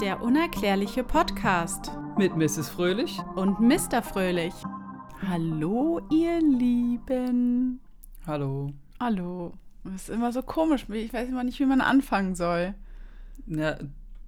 Der 0.00 0.22
unerklärliche 0.22 1.02
Podcast 1.04 1.90
Mit 2.16 2.36
Mrs. 2.36 2.68
Fröhlich. 2.68 3.18
und 3.34 3.60
Mr. 3.60 4.02
Fröhlich. 4.02 4.54
Hallo, 5.28 6.00
ihr 6.10 6.40
Lieben. 6.40 7.80
Hallo. 8.26 8.72
Hallo. 9.00 9.52
Das 9.84 9.94
ist 10.02 10.10
immer 10.10 10.32
so 10.32 10.42
komisch. 10.42 10.86
Ich 10.90 11.12
weiß 11.12 11.28
immer 11.28 11.44
nicht, 11.44 11.58
wie 11.58 11.66
man 11.66 11.80
anfangen 11.80 12.34
soll. 12.34 12.74
Ja, 13.46 13.76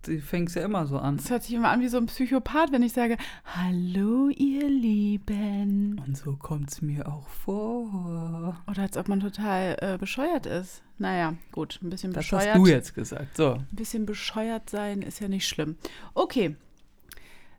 du 0.02 0.18
fängst 0.20 0.56
ja 0.56 0.62
immer 0.64 0.86
so 0.86 0.98
an. 0.98 1.16
Es 1.16 1.30
hört 1.30 1.42
sich 1.42 1.54
immer 1.54 1.68
an 1.70 1.80
wie 1.80 1.88
so 1.88 1.96
ein 1.98 2.06
Psychopath, 2.06 2.72
wenn 2.72 2.82
ich 2.82 2.92
sage, 2.92 3.16
Hallo, 3.56 4.28
ihr 4.28 4.68
Lieben. 4.68 6.00
Und 6.06 6.16
so 6.16 6.36
kommt's 6.36 6.82
mir 6.82 7.06
auch 7.08 7.28
vor. 7.28 8.60
Oder 8.68 8.82
als 8.82 8.96
ob 8.96 9.08
man 9.08 9.20
total 9.20 9.76
äh, 9.80 9.98
bescheuert 9.98 10.46
ist. 10.46 10.82
Naja, 10.98 11.34
gut, 11.52 11.78
ein 11.82 11.90
bisschen 11.90 12.12
Das 12.12 12.24
bescheuert. 12.24 12.54
hast 12.54 12.58
du 12.58 12.66
jetzt 12.66 12.94
gesagt. 12.94 13.36
So. 13.36 13.54
Ein 13.54 13.66
bisschen 13.72 14.06
bescheuert 14.06 14.68
sein 14.70 15.02
ist 15.02 15.20
ja 15.20 15.28
nicht 15.28 15.48
schlimm. 15.48 15.76
Okay. 16.14 16.56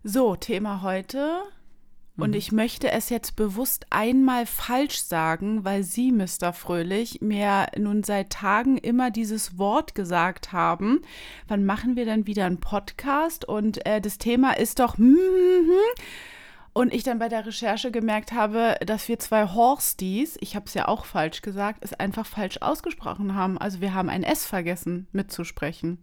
So, 0.04 0.36
Thema 0.36 0.82
heute. 0.82 1.42
Und 2.18 2.36
ich 2.36 2.52
möchte 2.52 2.92
es 2.92 3.10
jetzt 3.10 3.36
bewusst 3.36 3.88
einmal 3.90 4.46
falsch 4.46 5.02
sagen, 5.02 5.64
weil 5.64 5.84
Sie, 5.84 6.12
Mr. 6.12 6.54
Fröhlich, 6.54 7.22
mir 7.22 7.68
nun 7.78 8.04
seit 8.04 8.32
Tagen 8.32 8.78
immer 8.78 9.12
dieses 9.12 9.58
Wort 9.58 9.96
gesagt 9.96 10.52
haben. 10.52 11.02
Wann 11.48 11.66
machen 11.66 11.96
wir 11.96 12.06
dann 12.06 12.28
wieder 12.28 12.46
einen 12.46 12.60
Podcast? 12.60 13.46
Und 13.46 13.86
äh, 13.86 14.02
das 14.02 14.18
Thema 14.18 14.52
ist 14.58 14.80
doch. 14.80 14.98
Und 16.74 16.94
ich 16.94 17.04
dann 17.04 17.20
bei 17.20 17.28
der 17.28 17.46
Recherche 17.46 17.92
gemerkt 17.92 18.32
habe, 18.32 18.78
dass 18.86 19.10
wir 19.10 19.20
zwei 19.20 19.46
Horsties, 19.46 20.38
ich 20.40 20.56
habe 20.56 20.68
es 20.68 20.74
ja 20.74 20.88
auch 20.88 21.04
falsch 21.04 21.42
gesagt, 21.42 21.80
es 21.82 21.94
einfach 21.94 22.26
falsch 22.26 22.60
ausgesprochen 22.62 23.36
haben. 23.36 23.58
Also 23.58 23.82
wir 23.82 23.94
haben 23.94 24.10
ein 24.10 24.24
S 24.24 24.46
vergessen 24.46 25.08
mitzusprechen. 25.12 25.98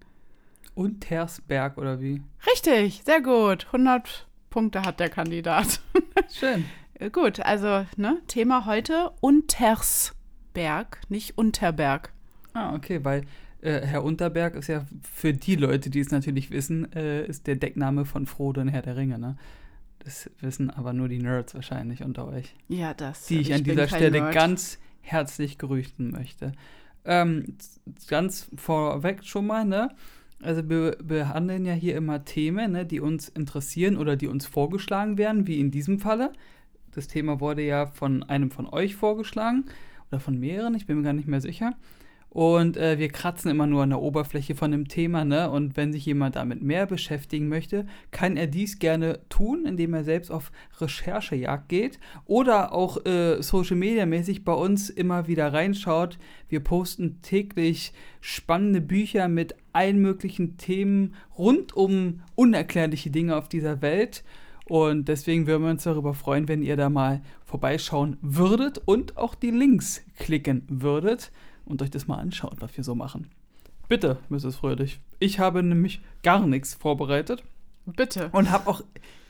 Und 0.75 1.01
Tersberg 1.01 1.79
oder 1.79 2.01
wie? 2.01 2.23
Richtig, 2.53 3.03
sehr 3.05 3.23
gut. 3.23 3.67
100 3.67 4.28
Punkte 4.51 4.83
hat 4.83 5.01
der 5.01 5.09
Kandidat. 5.09 5.81
Schön. 6.31 6.65
Äh, 6.95 7.11
gut, 7.11 7.41
also 7.41 7.87
ne, 7.97 8.21
Thema 8.27 8.67
heute 8.67 9.11
Untersberg, 9.21 11.01
nicht 11.09 11.39
Unterberg. 11.39 12.13
Ah, 12.55 12.75
okay, 12.75 13.05
weil 13.05 13.23
äh, 13.61 13.81
Herr 13.81 14.05
Unterberg 14.05 14.55
ist 14.55 14.69
ja 14.69 14.87
für 15.03 15.33
die 15.33 15.57
Leute, 15.57 15.91
die 15.91 16.01
es 16.01 16.11
natürlich 16.11 16.51
wissen, 16.51 16.93
äh, 16.93 17.27
ist 17.27 17.47
der 17.47 17.57
Deckname 17.57 18.05
von 18.05 18.27
Frodo 18.27 18.61
und 18.61 18.69
Herr 18.69 18.83
der 18.83 18.97
Ringe, 18.97 19.19
ne? 19.19 19.37
Das 19.99 20.31
wissen 20.41 20.71
aber 20.71 20.93
nur 20.93 21.09
die 21.09 21.19
Nerds 21.19 21.55
wahrscheinlich 21.55 22.03
unter 22.03 22.29
euch. 22.29 22.55
Ja, 22.69 22.95
das. 22.95 23.27
die 23.27 23.41
ich, 23.41 23.49
aber 23.49 23.57
an 23.57 23.65
dieser 23.65 23.89
Stelle 23.89 24.21
Nerd. 24.21 24.35
ganz 24.35 24.79
herzlich 25.01 25.59
grüßen 25.59 26.11
möchte. 26.11 26.53
Ähm, 27.05 27.57
ganz 28.07 28.49
vorweg 28.57 29.25
schon 29.25 29.47
mal, 29.47 29.65
ne? 29.65 29.91
Also 30.41 30.69
wir 30.69 30.97
behandeln 31.03 31.65
ja 31.65 31.73
hier 31.73 31.97
immer 31.97 32.25
Themen, 32.25 32.73
ne, 32.73 32.87
die 32.87 33.01
uns 33.01 33.29
interessieren 33.29 33.97
oder 33.97 34.17
die 34.17 34.29
uns 34.29 34.47
vorgeschlagen 34.47 35.19
werden, 35.19 35.47
wie 35.47 35.59
in 35.59 35.71
diesem 35.71 35.99
Falle. 35.99 36.33
Das 36.93 37.09
Thema 37.09 37.41
wurde 37.41 37.63
ja 37.63 37.87
von 37.87 38.23
einem 38.23 38.51
von 38.51 38.67
euch 38.67 38.95
vorgeschlagen 38.95 39.65
oder 40.11 40.21
von 40.21 40.39
mehreren, 40.39 40.75
ich 40.75 40.87
bin 40.87 40.97
mir 40.99 41.03
gar 41.03 41.13
nicht 41.13 41.29
mehr 41.29 41.41
sicher. 41.41 41.75
Und 42.31 42.77
äh, 42.77 42.99
wir 42.99 43.09
kratzen 43.09 43.51
immer 43.51 43.67
nur 43.67 43.83
an 43.83 43.89
der 43.89 44.03
Oberfläche 44.03 44.55
von 44.55 44.71
dem 44.71 44.87
Thema, 44.87 45.25
ne? 45.25 45.51
Und 45.51 45.79
wenn 45.79 45.93
sich 45.93 46.05
jemand 46.05 46.37
damit 46.37 46.63
mehr 46.63 46.85
beschäftigen 46.85 47.49
möchte, 47.49 47.87
kann 48.11 48.37
er 48.37 48.47
dies 48.47 48.79
gerne 48.79 49.21
tun, 49.31 49.65
indem 49.65 49.95
er 49.95 50.05
selbst 50.05 50.31
auf 50.31 50.53
Recherchejagd 50.79 51.71
geht 51.71 51.99
oder 52.27 52.73
auch 52.73 53.05
äh, 53.07 53.43
Social 53.43 53.77
Media 53.77 54.05
mäßig 54.05 54.45
bei 54.45 54.53
uns 54.53 54.91
immer 54.91 55.27
wieder 55.27 55.55
reinschaut. 55.55 56.19
Wir 56.51 56.61
posten 56.61 57.23
täglich 57.23 57.95
spannende 58.21 58.83
Bücher 58.83 59.29
mit 59.29 59.55
allen 59.79 60.01
möglichen 60.01 60.57
Themen 60.57 61.15
rund 61.39 61.73
um 61.73 62.23
unerklärliche 62.35 63.11
Dinge 63.11 63.37
auf 63.37 63.49
dieser 63.49 63.81
Welt. 63.81 64.25
Und 64.65 65.07
deswegen 65.07 65.47
würden 65.47 65.63
wir 65.63 65.71
uns 65.71 65.85
darüber 65.85 66.15
freuen, 66.15 66.49
wenn 66.49 66.65
ihr 66.65 66.77
da 66.77 66.91
mal 66.91 67.23
vorbeischauen 67.45 68.17
würdet 68.21 68.83
und 68.85 69.17
auch 69.17 69.37
die 69.37 69.53
Links 69.53 70.03
klicken 70.17 70.65
würdet 70.69 71.31
und 71.65 71.81
euch 71.81 71.91
das 71.91 72.09
mal 72.09 72.19
anschaut, 72.19 72.57
was 72.59 72.77
wir 72.77 72.83
so 72.83 72.97
machen. 72.97 73.31
Bitte, 73.89 74.19
Mrs. 74.29 74.57
Fröhlich. 74.57 75.01
Ich 75.21 75.39
habe 75.39 75.63
nämlich 75.63 76.03
gar 76.25 76.45
nichts 76.45 76.75
vorbereitet 76.75 77.45
Bitte. 77.87 78.31
und 78.33 78.51
habe 78.51 78.69
auch 78.69 78.83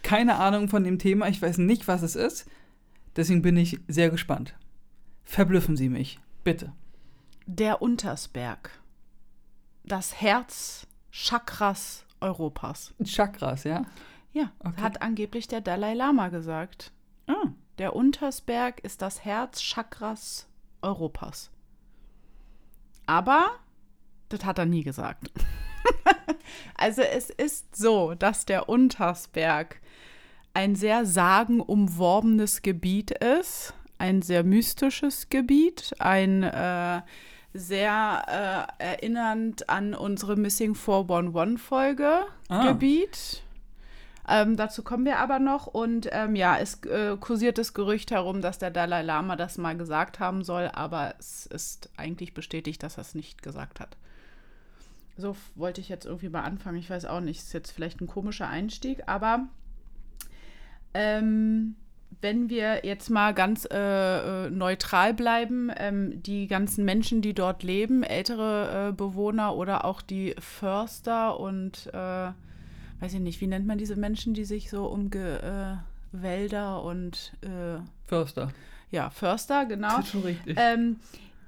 keine 0.02 0.36
Ahnung 0.36 0.68
von 0.68 0.82
dem 0.82 0.98
Thema. 0.98 1.28
Ich 1.28 1.42
weiß 1.42 1.58
nicht, 1.58 1.86
was 1.88 2.00
es 2.00 2.16
ist. 2.16 2.46
Deswegen 3.16 3.42
bin 3.42 3.58
ich 3.58 3.78
sehr 3.86 4.08
gespannt. 4.08 4.54
Verblüffen 5.24 5.76
Sie 5.76 5.90
mich, 5.90 6.18
bitte. 6.42 6.72
Der 7.46 7.82
Untersberg. 7.82 8.70
Das 9.88 10.20
Herz 10.20 10.86
Chakras 11.10 12.04
Europas. 12.20 12.94
Chakras, 13.04 13.64
ja? 13.64 13.82
Ja, 14.32 14.50
Okay. 14.60 14.82
hat 14.82 15.02
angeblich 15.02 15.48
der 15.48 15.60
Dalai 15.62 15.94
Lama 15.94 16.28
gesagt. 16.28 16.92
Ah, 17.26 17.52
Der 17.78 17.96
Untersberg 17.96 18.80
ist 18.80 19.00
das 19.02 19.24
Herz 19.24 19.60
Chakras 19.62 20.46
Europas. 20.82 21.50
Aber 23.06 23.50
das 24.28 24.44
hat 24.44 24.58
er 24.58 24.66
nie 24.66 24.82
gesagt. 24.82 25.30
also 26.74 27.02
es 27.02 27.30
ist 27.30 27.74
so, 27.74 28.14
dass 28.14 28.44
der 28.44 28.68
Untersberg 28.68 29.80
ein 30.54 30.74
sehr 30.74 31.06
sagenumworbenes 31.06 32.62
Gebiet 32.62 33.12
ist, 33.12 33.72
ein 33.96 34.20
sehr 34.22 34.44
mystisches 34.44 35.30
Gebiet, 35.30 35.94
ein 35.98 36.42
äh, 36.42 37.00
sehr 37.58 38.66
äh, 38.78 38.82
erinnernd 38.82 39.68
an 39.68 39.94
unsere 39.94 40.36
Missing 40.36 40.74
411-Folge 40.74 42.20
Ah. 42.48 42.66
Gebiet. 42.68 43.42
Ähm, 44.30 44.56
dazu 44.56 44.82
kommen 44.82 45.04
wir 45.06 45.18
aber 45.18 45.38
noch. 45.38 45.66
Und 45.66 46.08
ähm, 46.12 46.36
ja, 46.36 46.58
es 46.58 46.82
äh, 46.84 47.16
kursiert 47.18 47.58
das 47.58 47.72
Gerücht 47.74 48.10
herum, 48.10 48.42
dass 48.42 48.58
der 48.58 48.70
Dalai 48.70 49.02
Lama 49.02 49.36
das 49.36 49.56
mal 49.58 49.76
gesagt 49.76 50.20
haben 50.20 50.44
soll, 50.44 50.70
aber 50.72 51.14
es 51.18 51.46
ist 51.46 51.88
eigentlich 51.96 52.34
bestätigt, 52.34 52.82
dass 52.82 52.98
er 52.98 53.02
es 53.02 53.14
nicht 53.14 53.42
gesagt 53.42 53.80
hat. 53.80 53.96
So 55.16 55.34
wollte 55.54 55.80
ich 55.80 55.88
jetzt 55.88 56.04
irgendwie 56.06 56.28
mal 56.28 56.42
anfangen. 56.42 56.76
Ich 56.78 56.90
weiß 56.90 57.06
auch 57.06 57.20
nicht, 57.20 57.40
ist 57.40 57.52
jetzt 57.54 57.72
vielleicht 57.72 58.00
ein 58.00 58.06
komischer 58.06 58.48
Einstieg, 58.48 59.02
aber 59.06 59.48
ähm, 60.94 61.74
wenn 62.20 62.48
wir 62.48 62.84
jetzt 62.84 63.10
mal 63.10 63.32
ganz 63.32 63.66
äh, 63.70 64.46
äh, 64.46 64.50
neutral 64.50 65.14
bleiben, 65.14 65.70
ähm, 65.76 66.22
die 66.22 66.46
ganzen 66.46 66.84
Menschen, 66.84 67.22
die 67.22 67.34
dort 67.34 67.62
leben, 67.62 68.02
ältere 68.02 68.88
äh, 68.88 68.92
Bewohner 68.92 69.54
oder 69.54 69.84
auch 69.84 70.02
die 70.02 70.34
Förster 70.38 71.38
und 71.38 71.88
äh, 71.92 72.30
weiß 73.00 73.14
ich 73.14 73.20
nicht, 73.20 73.40
wie 73.40 73.46
nennt 73.46 73.66
man 73.66 73.78
diese 73.78 73.96
Menschen, 73.96 74.34
die 74.34 74.44
sich 74.44 74.70
so 74.70 74.86
um 74.86 75.10
Ge 75.10 75.36
äh, 75.36 75.76
Wälder 76.10 76.82
und 76.82 77.34
äh, 77.42 77.80
Förster. 78.06 78.50
ja, 78.90 79.10
Förster, 79.10 79.66
genau. 79.66 79.96
Das 79.96 80.06
ist 80.06 80.12
schon 80.12 80.22
richtig. 80.22 80.56
Ähm, 80.58 80.96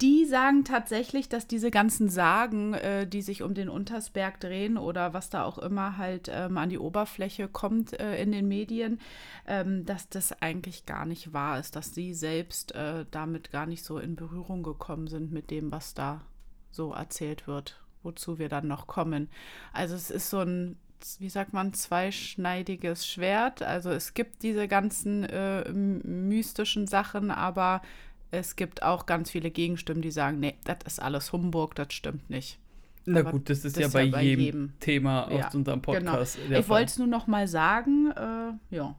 die 0.00 0.24
sagen 0.24 0.64
tatsächlich, 0.64 1.28
dass 1.28 1.46
diese 1.46 1.70
ganzen 1.70 2.08
Sagen, 2.08 2.74
äh, 2.74 3.06
die 3.06 3.22
sich 3.22 3.42
um 3.42 3.54
den 3.54 3.68
Untersberg 3.68 4.40
drehen 4.40 4.78
oder 4.78 5.12
was 5.12 5.30
da 5.30 5.44
auch 5.44 5.58
immer 5.58 5.98
halt 5.98 6.30
ähm, 6.32 6.56
an 6.56 6.70
die 6.70 6.78
Oberfläche 6.78 7.48
kommt 7.48 7.98
äh, 7.98 8.20
in 8.20 8.32
den 8.32 8.48
Medien, 8.48 9.00
ähm, 9.46 9.84
dass 9.84 10.08
das 10.08 10.40
eigentlich 10.40 10.86
gar 10.86 11.04
nicht 11.04 11.32
wahr 11.32 11.58
ist, 11.58 11.76
dass 11.76 11.94
sie 11.94 12.14
selbst 12.14 12.74
äh, 12.74 13.04
damit 13.10 13.50
gar 13.50 13.66
nicht 13.66 13.84
so 13.84 13.98
in 13.98 14.16
Berührung 14.16 14.62
gekommen 14.62 15.06
sind 15.06 15.32
mit 15.32 15.50
dem, 15.50 15.70
was 15.70 15.92
da 15.92 16.22
so 16.70 16.92
erzählt 16.92 17.46
wird, 17.46 17.80
wozu 18.02 18.38
wir 18.38 18.48
dann 18.48 18.68
noch 18.68 18.86
kommen. 18.86 19.28
Also 19.72 19.94
es 19.94 20.10
ist 20.10 20.30
so 20.30 20.40
ein, 20.40 20.78
wie 21.18 21.28
sagt 21.28 21.52
man, 21.52 21.74
zweischneidiges 21.74 23.06
Schwert. 23.06 23.62
Also 23.62 23.90
es 23.90 24.14
gibt 24.14 24.42
diese 24.42 24.68
ganzen 24.68 25.24
äh, 25.24 25.70
mystischen 25.72 26.86
Sachen, 26.86 27.30
aber 27.30 27.82
es 28.30 28.56
gibt 28.56 28.82
auch 28.82 29.06
ganz 29.06 29.30
viele 29.30 29.50
Gegenstimmen, 29.50 30.02
die 30.02 30.10
sagen, 30.10 30.40
nee, 30.40 30.56
das 30.64 30.78
ist 30.86 31.02
alles 31.02 31.32
Humbug, 31.32 31.74
das 31.74 31.92
stimmt 31.92 32.30
nicht. 32.30 32.58
Na 33.06 33.20
aber 33.20 33.32
gut, 33.32 33.50
das 33.50 33.64
ist 33.64 33.76
das 33.76 33.82
ja 33.82 33.88
bei, 33.88 34.04
ja 34.04 34.10
bei 34.10 34.22
jedem, 34.22 34.44
jedem. 34.44 34.72
Thema 34.80 35.30
Ja, 35.30 35.48
auf 35.48 35.54
unserem 35.54 35.82
Podcast. 35.82 36.38
der 36.48 36.60
Ich 36.60 36.68
wollte 36.68 36.86
es 36.86 36.98
nur 36.98 37.06
noch 37.06 37.26
mal 37.26 37.48
sagen, 37.48 38.10
äh, 38.12 38.74
ja, 38.74 38.94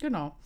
genau. 0.00 0.36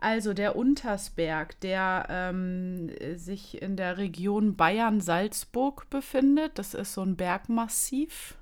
Also 0.00 0.34
der 0.34 0.54
Untersberg, 0.54 1.58
der 1.60 2.06
ähm, 2.10 2.90
sich 3.16 3.62
in 3.62 3.76
der 3.76 3.96
Region 3.96 4.54
Bayern-Salzburg 4.54 5.88
befindet, 5.88 6.58
das 6.58 6.74
ist 6.74 6.94
so 6.94 7.02
ein 7.02 7.16
Bergmassiv. 7.16 8.36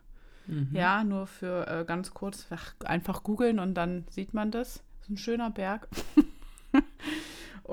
Mhm. 0.46 0.70
Ja, 0.72 1.04
nur 1.04 1.26
für 1.26 1.68
äh, 1.68 1.84
ganz 1.84 2.12
kurz, 2.12 2.46
ach, 2.50 2.74
einfach 2.84 3.22
googeln 3.22 3.60
und 3.60 3.74
dann 3.74 4.04
sieht 4.10 4.34
man 4.34 4.50
das. 4.50 4.82
Das 4.98 5.04
ist 5.04 5.10
ein 5.10 5.16
schöner 5.18 5.50
Berg. 5.50 5.88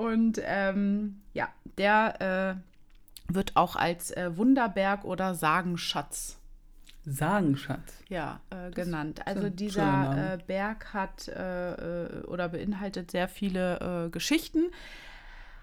und 0.00 0.40
ähm, 0.42 1.20
ja, 1.34 1.48
der 1.76 2.56
äh, 3.28 3.34
wird 3.34 3.54
auch 3.56 3.76
als 3.76 4.10
äh, 4.12 4.34
Wunderberg 4.34 5.04
oder 5.04 5.34
Sagenschatz 5.34 6.38
Sagenschatz. 7.04 7.94
ja, 8.08 8.40
äh, 8.50 8.70
genannt. 8.70 9.26
Also 9.26 9.50
dieser 9.50 10.34
äh, 10.34 10.38
Berg 10.46 10.94
hat 10.94 11.28
äh, 11.28 11.72
äh, 12.04 12.24
oder 12.24 12.48
beinhaltet 12.48 13.10
sehr 13.10 13.28
viele 13.28 14.08
Geschichten, 14.10 14.70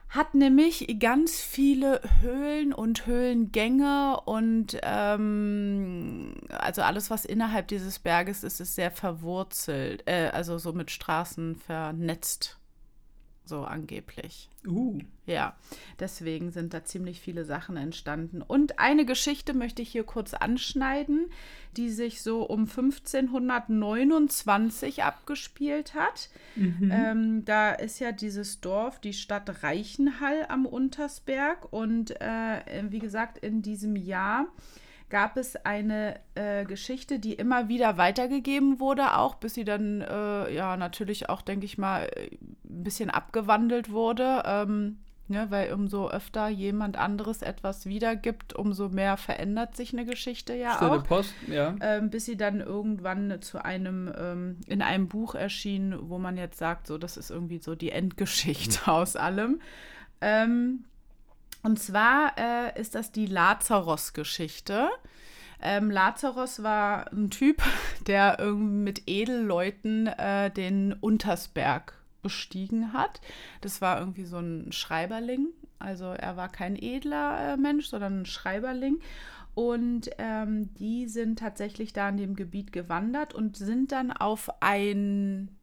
hat 0.10 0.36
nämlich 0.36 0.98
ganz 1.00 1.40
viele 1.40 2.02
Höhlen 2.22 2.74
und 2.74 3.06
Höhlengänge 3.08 4.20
und 4.26 4.78
ähm, 4.84 6.36
also 6.50 6.82
alles, 6.82 7.10
was 7.10 7.26
innerhalb 7.26 7.68
dieses 7.68 8.00
Berges 8.00 8.44
ist, 8.44 8.60
ist 8.62 8.76
sehr 8.76 8.92
verwurzelt, 8.92 10.04
äh, 10.06 10.30
also 10.30 10.58
so 10.58 10.74
mit 10.74 10.92
Straßen 10.92 11.56
vernetzt, 11.56 12.57
so 13.48 13.64
angeblich. 13.64 14.50
Uh. 14.66 15.00
Ja, 15.26 15.56
deswegen 16.00 16.52
sind 16.52 16.74
da 16.74 16.86
ziemlich 16.86 17.20
viele 17.20 17.46
Sachen 17.46 17.76
entstanden. 17.76 18.42
Und 18.42 18.80
eine 18.80 19.06
Geschichte 19.06 19.54
möchte 19.54 19.82
ich 19.82 19.90
hier 19.90 20.04
kurz 20.04 20.34
anschneiden, 20.34 21.26
die 21.76 21.90
sich 21.90 22.22
so 22.22 22.44
um 22.44 22.62
1529 22.62 25.04
abgespielt 25.04 25.94
hat. 25.94 26.30
Mhm. 26.56 26.90
Ähm, 26.92 27.46
da 27.46 27.72
ist 27.72 28.00
ja 28.00 28.12
dieses 28.12 28.62
Dorf, 28.62 29.00
die 29.00 29.14
Stadt 29.14 29.64
Reichenhall 29.64 30.46
am 30.48 30.66
Untersberg. 30.66 31.72
Und 31.72 32.20
äh, 32.22 32.84
wie 32.90 33.00
gesagt, 33.00 33.38
in 33.40 33.62
diesem 33.62 33.96
Jahr 33.96 34.48
gab 35.10 35.38
es 35.38 35.56
eine 35.56 36.20
äh, 36.36 36.66
Geschichte, 36.66 37.20
die 37.20 37.34
immer 37.34 37.70
wieder 37.70 37.98
weitergegeben 37.98 38.80
wurde, 38.80 39.18
auch 39.18 39.36
bis 39.36 39.54
sie 39.54 39.64
dann 39.64 40.02
äh, 40.02 40.54
ja 40.54 40.78
natürlich 40.78 41.30
auch, 41.30 41.42
denke 41.42 41.66
ich 41.66 41.78
mal, 41.78 42.10
ein 42.16 42.84
bisschen 42.84 43.10
abgewandelt 43.10 43.92
wurde. 43.92 44.44
Ähm, 44.46 44.98
Ne, 45.30 45.48
weil 45.50 45.74
umso 45.74 46.10
öfter 46.10 46.48
jemand 46.48 46.96
anderes 46.96 47.42
etwas 47.42 47.86
wiedergibt, 47.86 48.56
umso 48.56 48.88
mehr 48.88 49.18
verändert 49.18 49.76
sich 49.76 49.92
eine 49.92 50.06
Geschichte 50.06 50.54
ja 50.54 50.76
Stille 50.78 50.92
auch. 50.92 51.04
Post, 51.04 51.34
ja. 51.48 51.76
Ähm, 51.82 52.10
bis 52.10 52.24
sie 52.24 52.38
dann 52.38 52.62
irgendwann 52.62 53.42
zu 53.42 53.64
einem, 53.64 54.10
ähm, 54.18 54.58
in 54.68 54.82
einem 54.82 55.10
Buch 55.10 55.36
erschien, 55.36 55.94
wo 56.04 56.18
man 56.18 56.38
jetzt 56.38 56.58
sagt, 56.58 56.88
so, 56.88 56.98
das 56.98 57.18
ist 57.18 57.30
irgendwie 57.30 57.58
so 57.58 57.76
die 57.76 57.92
Endgeschichte 57.92 58.88
aus 58.90 59.18
allem. 59.18 59.60
Ähm, 60.22 60.86
und 61.64 61.80
zwar 61.80 62.34
äh, 62.38 62.80
ist 62.80 62.96
das 62.96 63.12
die 63.12 63.26
Lazarus-Geschichte. 63.26 64.90
Ähm, 65.62 65.90
Lazarus 65.90 66.62
war 66.62 67.12
ein 67.12 67.30
Typ, 67.30 67.62
der 68.08 68.40
irgendwie 68.40 68.84
mit 68.84 69.04
Edelleuten 69.08 70.08
äh, 70.08 70.52
den 70.52 70.94
Untersberg 70.94 71.94
bestiegen 72.22 72.94
hat. 72.94 73.22
Das 73.62 73.82
war 73.82 74.00
irgendwie 74.00 74.26
so 74.26 74.38
ein 74.38 74.72
Schreiberling. 74.72 75.48
Also 75.80 76.06
er 76.06 76.38
war 76.38 76.50
kein 76.50 76.76
edler 76.76 77.54
äh, 77.54 77.58
Mensch, 77.58 77.88
sondern 77.88 78.22
ein 78.22 78.26
Schreiberling. 78.26 79.00
Und 79.54 80.12
ähm, 80.20 80.74
die 80.76 81.08
sind 81.08 81.40
tatsächlich 81.40 81.92
da 81.92 82.10
in 82.10 82.18
dem 82.18 82.36
Gebiet 82.36 82.72
gewandert 82.72 83.34
und 83.34 83.58
sind 83.58 83.92
dann 83.92 84.12
auf 84.12 84.50
ein 84.62 85.57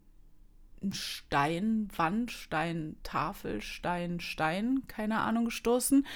Stein, 0.93 1.89
Wand, 1.97 2.31
Stein, 2.31 2.97
Tafel, 3.03 3.63
Stein, 3.63 4.21
Stein, 4.21 4.83
keine 4.87 5.21
Ahnung, 5.21 5.47
gestoßen. 5.47 6.07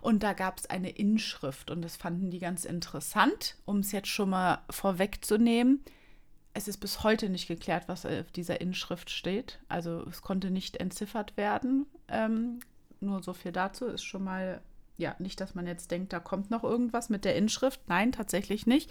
Und 0.00 0.22
da 0.22 0.32
gab 0.32 0.58
es 0.58 0.66
eine 0.66 0.90
Inschrift 0.90 1.70
und 1.70 1.82
das 1.82 1.96
fanden 1.96 2.30
die 2.30 2.38
ganz 2.38 2.64
interessant, 2.64 3.56
um 3.64 3.78
es 3.78 3.92
jetzt 3.92 4.08
schon 4.08 4.30
mal 4.30 4.62
vorwegzunehmen 4.70 5.84
es 6.58 6.66
ist 6.66 6.78
bis 6.78 7.04
heute 7.04 7.28
nicht 7.28 7.46
geklärt, 7.46 7.84
was 7.86 8.04
auf 8.04 8.32
dieser 8.32 8.60
Inschrift 8.60 9.10
steht. 9.10 9.60
Also 9.68 10.04
es 10.08 10.22
konnte 10.22 10.50
nicht 10.50 10.76
entziffert 10.78 11.36
werden. 11.36 11.86
Ähm, 12.08 12.58
nur 13.00 13.22
so 13.22 13.32
viel 13.32 13.52
dazu 13.52 13.86
ist 13.86 14.02
schon 14.02 14.24
mal, 14.24 14.60
ja, 14.96 15.14
nicht, 15.20 15.40
dass 15.40 15.54
man 15.54 15.68
jetzt 15.68 15.92
denkt, 15.92 16.12
da 16.12 16.18
kommt 16.18 16.50
noch 16.50 16.64
irgendwas 16.64 17.10
mit 17.10 17.24
der 17.24 17.36
Inschrift. 17.36 17.80
Nein, 17.86 18.10
tatsächlich 18.10 18.66
nicht. 18.66 18.90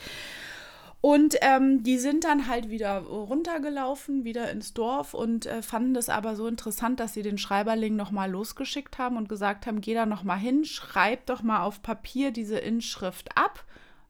Und 1.00 1.36
ähm, 1.42 1.84
die 1.84 2.00
sind 2.00 2.24
dann 2.24 2.48
halt 2.48 2.70
wieder 2.70 2.98
runtergelaufen, 3.00 4.24
wieder 4.24 4.52
ins 4.52 4.74
Dorf 4.74 5.14
und 5.14 5.46
äh, 5.46 5.62
fanden 5.62 5.96
es 5.96 6.10
aber 6.10 6.36
so 6.36 6.48
interessant, 6.48 7.00
dass 7.00 7.14
sie 7.14 7.22
den 7.22 7.38
Schreiberling 7.38 7.96
nochmal 7.96 8.32
losgeschickt 8.32 8.98
haben 8.98 9.16
und 9.16 9.30
gesagt 9.30 9.68
haben, 9.68 9.80
geh 9.80 9.94
da 9.94 10.06
nochmal 10.06 10.40
hin, 10.40 10.66
schreib 10.66 11.28
doch 11.28 11.44
mal 11.44 11.62
auf 11.62 11.84
Papier 11.84 12.32
diese 12.32 12.58
Inschrift 12.58 13.38
ab 13.38 13.64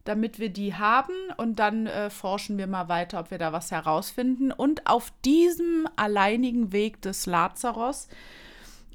damit 0.07 0.39
wir 0.39 0.49
die 0.49 0.73
haben 0.73 1.13
und 1.35 1.59
dann 1.59 1.85
äh, 1.85 2.09
forschen 2.09 2.57
wir 2.57 2.67
mal 2.67 2.87
weiter, 2.87 3.19
ob 3.19 3.31
wir 3.31 3.37
da 3.37 3.51
was 3.51 3.71
herausfinden. 3.71 4.51
Und 4.51 4.87
auf 4.87 5.11
diesem 5.25 5.87
alleinigen 5.95 6.71
Weg 6.71 7.01
des 7.01 7.25
Lazarus 7.25 8.07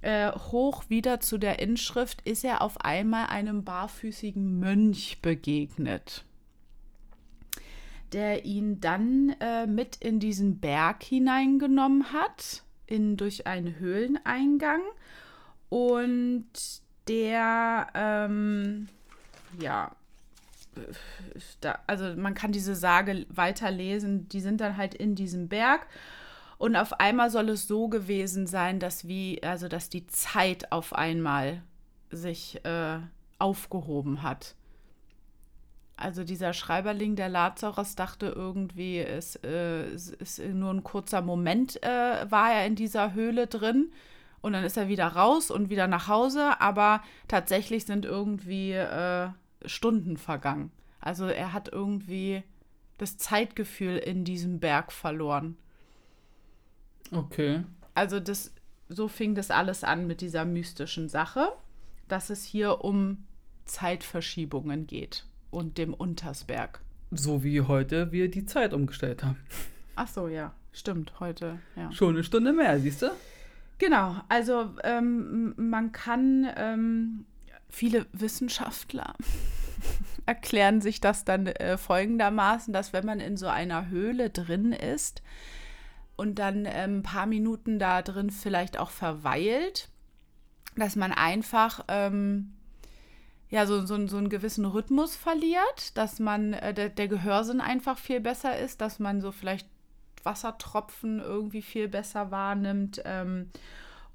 äh, 0.00 0.32
hoch 0.32 0.84
wieder 0.88 1.20
zu 1.20 1.38
der 1.38 1.58
Inschrift 1.58 2.22
ist 2.22 2.44
er 2.44 2.62
auf 2.62 2.80
einmal 2.80 3.26
einem 3.26 3.62
barfüßigen 3.62 4.58
Mönch 4.58 5.20
begegnet, 5.20 6.24
der 8.12 8.44
ihn 8.44 8.80
dann 8.80 9.34
äh, 9.40 9.66
mit 9.66 9.96
in 9.96 10.20
diesen 10.20 10.60
Berg 10.60 11.02
hineingenommen 11.02 12.12
hat, 12.12 12.62
in, 12.86 13.16
durch 13.16 13.46
einen 13.46 13.78
Höhleneingang. 13.78 14.82
Und 15.68 16.46
der, 17.08 17.88
ähm, 17.94 18.88
ja, 19.58 19.92
da, 21.60 21.78
also 21.86 22.14
man 22.16 22.34
kann 22.34 22.52
diese 22.52 22.74
Sage 22.74 23.26
weiterlesen, 23.28 24.28
die 24.28 24.40
sind 24.40 24.60
dann 24.60 24.76
halt 24.76 24.94
in 24.94 25.14
diesem 25.14 25.48
Berg. 25.48 25.86
Und 26.58 26.76
auf 26.76 27.00
einmal 27.00 27.30
soll 27.30 27.48
es 27.48 27.66
so 27.66 27.88
gewesen 27.88 28.46
sein, 28.46 28.78
dass 28.78 29.08
wie, 29.08 29.42
also 29.42 29.68
dass 29.68 29.88
die 29.88 30.06
Zeit 30.06 30.70
auf 30.70 30.92
einmal 30.94 31.62
sich 32.10 32.64
äh, 32.64 32.98
aufgehoben 33.38 34.22
hat. 34.22 34.54
Also 36.02 36.24
dieser 36.24 36.52
Schreiberling, 36.52 37.14
der 37.14 37.28
Lazarus, 37.28 37.94
dachte 37.94 38.26
irgendwie, 38.26 38.98
es, 38.98 39.36
äh, 39.36 39.84
es 39.84 40.08
ist 40.08 40.40
nur 40.40 40.74
ein 40.74 40.82
kurzer 40.82 41.22
Moment, 41.22 41.80
äh, 41.84 42.28
war 42.28 42.52
er 42.52 42.66
in 42.66 42.74
dieser 42.74 43.14
Höhle 43.14 43.46
drin. 43.46 43.92
Und 44.40 44.54
dann 44.54 44.64
ist 44.64 44.76
er 44.76 44.88
wieder 44.88 45.06
raus 45.06 45.52
und 45.52 45.70
wieder 45.70 45.86
nach 45.86 46.08
Hause. 46.08 46.60
Aber 46.60 47.04
tatsächlich 47.28 47.84
sind 47.84 48.04
irgendwie 48.04 48.72
äh, 48.72 49.28
Stunden 49.64 50.16
vergangen. 50.16 50.72
Also 51.00 51.26
er 51.26 51.52
hat 51.52 51.68
irgendwie 51.70 52.42
das 52.98 53.16
Zeitgefühl 53.16 53.96
in 53.96 54.24
diesem 54.24 54.58
Berg 54.58 54.90
verloren. 54.90 55.56
Okay. 57.12 57.62
Also 57.94 58.18
das, 58.18 58.52
so 58.88 59.06
fing 59.06 59.36
das 59.36 59.52
alles 59.52 59.84
an 59.84 60.08
mit 60.08 60.20
dieser 60.20 60.44
mystischen 60.46 61.08
Sache, 61.08 61.52
dass 62.08 62.28
es 62.28 62.42
hier 62.42 62.82
um 62.82 63.24
Zeitverschiebungen 63.66 64.88
geht 64.88 65.26
und 65.52 65.78
dem 65.78 65.94
Untersberg. 65.94 66.80
So 67.12 67.44
wie 67.44 67.60
heute 67.60 68.10
wir 68.10 68.30
die 68.30 68.46
Zeit 68.46 68.72
umgestellt 68.72 69.22
haben. 69.22 69.36
Ach 69.94 70.08
so, 70.08 70.26
ja, 70.26 70.52
stimmt, 70.72 71.20
heute, 71.20 71.58
ja. 71.76 71.92
Schon 71.92 72.14
eine 72.14 72.24
Stunde 72.24 72.52
mehr, 72.52 72.80
siehst 72.80 73.02
du? 73.02 73.10
Genau, 73.78 74.16
also 74.28 74.70
ähm, 74.82 75.54
man 75.56 75.92
kann 75.92 76.48
ähm, 76.56 77.26
viele 77.68 78.06
Wissenschaftler 78.12 79.14
erklären 80.26 80.80
sich 80.80 81.00
das 81.00 81.24
dann 81.24 81.46
äh, 81.46 81.76
folgendermaßen, 81.76 82.72
dass 82.72 82.92
wenn 82.92 83.04
man 83.04 83.20
in 83.20 83.36
so 83.36 83.48
einer 83.48 83.88
Höhle 83.88 84.30
drin 84.30 84.72
ist 84.72 85.22
und 86.16 86.38
dann 86.38 86.64
äh, 86.64 86.84
ein 86.84 87.02
paar 87.02 87.26
Minuten 87.26 87.78
da 87.78 88.02
drin 88.02 88.30
vielleicht 88.30 88.78
auch 88.78 88.90
verweilt, 88.90 89.88
dass 90.76 90.96
man 90.96 91.12
einfach 91.12 91.84
ähm, 91.88 92.54
ja, 93.52 93.66
so, 93.66 93.84
so, 93.84 94.06
so 94.06 94.16
einen 94.16 94.30
gewissen 94.30 94.64
Rhythmus 94.64 95.14
verliert, 95.14 95.98
dass 95.98 96.18
man, 96.18 96.54
äh, 96.54 96.72
der, 96.72 96.88
der 96.88 97.06
Gehörsinn 97.06 97.60
einfach 97.60 97.98
viel 97.98 98.18
besser 98.18 98.58
ist, 98.58 98.80
dass 98.80 98.98
man 98.98 99.20
so 99.20 99.30
vielleicht 99.30 99.68
Wassertropfen 100.22 101.20
irgendwie 101.20 101.60
viel 101.60 101.86
besser 101.86 102.30
wahrnimmt. 102.30 103.02
Ähm, 103.04 103.50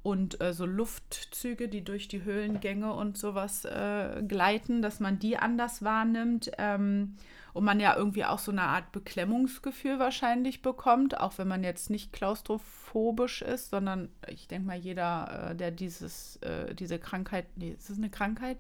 und 0.02 0.42
äh, 0.42 0.54
so 0.54 0.66
Luftzüge, 0.66 1.68
die 1.68 1.84
durch 1.84 2.08
die 2.08 2.24
Höhlengänge 2.24 2.92
und 2.92 3.16
sowas 3.16 3.64
äh, 3.64 4.24
gleiten, 4.28 4.82
dass 4.82 5.00
man 5.00 5.20
die 5.20 5.38
anders 5.38 5.84
wahrnimmt. 5.84 6.50
Ähm, 6.58 7.16
und 7.58 7.64
man 7.64 7.80
ja 7.80 7.96
irgendwie 7.98 8.24
auch 8.24 8.38
so 8.38 8.52
eine 8.52 8.62
Art 8.62 8.92
Beklemmungsgefühl 8.92 9.98
wahrscheinlich 9.98 10.62
bekommt, 10.62 11.20
auch 11.20 11.40
wenn 11.40 11.48
man 11.48 11.64
jetzt 11.64 11.90
nicht 11.90 12.14
klaustrophobisch 12.14 13.42
ist, 13.42 13.72
sondern 13.72 14.10
ich 14.28 14.48
denke 14.48 14.68
mal, 14.68 14.78
jeder, 14.78 15.50
äh, 15.50 15.56
der 15.56 15.72
dieses, 15.72 16.36
äh, 16.44 16.76
diese 16.76 17.00
Krankheit, 17.00 17.48
nee, 17.56 17.72
ist 17.72 17.90
das 17.90 17.98
eine 17.98 18.12
Krankheit, 18.12 18.58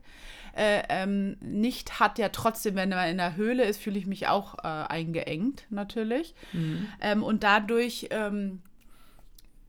äh, 0.56 0.82
ähm, 0.89 1.38
nicht 1.42 2.00
hat, 2.00 2.18
ja 2.18 2.30
trotzdem, 2.30 2.74
wenn 2.74 2.89
man 2.89 3.08
in 3.08 3.18
der 3.18 3.36
Höhle 3.36 3.66
ist, 3.66 3.80
fühle 3.80 4.00
ich 4.00 4.08
mich 4.08 4.27
auch 4.27 4.58
äh, 4.63 4.68
eingeengt 4.68 5.68
natürlich. 5.70 6.34
Mhm. 6.54 6.88
Ähm, 7.00 7.22
und 7.22 7.44
dadurch 7.44 8.08
ähm, 8.10 8.63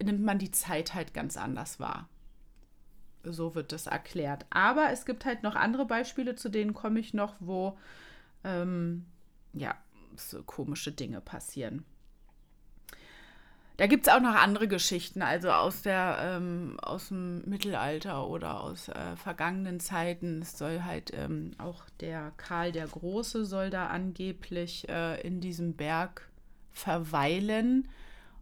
nimmt 0.02 0.22
man 0.22 0.38
die 0.38 0.52
Zeit 0.52 0.94
halt 0.94 1.12
ganz 1.12 1.36
anders 1.36 1.78
wahr. 1.78 2.08
So 3.24 3.54
wird 3.54 3.72
das 3.72 3.88
erklärt. 3.88 4.46
Aber 4.48 4.90
es 4.90 5.04
gibt 5.04 5.26
halt 5.26 5.42
noch 5.42 5.54
andere 5.54 5.84
Beispiele, 5.84 6.34
zu 6.34 6.48
denen 6.48 6.72
komme 6.72 6.98
ich 6.98 7.12
noch, 7.12 7.34
wo 7.40 7.76
ähm, 8.42 9.04
ja, 9.52 9.76
so 10.16 10.42
komische 10.42 10.92
Dinge 10.92 11.20
passieren. 11.20 11.84
Da 13.76 13.86
gibt 13.86 14.08
es 14.08 14.12
auch 14.12 14.20
noch 14.20 14.34
andere 14.34 14.66
Geschichten, 14.66 15.22
also 15.22 15.52
aus, 15.52 15.82
der, 15.82 16.18
ähm, 16.20 16.80
aus 16.82 17.08
dem 17.08 17.48
Mittelalter 17.48 18.26
oder 18.26 18.60
aus 18.60 18.88
äh, 18.88 19.14
vergangenen 19.14 19.78
Zeiten. 19.78 20.42
Es 20.42 20.58
soll 20.58 20.82
halt 20.82 21.12
ähm, 21.14 21.52
auch 21.58 21.84
der 22.00 22.32
Karl 22.36 22.72
der 22.72 22.88
Große 22.88 23.44
soll 23.44 23.70
da 23.70 23.86
angeblich 23.86 24.88
äh, 24.88 25.20
in 25.20 25.40
diesem 25.40 25.74
Berg 25.76 26.28
verweilen 26.72 27.88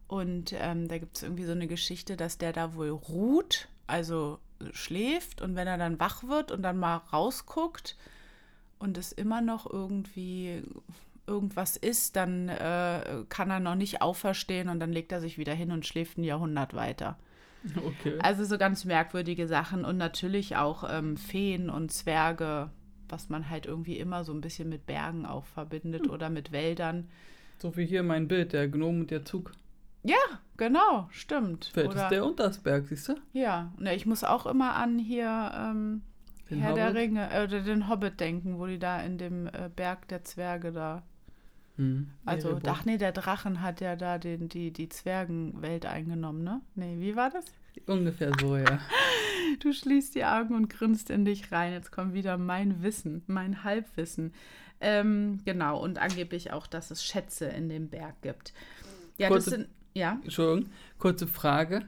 und 0.09 0.55
ähm, 0.55 0.89
da 0.89 0.99
gibt 0.99 1.17
es 1.17 1.23
irgendwie 1.23 1.45
so 1.45 1.53
eine 1.53 1.67
Geschichte, 1.67 2.17
dass 2.17 2.39
der 2.39 2.53
da 2.53 2.75
wohl 2.75 2.91
ruht, 2.91 3.69
also 3.87 4.39
schläft 4.73 5.43
und 5.43 5.57
wenn 5.57 5.67
er 5.67 5.79
dann 5.79 5.99
wach 5.99 6.25
wird 6.25 6.51
und 6.51 6.63
dann 6.63 6.79
mal 6.79 6.97
rausguckt 6.97 7.97
und 8.79 8.99
es 8.99 9.13
immer 9.13 9.41
noch 9.41 9.71
irgendwie 9.71 10.63
irgendwas 11.27 11.77
ist, 11.77 12.17
dann 12.17 12.49
äh, 12.49 13.25
kann 13.29 13.51
er 13.51 13.61
noch 13.61 13.75
nicht 13.75 14.01
auferstehen 14.03 14.69
und 14.69 14.79
dann 14.81 14.93
legt 14.93 15.11
er 15.13 15.21
sich 15.21 15.39
wieder 15.39 15.55
hin 15.55 15.73
und 15.73 15.87
schläft 15.87 16.19
ein 16.19 16.25
Jahrhundert 16.25 16.75
weiter. 16.75 17.19
Okay. 17.85 18.17
Also 18.21 18.45
so 18.45 18.59
ganz 18.59 18.85
merkwürdige 18.85 19.49
Sachen 19.49 19.85
und 19.85 19.97
natürlich 19.97 20.55
auch 20.57 20.85
ähm, 20.89 21.17
Feen 21.17 21.69
und 21.69 21.91
Zwerge, 21.91 22.71
was 23.09 23.29
man 23.29 23.51
halt 23.51 23.67
irgendwie 23.67 23.99
immer 23.99 24.23
so 24.23 24.33
ein 24.33 24.41
bisschen 24.41 24.69
mit 24.69 24.87
Bergen 24.87 25.27
auch 25.27 25.47
verbindet 25.47 26.05
Hm. 26.05 26.11
oder 26.11 26.31
mit 26.31 26.53
Wäldern. 26.53 27.09
So 27.59 27.77
wie 27.77 27.87
hier 27.87 28.05
mein 28.05 28.29
Bild, 28.29 28.53
der 28.53 28.69
Gnom 28.69 29.01
und 29.01 29.11
der 29.11 29.25
Zug. 29.25 29.51
Ja, 30.05 30.15
genau, 30.57 31.09
stimmt. 31.11 31.71
Vielleicht 31.73 31.91
Oder, 31.91 32.03
ist 32.05 32.11
der 32.11 32.25
Untersberg, 32.25 32.87
siehst 32.87 33.09
du? 33.09 33.15
ja, 33.33 33.73
ne, 33.79 33.97
ich 33.97 34.07
muss 34.07 34.23
auch 34.23 34.47
immer 34.47 34.75
an 34.77 35.01
hier 35.01 35.51
ähm, 35.57 36.03
Den 36.51 36.61
Herr 36.61 36.75
der 36.75 36.89
Hobbit? 36.89 37.01
Ringe 37.01 37.31
äh, 37.33 37.45
oder 37.45 37.61
den 37.61 37.89
Hobbit 37.89 38.21
denken, 38.21 38.59
wo 38.59 38.67
die 38.67 38.79
da 38.79 39.01
in 39.01 39.19
dem 39.19 39.47
äh, 39.49 39.71
Berg 39.75 40.09
der 40.09 40.25
Zwerge 40.25 40.73
da. 40.73 41.03
Hm. 41.77 42.09
Also, 42.25 42.59
ach 42.67 42.85
nee, 42.85 42.97
der 42.97 43.13
Drachen 43.13 43.61
hat 43.61 43.81
ja 43.81 43.97
da 43.97 44.19
den, 44.19 44.49
die, 44.49 44.73
die 44.73 44.89
Zwergenwelt 44.89 45.85
eingenommen, 45.85 46.43
ne? 46.43 46.63
Nee, 46.75 46.97
wie 47.01 47.17
war 47.17 47.31
das? 47.31 47.45
Ungefähr 47.87 48.33
so, 48.41 48.57
ja. 48.57 48.81
Du 49.61 49.73
schließt 49.73 50.17
die 50.17 50.25
Augen 50.25 50.55
und 50.55 50.69
grinst 50.69 51.09
in 51.09 51.25
dich 51.25 51.53
rein. 51.53 51.73
Jetzt 51.73 51.93
kommt 51.93 52.15
wieder 52.15 52.37
mein 52.37 52.83
Wissen, 52.83 53.23
mein 53.29 53.63
Halbwissen. 53.63 54.35
Ähm, 54.81 55.39
genau, 55.45 55.81
und 55.83 55.99
angeblich 55.99 56.53
auch, 56.53 56.67
dass 56.67 56.91
es 56.91 57.05
Schätze 57.05 57.47
in 57.47 57.69
dem 57.69 57.89
Berg 57.89 58.21
gibt. 58.23 58.53
Ja, 59.19 59.29
Kurze- 59.29 59.51
das 59.51 59.59
sind. 59.61 59.69
Ja. 59.95 60.19
Entschuldigung, 60.25 60.71
kurze 60.99 61.27
Frage. 61.27 61.87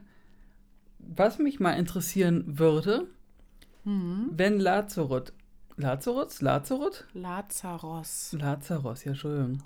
Was 0.99 1.37
mich 1.37 1.59
mal 1.59 1.73
interessieren 1.73 2.57
würde, 2.57 3.07
Mhm. 3.83 4.31
wenn 4.35 4.59
Lazarot, 4.59 5.33
Lazarot, 5.77 6.41
Lazarot? 6.41 7.07
Lazarus. 7.13 8.35
Lazarus, 8.37 9.03
ja, 9.05 9.11
Entschuldigung, 9.11 9.59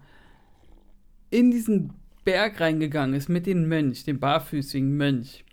in 1.30 1.52
diesen 1.52 1.94
Berg 2.24 2.62
reingegangen 2.62 3.16
ist 3.16 3.30
mit 3.30 3.48
dem 3.48 3.68
Mönch, 3.68 4.04
dem 4.04 4.20
barfüßigen 4.20 4.96
Mönch, 4.96 5.44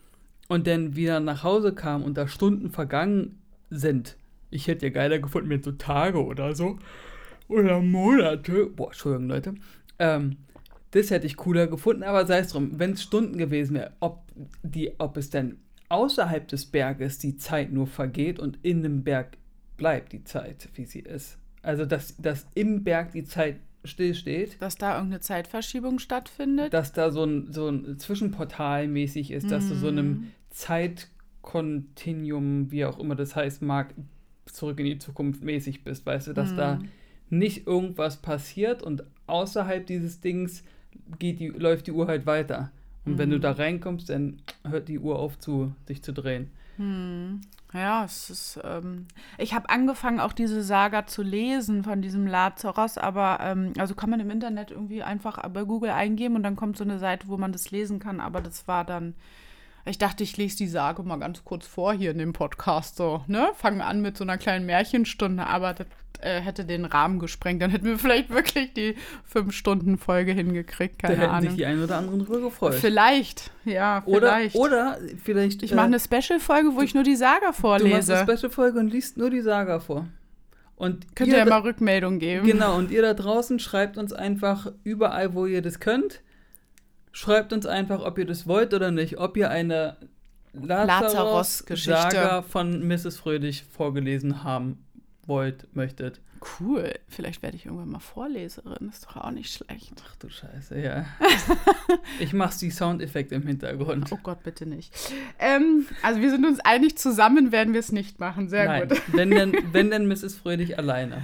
und 0.48 0.66
dann 0.66 0.96
wieder 0.96 1.20
nach 1.20 1.44
Hause 1.44 1.72
kam 1.72 2.02
und 2.02 2.16
da 2.16 2.28
Stunden 2.28 2.70
vergangen 2.70 3.38
sind. 3.70 4.16
Ich 4.50 4.66
hätte 4.66 4.86
ja 4.86 4.92
geiler 4.92 5.20
gefunden 5.20 5.48
mit 5.48 5.64
so 5.64 5.72
Tage 5.72 6.24
oder 6.24 6.54
so. 6.56 6.78
Oder 7.46 7.80
Monate. 7.80 8.66
Boah, 8.66 8.88
Entschuldigung, 8.88 9.28
Leute. 9.28 9.54
Ähm, 9.98 10.38
das 10.90 11.10
hätte 11.10 11.26
ich 11.26 11.36
cooler 11.36 11.68
gefunden, 11.68 12.02
aber 12.02 12.26
sei 12.26 12.38
es 12.38 12.48
drum, 12.48 12.78
wenn 12.78 12.92
es 12.92 13.02
Stunden 13.02 13.38
gewesen 13.38 13.74
wäre, 13.74 13.92
ob, 14.00 14.24
die, 14.62 14.92
ob 14.98 15.16
es 15.16 15.30
denn 15.30 15.58
außerhalb 15.90 16.48
des 16.48 16.64
Berges 16.66 17.18
die 17.18 17.36
Zeit 17.36 17.72
nur 17.72 17.86
vergeht 17.86 18.38
und 18.38 18.58
in 18.62 18.82
dem 18.82 19.04
Berg 19.04 19.36
bleibt 19.76 20.12
die 20.12 20.24
Zeit, 20.24 20.68
wie 20.74 20.86
sie 20.86 21.00
ist. 21.00 21.36
Also, 21.62 21.84
dass, 21.84 22.16
dass 22.16 22.46
im 22.54 22.84
Berg 22.84 23.12
die 23.12 23.24
Zeit 23.24 23.56
stillsteht, 23.84 24.56
Dass 24.60 24.76
da 24.76 24.94
irgendeine 24.96 25.20
Zeitverschiebung 25.20 25.98
stattfindet. 25.98 26.72
dass 26.72 26.92
da 26.92 27.10
so 27.10 27.24
ein, 27.24 27.52
so 27.52 27.68
ein 27.68 27.98
Zwischenportal 27.98 28.88
mäßig 28.88 29.30
ist, 29.30 29.50
dass 29.50 29.68
du 29.68 29.74
so 29.74 29.88
einem 29.88 30.28
Zeitkontinuum, 30.50 32.70
wie 32.70 32.84
auch 32.84 32.98
immer 32.98 33.16
das 33.16 33.36
heißt, 33.36 33.62
mag, 33.62 33.94
zurück 34.46 34.78
in 34.80 34.86
die 34.86 34.98
Zukunft 34.98 35.42
mäßig 35.42 35.84
bist, 35.84 36.04
weißt 36.06 36.28
du, 36.28 36.32
dass 36.34 36.54
da 36.54 36.78
nicht 37.30 37.66
irgendwas 37.66 38.18
passiert 38.18 38.82
und 38.82 39.04
außerhalb 39.26 39.86
dieses 39.86 40.20
Dings 40.20 40.62
geht 41.18 41.40
die, 41.40 41.48
läuft 41.48 41.86
die 41.86 41.92
Uhr 41.92 42.08
halt 42.08 42.26
weiter. 42.26 42.70
Und 43.04 43.18
wenn 43.18 43.30
du 43.30 43.40
da 43.40 43.52
reinkommst, 43.52 44.10
dann 44.10 44.42
hört 44.66 44.88
die 44.88 44.98
Uhr 44.98 45.18
auf 45.18 45.38
zu, 45.38 45.72
sich 45.86 46.02
zu 46.02 46.12
drehen. 46.12 46.50
Hm. 46.76 47.40
Ja, 47.72 48.04
es 48.04 48.30
ist. 48.30 48.60
Ähm, 48.64 49.06
ich 49.38 49.54
habe 49.54 49.70
angefangen, 49.70 50.18
auch 50.18 50.32
diese 50.32 50.62
Saga 50.62 51.06
zu 51.06 51.22
lesen 51.22 51.84
von 51.84 52.02
diesem 52.02 52.26
Lazarus, 52.26 52.98
aber 52.98 53.38
ähm, 53.40 53.72
also 53.78 53.94
kann 53.94 54.10
man 54.10 54.18
im 54.18 54.30
Internet 54.30 54.70
irgendwie 54.70 55.02
einfach 55.02 55.48
bei 55.50 55.62
Google 55.62 55.90
eingeben 55.90 56.34
und 56.34 56.42
dann 56.42 56.56
kommt 56.56 56.76
so 56.76 56.84
eine 56.84 56.98
Seite, 56.98 57.28
wo 57.28 57.36
man 57.36 57.52
das 57.52 57.70
lesen 57.70 58.00
kann. 58.00 58.20
Aber 58.20 58.40
das 58.40 58.66
war 58.66 58.84
dann. 58.84 59.14
Ich 59.86 59.98
dachte, 59.98 60.22
ich 60.22 60.36
lese 60.36 60.58
die 60.58 60.68
Sage 60.68 61.02
mal 61.02 61.16
ganz 61.16 61.44
kurz 61.44 61.66
vor 61.66 61.92
hier 61.92 62.10
in 62.10 62.18
dem 62.18 62.32
Podcast 62.32 62.96
so, 62.96 63.24
ne? 63.28 63.48
Fangen 63.54 63.80
an 63.80 64.00
mit 64.02 64.16
so 64.16 64.24
einer 64.24 64.36
kleinen 64.38 64.66
Märchenstunde, 64.66 65.46
aber 65.46 65.72
das 65.74 65.86
äh, 66.20 66.40
hätte 66.40 66.66
den 66.66 66.84
Rahmen 66.84 67.18
gesprengt. 67.18 67.62
Dann 67.62 67.70
hätten 67.70 67.86
wir 67.86 67.98
vielleicht 67.98 68.28
wirklich 68.30 68.74
die 68.74 68.94
Fünf-Stunden-Folge 69.24 70.32
hingekriegt, 70.32 71.02
Da 71.02 71.08
keine 71.08 71.20
hätten 71.22 71.30
Ahnung. 71.32 71.48
sich 71.50 71.56
die 71.58 71.66
einen 71.66 71.82
oder 71.82 71.96
anderen 71.96 72.20
drüber 72.24 72.40
gefreut. 72.40 72.74
Vielleicht, 72.74 73.50
ja, 73.64 74.02
oder, 74.06 74.32
vielleicht. 74.36 74.56
oder 74.56 74.98
vielleicht. 75.24 75.62
ich 75.62 75.74
mache 75.74 75.86
eine 75.86 75.98
Special-Folge, 75.98 76.74
wo 76.74 76.82
ich 76.82 76.94
nur 76.94 77.04
die 77.04 77.16
Saga 77.16 77.38
Du 77.40 77.46
machst 77.46 77.60
vorlese. 77.60 78.18
eine 78.18 78.36
Special-Folge 78.36 78.78
und 78.78 78.88
liest 78.92 79.16
nur 79.16 79.30
die 79.30 79.40
Saga 79.40 79.80
vor. 79.80 80.06
Und 80.76 81.14
Könnt 81.16 81.30
ihr 81.32 81.38
ja 81.38 81.44
da- 81.44 81.50
mal 81.50 81.60
Rückmeldung 81.62 82.18
geben. 82.18 82.46
Genau, 82.46 82.76
und 82.76 82.90
ihr 82.90 83.02
da 83.02 83.14
draußen 83.14 83.58
schreibt 83.58 83.96
uns 83.98 84.12
einfach 84.12 84.72
überall, 84.84 85.34
wo 85.34 85.46
ihr 85.46 85.62
das 85.62 85.80
könnt. 85.80 86.20
Schreibt 87.12 87.52
uns 87.52 87.66
einfach, 87.66 88.04
ob 88.04 88.18
ihr 88.18 88.26
das 88.26 88.46
wollt 88.46 88.72
oder 88.74 88.90
nicht. 88.90 89.18
Ob 89.18 89.36
ihr 89.36 89.50
eine 89.50 89.96
Lazarus-Geschichte. 90.52 92.44
Von 92.48 92.86
Mrs. 92.86 93.16
Fröhlich 93.16 93.64
vorgelesen 93.64 94.44
haben 94.44 94.84
wollt, 95.26 95.74
möchtet. 95.74 96.20
Cool. 96.58 96.94
Vielleicht 97.08 97.42
werde 97.42 97.56
ich 97.56 97.66
irgendwann 97.66 97.90
mal 97.90 98.00
Vorleserin. 98.00 98.88
Ist 98.88 99.04
doch 99.04 99.16
auch 99.16 99.30
nicht 99.30 99.52
schlecht. 99.52 99.92
Ach 100.06 100.16
du 100.16 100.30
Scheiße, 100.30 100.80
ja. 100.80 101.04
ich 102.18 102.32
mach's 102.32 102.58
die 102.58 102.70
Soundeffekte 102.70 103.34
im 103.34 103.46
Hintergrund. 103.46 104.10
Oh 104.10 104.18
Gott, 104.22 104.42
bitte 104.42 104.64
nicht. 104.64 104.94
Ähm, 105.38 105.86
also 106.02 106.20
wir 106.20 106.30
sind 106.30 106.46
uns 106.46 106.60
einig, 106.60 106.96
zusammen 106.96 107.52
werden 107.52 107.74
wir 107.74 107.80
es 107.80 107.92
nicht 107.92 108.20
machen. 108.20 108.48
Sehr 108.48 108.64
Nein, 108.64 108.88
gut. 108.88 109.02
wenn 109.12 109.30
denn, 109.30 109.54
wenn 109.72 109.90
denn 109.90 110.08
Mrs. 110.08 110.36
Fröhlich 110.36 110.78
alleine. 110.78 111.22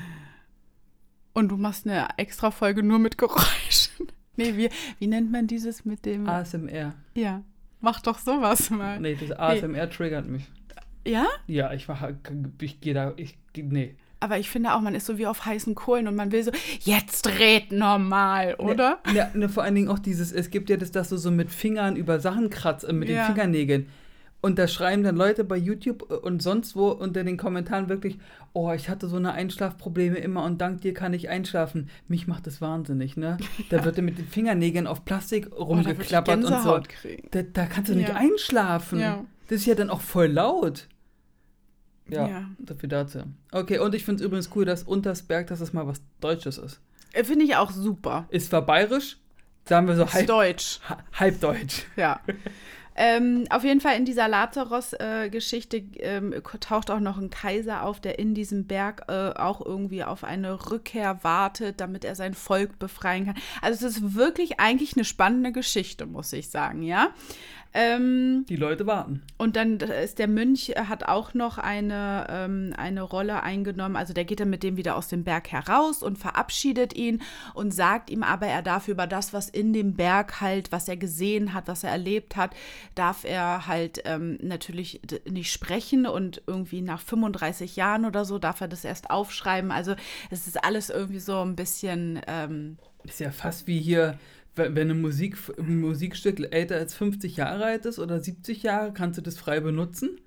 Und 1.33 1.49
du 1.49 1.57
machst 1.57 1.87
eine 1.87 2.09
extra 2.19 2.51
Folge 2.51 2.83
nur 2.83 2.99
mit 2.99 3.17
Geräuschen. 3.17 4.09
Nee, 4.37 4.57
wie, 4.57 4.69
wie 4.99 5.07
nennt 5.07 5.31
man 5.33 5.47
dieses 5.47 5.85
mit 5.85 6.05
dem... 6.05 6.29
ASMR. 6.29 6.95
Ja, 7.15 7.43
mach 7.81 8.01
doch 8.01 8.19
sowas 8.19 8.71
mal. 8.71 9.01
Nee, 9.01 9.17
das 9.21 9.37
ASMR 9.39 9.89
triggert 9.91 10.27
mich. 10.27 10.45
Ja? 11.07 11.27
Ja, 11.47 11.73
ich 11.73 11.89
mache, 11.89 12.17
ich 12.61 12.81
gehe 12.81 12.95
da, 12.95 13.13
ich, 13.17 13.37
nee. 13.57 13.95
Aber 14.19 14.39
ich 14.39 14.49
finde 14.49 14.75
auch, 14.75 14.81
man 14.81 14.95
ist 14.95 15.07
so 15.07 15.19
wie 15.19 15.27
auf 15.27 15.45
heißen 15.45 15.75
Kohlen 15.75 16.09
und 16.09 16.17
man 16.17 16.33
will 16.33 16.43
so, 16.43 16.51
jetzt 16.81 17.29
red 17.39 17.71
normal, 17.71 18.55
oder? 18.55 18.99
Ja, 19.15 19.31
ne, 19.35 19.49
vor 19.49 19.63
allen 19.63 19.75
Dingen 19.75 19.89
auch 19.89 19.99
dieses, 19.99 20.33
es 20.33 20.51
gibt 20.51 20.71
ja 20.71 20.77
das, 20.77 20.91
dass 20.91 21.11
du 21.11 21.17
so 21.17 21.31
mit 21.31 21.51
Fingern 21.51 21.97
über 21.97 22.19
Sachen 22.19 22.51
kratzt, 22.51 22.85
äh, 22.85 22.93
mit 22.93 23.09
Ja. 23.09 23.23
den 23.27 23.35
Fingernägeln. 23.35 23.89
Und 24.47 24.61
da 24.61 24.69
schreiben 24.69 25.03
dann 25.03 25.17
Leute 25.17 25.43
bei 25.43 25.57
YouTube 25.57 26.07
äh, 26.09 26.15
und 26.15 26.41
sonst 26.41 26.77
wo 26.77 26.91
unter 26.91 27.25
den 27.25 27.37
Kommentaren 27.37 27.89
wirklich, 27.89 28.19
oh, 28.53 28.71
ich 28.73 28.89
hatte 28.89 29.09
so 29.09 29.17
eine 29.17 29.33
Einschlafprobleme 29.33 30.19
immer 30.19 30.45
und 30.45 30.61
dank 30.61 30.83
dir 30.83 30.95
kann 30.95 31.13
ich 31.15 31.29
einschlafen. 31.29 31.89
Mich 32.07 32.29
macht 32.29 32.47
das 32.47 32.61
wahnsinnig, 32.61 33.17
ne? 33.17 33.39
Da 33.71 33.85
wird 33.85 33.99
dann 33.99 34.05
mit 34.05 34.19
den 34.19 34.29
Fingernägeln 34.29 34.87
auf 34.87 35.05
Plastik 35.05 35.49
Oh, 35.51 35.65
rumgeklappert 35.65 36.45
und 36.45 36.63
so. 36.63 36.81
Da, 37.33 37.43
da 37.43 37.67
kannst 37.67 37.91
du 37.91 37.97
nicht 37.97 38.11
Ja. 38.11 38.15
einschlafen. 38.15 39.01
Ja. 39.01 39.25
Das 39.49 39.59
ist 39.61 39.67
ja 39.67 39.75
dann 39.75 39.91
auch 39.91 40.01
voll 40.01 40.29
laut. 40.29 40.87
Ja, 42.09 42.29
Ja. 42.29 42.51
so 42.65 42.75
viel 42.77 42.89
dazu. 42.89 43.21
Okay, 43.51 43.81
und 43.81 43.95
ich 43.97 44.05
finde 44.05 44.23
es 44.23 44.27
übrigens 44.27 44.51
cool, 44.55 44.65
dass 44.65 44.85
Untersberg, 44.85 45.49
dass 45.49 45.59
das 45.59 45.73
mal 45.73 45.89
was 45.89 46.01
Deutsches 46.21 46.57
ist. 46.59 46.81
Äh, 47.15 47.25
Finde 47.25 47.45
ich 47.45 47.57
auch 47.57 47.73
super. 47.73 48.27
Ist 48.31 48.51
zwar 48.51 48.63
bayerisch, 48.63 49.17
sagen 49.65 49.89
wir 49.89 49.97
so 49.97 50.05
Ist 50.05 50.15
halb, 50.15 50.27
Deutsch. 50.29 50.79
ha- 50.89 50.99
halb 51.15 51.41
deutsch. 51.41 51.85
Ja. 51.97 52.21
ähm, 52.97 53.45
auf 53.51 53.63
jeden 53.63 53.81
Fall 53.81 53.97
in 53.97 54.05
dieser 54.05 54.27
Lazarus-Geschichte 54.27 55.85
ähm, 55.99 56.35
taucht 56.61 56.91
auch 56.91 57.01
noch 57.01 57.19
ein 57.19 57.31
Kaiser 57.31 57.83
auf, 57.83 58.01
der 58.01 58.19
in 58.19 58.35
diesem 58.35 58.67
Berg 58.67 59.05
äh, 59.09 59.31
auch 59.39 59.65
irgendwie 59.65 60.03
auf 60.03 60.25
eine 60.25 60.71
Rückkehr 60.71 61.23
wartet, 61.23 61.81
damit 61.81 62.05
er 62.05 62.15
sein 62.15 62.35
Volk 62.35 62.79
befreien 62.79 63.27
kann. 63.27 63.37
Also 63.61 63.87
es 63.87 63.97
ist 63.97 64.15
wirklich 64.15 64.61
eigentlich 64.61 64.97
eine 64.97 65.05
spannende 65.05 65.53
Geschichte, 65.53 66.07
muss 66.07 66.33
ich 66.33 66.49
sagen, 66.49 66.83
ja. 66.83 67.11
Ähm, 67.79 68.47
Die 68.49 68.57
Leute 68.57 68.87
warten. 68.87 69.23
und 69.37 69.55
dann 69.55 69.77
ist 69.81 70.19
der 70.19 70.29
Mönch, 70.29 70.71
äh, 70.71 70.85
hat 70.89 71.05
auch 71.05 71.35
noch 71.35 71.59
eine, 71.59 72.27
ähm, 72.31 72.73
eine 72.77 73.03
Rolle 73.03 73.43
eingenommen. 73.43 73.97
Also 73.97 74.15
der 74.15 74.25
geht 74.25 74.41
dann 74.41 74.49
mit 74.49 74.63
dem 74.63 74.79
wieder 74.79 74.97
aus 74.97 75.09
dem 75.09 75.25
Berg 75.25 75.53
heraus 75.53 76.03
und 76.03 76.17
verabschiedet 76.19 76.97
ihn 76.97 77.21
und 77.53 77.73
sagt 77.75 78.09
ihm 78.09 78.23
aber, 78.23 78.47
er 78.47 78.63
darf 78.63 78.89
über 78.89 79.07
das, 79.07 79.35
was 79.35 79.51
in 79.51 79.75
dem 79.75 79.95
Berg 79.95 80.41
halt, 80.41 80.73
was 80.73 80.89
er 80.89 80.97
gesehen 80.97 81.53
hat, 81.53 81.69
was 81.69 81.85
er 81.85 81.91
erlebt 81.91 82.37
hat, 82.37 82.55
darf 82.95 83.25
er 83.25 83.67
halt 83.67 84.01
ähm, 84.07 84.39
natürlich 84.41 85.03
nicht 85.29 85.53
sprechen 85.53 86.07
und 86.07 86.43
irgendwie 86.47 86.81
nach 86.81 87.03
35 87.03 87.77
Jahren 87.77 88.07
oder 88.07 88.25
so 88.25 88.39
darf 88.39 88.63
er 88.63 88.69
das 88.69 88.85
erst 88.87 89.11
aufschreiben. 89.11 89.71
Also 89.71 89.95
es 90.31 90.47
ist 90.47 90.65
alles 90.65 90.89
irgendwie 90.89 91.21
so 91.21 91.41
ein 91.43 91.57
bisschen, 91.57 92.21
ähm, 92.27 92.79
Ist 93.05 93.21
ja 93.21 93.31
fast 93.31 93.67
wie 93.67 93.79
hier, 93.81 94.19
wenn 94.57 94.91
ein, 94.91 95.01
Musik, 95.01 95.37
ein 95.59 95.81
Musikstück 95.81 96.53
älter 96.53 96.77
als 96.77 96.95
50 96.95 97.37
Jahre 97.37 97.65
alt 97.65 97.87
ist 97.87 97.99
oder 97.99 98.21
70 98.21 98.63
Jahre, 98.63 98.93
kannst 98.93 99.19
du 99.19 99.23
das 99.23 99.39
frei 99.39 99.61
benutzen. 99.61 100.19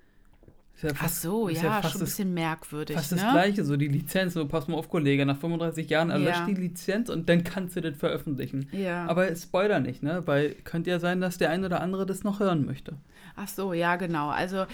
Ist 0.74 0.84
ja 0.84 0.90
ach 0.94 1.02
fast, 1.02 1.22
so, 1.22 1.48
ist 1.48 1.62
ja, 1.62 1.72
fast 1.72 1.92
schon 1.92 2.00
ein 2.00 2.04
das, 2.04 2.10
bisschen 2.10 2.34
merkwürdig. 2.34 2.96
fast 2.96 3.12
ne? 3.12 3.18
das 3.18 3.32
Gleiche, 3.32 3.64
so 3.64 3.76
die 3.76 3.88
Lizenz. 3.88 4.32
So, 4.32 4.46
pass 4.46 4.66
mal 4.66 4.76
auf, 4.76 4.88
Kollege, 4.88 5.26
nach 5.26 5.36
35 5.36 5.90
Jahren 5.90 6.08
erlöscht 6.08 6.40
Ja. 6.40 6.46
die 6.46 6.54
Lizenz 6.54 7.10
und 7.10 7.28
dann 7.28 7.44
kannst 7.44 7.76
du 7.76 7.82
das 7.82 7.96
veröffentlichen. 7.96 8.66
Ja. 8.72 9.04
Aber 9.06 9.34
Spoiler 9.36 9.80
nicht, 9.80 10.02
ne? 10.02 10.22
Weil 10.24 10.54
könnte 10.64 10.88
ja 10.88 10.98
sein, 10.98 11.20
dass 11.20 11.36
der 11.36 11.50
ein 11.50 11.64
oder 11.64 11.82
andere 11.82 12.06
das 12.06 12.24
noch 12.24 12.40
hören 12.40 12.64
möchte. 12.64 12.94
Ach 13.36 13.48
so, 13.48 13.74
ja, 13.74 13.96
genau. 13.96 14.30
Also 14.30 14.64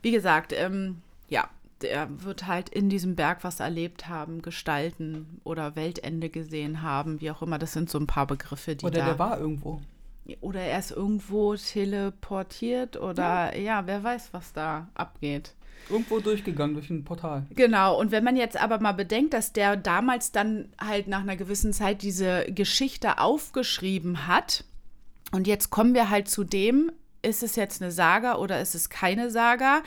wie 0.00 0.10
gesagt, 0.10 0.54
ähm, 0.56 1.02
ja, 1.28 1.50
der 1.82 2.08
wird 2.24 2.46
halt 2.46 2.68
in 2.68 2.88
diesem 2.88 3.16
Berg 3.16 3.44
was 3.44 3.60
erlebt 3.60 4.08
haben, 4.08 4.42
gestalten 4.42 5.40
oder 5.44 5.76
Weltende 5.76 6.30
gesehen 6.30 6.82
haben, 6.82 7.20
wie 7.20 7.30
auch 7.30 7.42
immer. 7.42 7.58
Das 7.58 7.72
sind 7.72 7.90
so 7.90 7.98
ein 7.98 8.06
paar 8.06 8.26
Begriffe, 8.26 8.76
die 8.76 8.84
Oder 8.84 9.00
da. 9.00 9.04
der 9.06 9.18
war 9.18 9.38
irgendwo. 9.38 9.80
oder 10.40 10.60
er 10.60 10.78
ist 10.78 10.92
irgendwo 10.92 11.56
teleportiert 11.56 12.96
oder 12.96 13.56
ja. 13.58 13.86
wer 13.86 14.02
weiß, 14.02 14.28
was 14.32 14.52
da 14.52 14.88
abgeht. 14.94 15.54
Irgendwo 15.90 16.20
durchgegangen 16.20 16.74
durch 16.74 16.90
ein 16.90 17.04
Portal. 17.04 17.44
Genau, 17.50 17.98
und 17.98 18.12
wenn 18.12 18.22
man 18.22 18.36
jetzt 18.36 18.56
aber 18.56 18.78
mal 18.78 18.92
bedenkt, 18.92 19.34
dass 19.34 19.52
der 19.52 19.76
damals 19.76 20.30
dann 20.30 20.68
halt 20.80 21.08
nach 21.08 21.22
einer 21.22 21.36
gewissen 21.36 21.72
Zeit 21.72 22.02
diese 22.02 22.44
Geschichte 22.46 23.18
aufgeschrieben 23.18 24.28
hat, 24.28 24.64
und 25.32 25.46
jetzt 25.46 25.70
kommen 25.70 25.94
wir 25.94 26.10
halt 26.10 26.28
zu 26.28 26.44
dem, 26.44 26.92
ist 27.22 27.42
es 27.42 27.56
jetzt 27.56 27.82
eine 27.82 27.90
Saga 27.90 28.36
oder 28.36 28.60
ist 28.60 28.74
es 28.74 28.90
keine 28.90 29.30
Saga? 29.30 29.82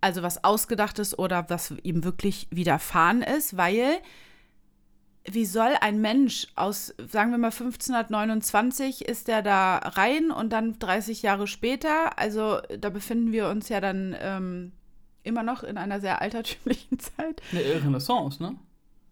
Also 0.00 0.22
was 0.22 0.44
ausgedachtes 0.44 1.18
oder 1.18 1.48
was 1.48 1.74
ihm 1.82 2.04
wirklich 2.04 2.46
widerfahren 2.50 3.22
ist, 3.22 3.56
weil 3.56 4.00
wie 5.24 5.44
soll 5.44 5.72
ein 5.80 6.00
Mensch 6.00 6.48
aus, 6.56 6.94
sagen 6.98 7.30
wir 7.30 7.38
mal 7.38 7.48
1529, 7.48 9.06
ist 9.06 9.28
der 9.28 9.42
da 9.42 9.76
rein 9.78 10.30
und 10.30 10.52
dann 10.52 10.78
30 10.78 11.22
Jahre 11.22 11.46
später, 11.46 12.18
also 12.18 12.58
da 12.78 12.88
befinden 12.90 13.32
wir 13.32 13.48
uns 13.48 13.68
ja 13.68 13.80
dann 13.80 14.16
ähm, 14.18 14.72
immer 15.22 15.42
noch 15.42 15.62
in 15.62 15.76
einer 15.76 16.00
sehr 16.00 16.22
altertümlichen 16.22 16.98
Zeit. 16.98 17.42
Eine 17.52 17.84
Renaissance, 17.84 18.42
ne? 18.42 18.56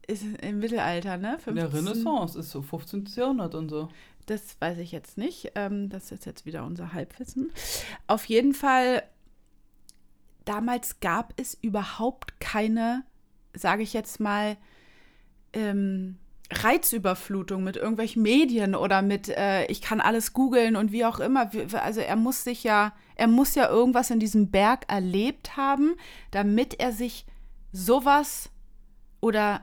Ist 0.07 0.25
im 0.41 0.61
Mittelalter, 0.61 1.19
ne? 1.19 1.39
In 1.47 1.57
der 1.57 1.69
15 1.69 1.89
Renaissance 1.89 2.39
ist 2.39 2.51
so 2.51 2.63
15. 2.63 3.07
Jahrhundert 3.15 3.55
und 3.55 3.69
so. 3.69 3.91
Das 4.25 4.57
weiß 4.61 4.79
ich 4.79 4.93
jetzt 4.93 5.19
nicht. 5.19 5.53
Ähm, 5.55 5.91
das 5.91 6.13
ist 6.13 6.25
jetzt 6.25 6.47
wieder 6.47 6.65
unser 6.65 6.93
Halbwissen. 6.93 7.51
Auf 8.07 8.25
jeden 8.25 8.55
Fall, 8.55 9.03
damals 10.49 11.01
gab 11.01 11.35
es 11.37 11.55
überhaupt 11.55 12.41
keine, 12.41 13.05
sage 13.55 13.83
ich 13.83 13.93
jetzt 13.93 14.19
mal, 14.21 14.57
ähm, 15.53 16.17
Reizüberflutung 16.51 17.63
mit 17.63 17.77
irgendwelchen 17.77 18.23
Medien 18.23 18.75
oder 18.75 19.03
mit, 19.03 19.29
äh, 19.29 19.67
ich 19.67 19.83
kann 19.83 20.01
alles 20.01 20.33
googeln 20.33 20.77
und 20.77 20.93
wie 20.93 21.05
auch 21.05 21.21
immer. 21.21 21.51
Also 21.75 22.01
er 22.01 22.17
muss 22.17 22.45
sich 22.45 22.65
ja, 22.65 22.93
er 23.17 23.29
muss 23.29 23.55
ja 23.55 23.69
irgendwas 23.69 24.11
in 24.11 24.21
diesem 24.21 24.51
Berg 24.51 24.85
erlebt 24.89 25.57
haben, 25.59 25.95
damit 26.31 26.81
er 26.81 26.93
sich 26.93 27.27
sowas 27.71 28.49
oder 29.21 29.61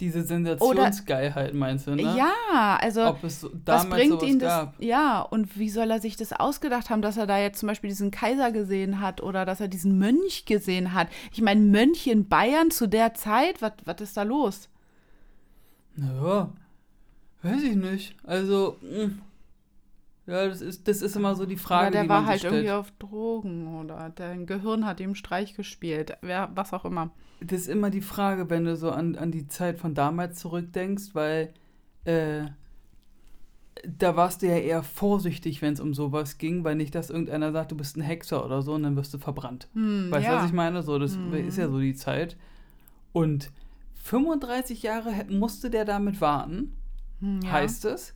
Diese 0.00 0.22
Sensationsgeilheit 0.22 1.54
meinst 1.54 1.86
du, 1.86 1.94
ne? 1.94 2.02
ja, 2.02 2.78
also 2.80 3.04
Ob 3.04 3.22
was 3.22 3.88
bringt 3.88 4.22
ihn 4.22 4.38
das? 4.40 4.48
gab. 4.48 4.82
Ja, 4.82 5.20
und 5.20 5.56
wie 5.56 5.70
soll 5.70 5.90
er 5.90 6.00
sich 6.00 6.16
das 6.16 6.32
ausgedacht 6.32 6.90
haben, 6.90 7.00
dass 7.00 7.16
er 7.16 7.26
da 7.26 7.38
jetzt 7.38 7.60
zum 7.60 7.68
Beispiel 7.68 7.90
diesen 7.90 8.10
Kaiser 8.10 8.50
gesehen 8.50 9.00
hat 9.00 9.22
oder 9.22 9.44
dass 9.44 9.60
er 9.60 9.68
diesen 9.68 9.98
Mönch 9.98 10.46
gesehen 10.46 10.94
hat? 10.94 11.08
Ich 11.32 11.40
meine, 11.42 11.60
Mönche 11.60 12.10
in 12.10 12.28
Bayern 12.28 12.70
zu 12.72 12.88
der 12.88 13.14
Zeit, 13.14 13.62
was 13.62 13.72
was 13.84 14.00
ist 14.00 14.16
da 14.16 14.24
los? 14.24 14.68
Naja, 15.96 16.50
weiß 17.42 17.62
ich 17.62 17.76
nicht. 17.76 18.16
Also, 18.24 18.76
mh. 18.82 19.12
Ja, 20.26 20.46
das 20.48 20.60
ist, 20.60 20.88
das 20.88 21.02
ist 21.02 21.16
immer 21.16 21.34
so 21.34 21.44
die 21.46 21.56
Frage, 21.56 21.88
oder 21.88 21.90
der 21.92 22.02
die 22.04 22.08
war 22.08 22.20
man 22.20 22.28
halt 22.30 22.38
stellt. 22.40 22.54
irgendwie 22.54 22.72
auf 22.72 22.90
Drogen 22.98 23.78
oder 23.80 24.10
dein 24.14 24.46
Gehirn 24.46 24.86
hat 24.86 25.00
ihm 25.00 25.14
Streich 25.14 25.54
gespielt, 25.54 26.16
wer, 26.22 26.50
was 26.54 26.72
auch 26.72 26.84
immer. 26.84 27.10
Das 27.40 27.60
ist 27.62 27.68
immer 27.68 27.90
die 27.90 28.00
Frage, 28.00 28.48
wenn 28.48 28.64
du 28.64 28.76
so 28.76 28.90
an, 28.90 29.16
an 29.16 29.30
die 29.30 29.46
Zeit 29.48 29.78
von 29.78 29.94
damals 29.94 30.38
zurückdenkst, 30.38 31.14
weil 31.14 31.52
äh, 32.04 32.44
da 33.86 34.16
warst 34.16 34.40
du 34.42 34.46
ja 34.46 34.56
eher 34.56 34.82
vorsichtig, 34.82 35.60
wenn 35.60 35.74
es 35.74 35.80
um 35.80 35.92
sowas 35.94 36.38
ging, 36.38 36.64
weil 36.64 36.76
nicht, 36.76 36.94
dass 36.94 37.10
irgendeiner 37.10 37.52
sagt, 37.52 37.72
du 37.72 37.76
bist 37.76 37.96
ein 37.96 38.02
Hexer 38.02 38.44
oder 38.44 38.62
so 38.62 38.72
und 38.72 38.84
dann 38.84 38.96
wirst 38.96 39.12
du 39.12 39.18
verbrannt. 39.18 39.68
Hm, 39.74 40.10
Weißt 40.10 40.26
du, 40.26 40.30
ja. 40.32 40.38
was 40.38 40.46
ich 40.46 40.52
meine? 40.52 40.82
So, 40.82 40.98
das 40.98 41.16
Mhm. 41.16 41.34
ist 41.34 41.58
ja 41.58 41.68
so 41.68 41.78
die 41.80 41.94
Zeit. 41.94 42.36
Und 43.12 43.50
35 44.04 44.82
Jahre 44.82 45.12
musste 45.28 45.70
der 45.70 45.84
damit 45.84 46.20
warten, 46.20 46.72
Hm, 47.20 47.40
ja. 47.42 47.52
heißt 47.52 47.84
es. 47.86 48.14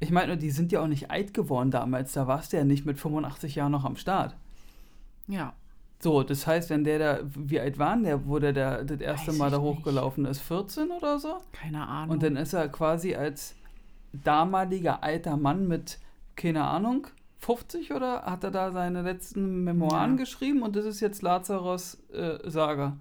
Ich 0.00 0.10
meine, 0.10 0.36
die 0.36 0.50
sind 0.50 0.70
ja 0.72 0.80
auch 0.80 0.86
nicht 0.86 1.10
alt 1.10 1.34
geworden 1.34 1.70
damals. 1.70 2.12
Da 2.12 2.26
warst 2.26 2.52
du 2.52 2.56
ja 2.56 2.64
nicht 2.64 2.86
mit 2.86 2.98
85 2.98 3.54
Jahren 3.56 3.72
noch 3.72 3.84
am 3.84 3.96
Start. 3.96 4.36
Ja. 5.26 5.52
So, 6.00 6.22
das 6.22 6.46
heißt, 6.46 6.70
wenn 6.70 6.84
der 6.84 6.98
da, 7.00 7.18
wie 7.34 7.58
alt 7.58 7.78
war 7.80 7.96
der, 7.96 8.26
wo 8.26 8.38
der, 8.38 8.52
da 8.52 8.84
das 8.84 9.00
erste 9.00 9.32
Weiß 9.32 9.38
Mal 9.38 9.50
da 9.50 9.58
nicht. 9.58 9.66
hochgelaufen 9.66 10.24
ist? 10.26 10.40
14 10.40 10.90
oder 10.92 11.18
so? 11.18 11.38
Keine 11.52 11.86
Ahnung. 11.88 12.10
Und 12.14 12.22
dann 12.22 12.36
ist 12.36 12.52
er 12.52 12.68
quasi 12.68 13.16
als 13.16 13.56
damaliger 14.12 15.02
alter 15.02 15.36
Mann 15.36 15.66
mit, 15.66 15.98
keine 16.36 16.64
Ahnung, 16.64 17.08
50 17.40 17.92
oder 17.92 18.22
hat 18.22 18.44
er 18.44 18.50
da 18.50 18.70
seine 18.72 19.02
letzten 19.02 19.64
Memoiren 19.64 20.12
Ja. 20.12 20.16
geschrieben 20.16 20.62
und 20.62 20.76
das 20.76 20.84
ist 20.84 21.00
jetzt 21.00 21.22
Lazarus 21.22 21.98
äh, 22.12 22.38
Saga. 22.48 22.96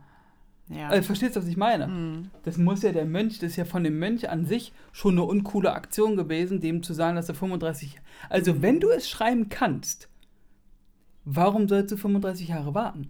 Ja. 0.70 0.90
Also, 0.90 1.04
verstehst 1.04 1.36
du, 1.36 1.40
was 1.42 1.48
ich 1.48 1.58
meine? 1.58 1.86
Hm. 1.88 2.30
Das 2.44 2.58
muss 2.58 2.82
ja 2.84 2.92
der 2.92 3.06
Mönch, 3.06 3.40
das 3.40 3.52
ist 3.52 3.56
ja 3.58 3.66
von 3.66 3.84
dem 3.84 4.00
Mönch 4.00 4.30
an 4.30 4.46
sich 4.46 4.74
schon 4.92 5.14
eine 5.14 5.24
uncoole 5.24 5.74
Aktion 5.74 6.16
gewesen, 6.18 6.60
dem 6.62 6.84
zu 6.84 6.94
sagen, 6.94 7.16
dass 7.16 7.30
er 7.30 7.36
35. 7.36 8.00
Also, 8.30 8.62
wenn 8.62 8.80
du 8.80 8.90
es 8.90 9.10
schreiben 9.10 9.50
kannst, 9.50 10.10
warum 11.26 11.68
sollst 11.68 11.92
du 11.92 11.98
35 11.98 12.50
Jahre 12.50 12.74
warten? 12.74 13.10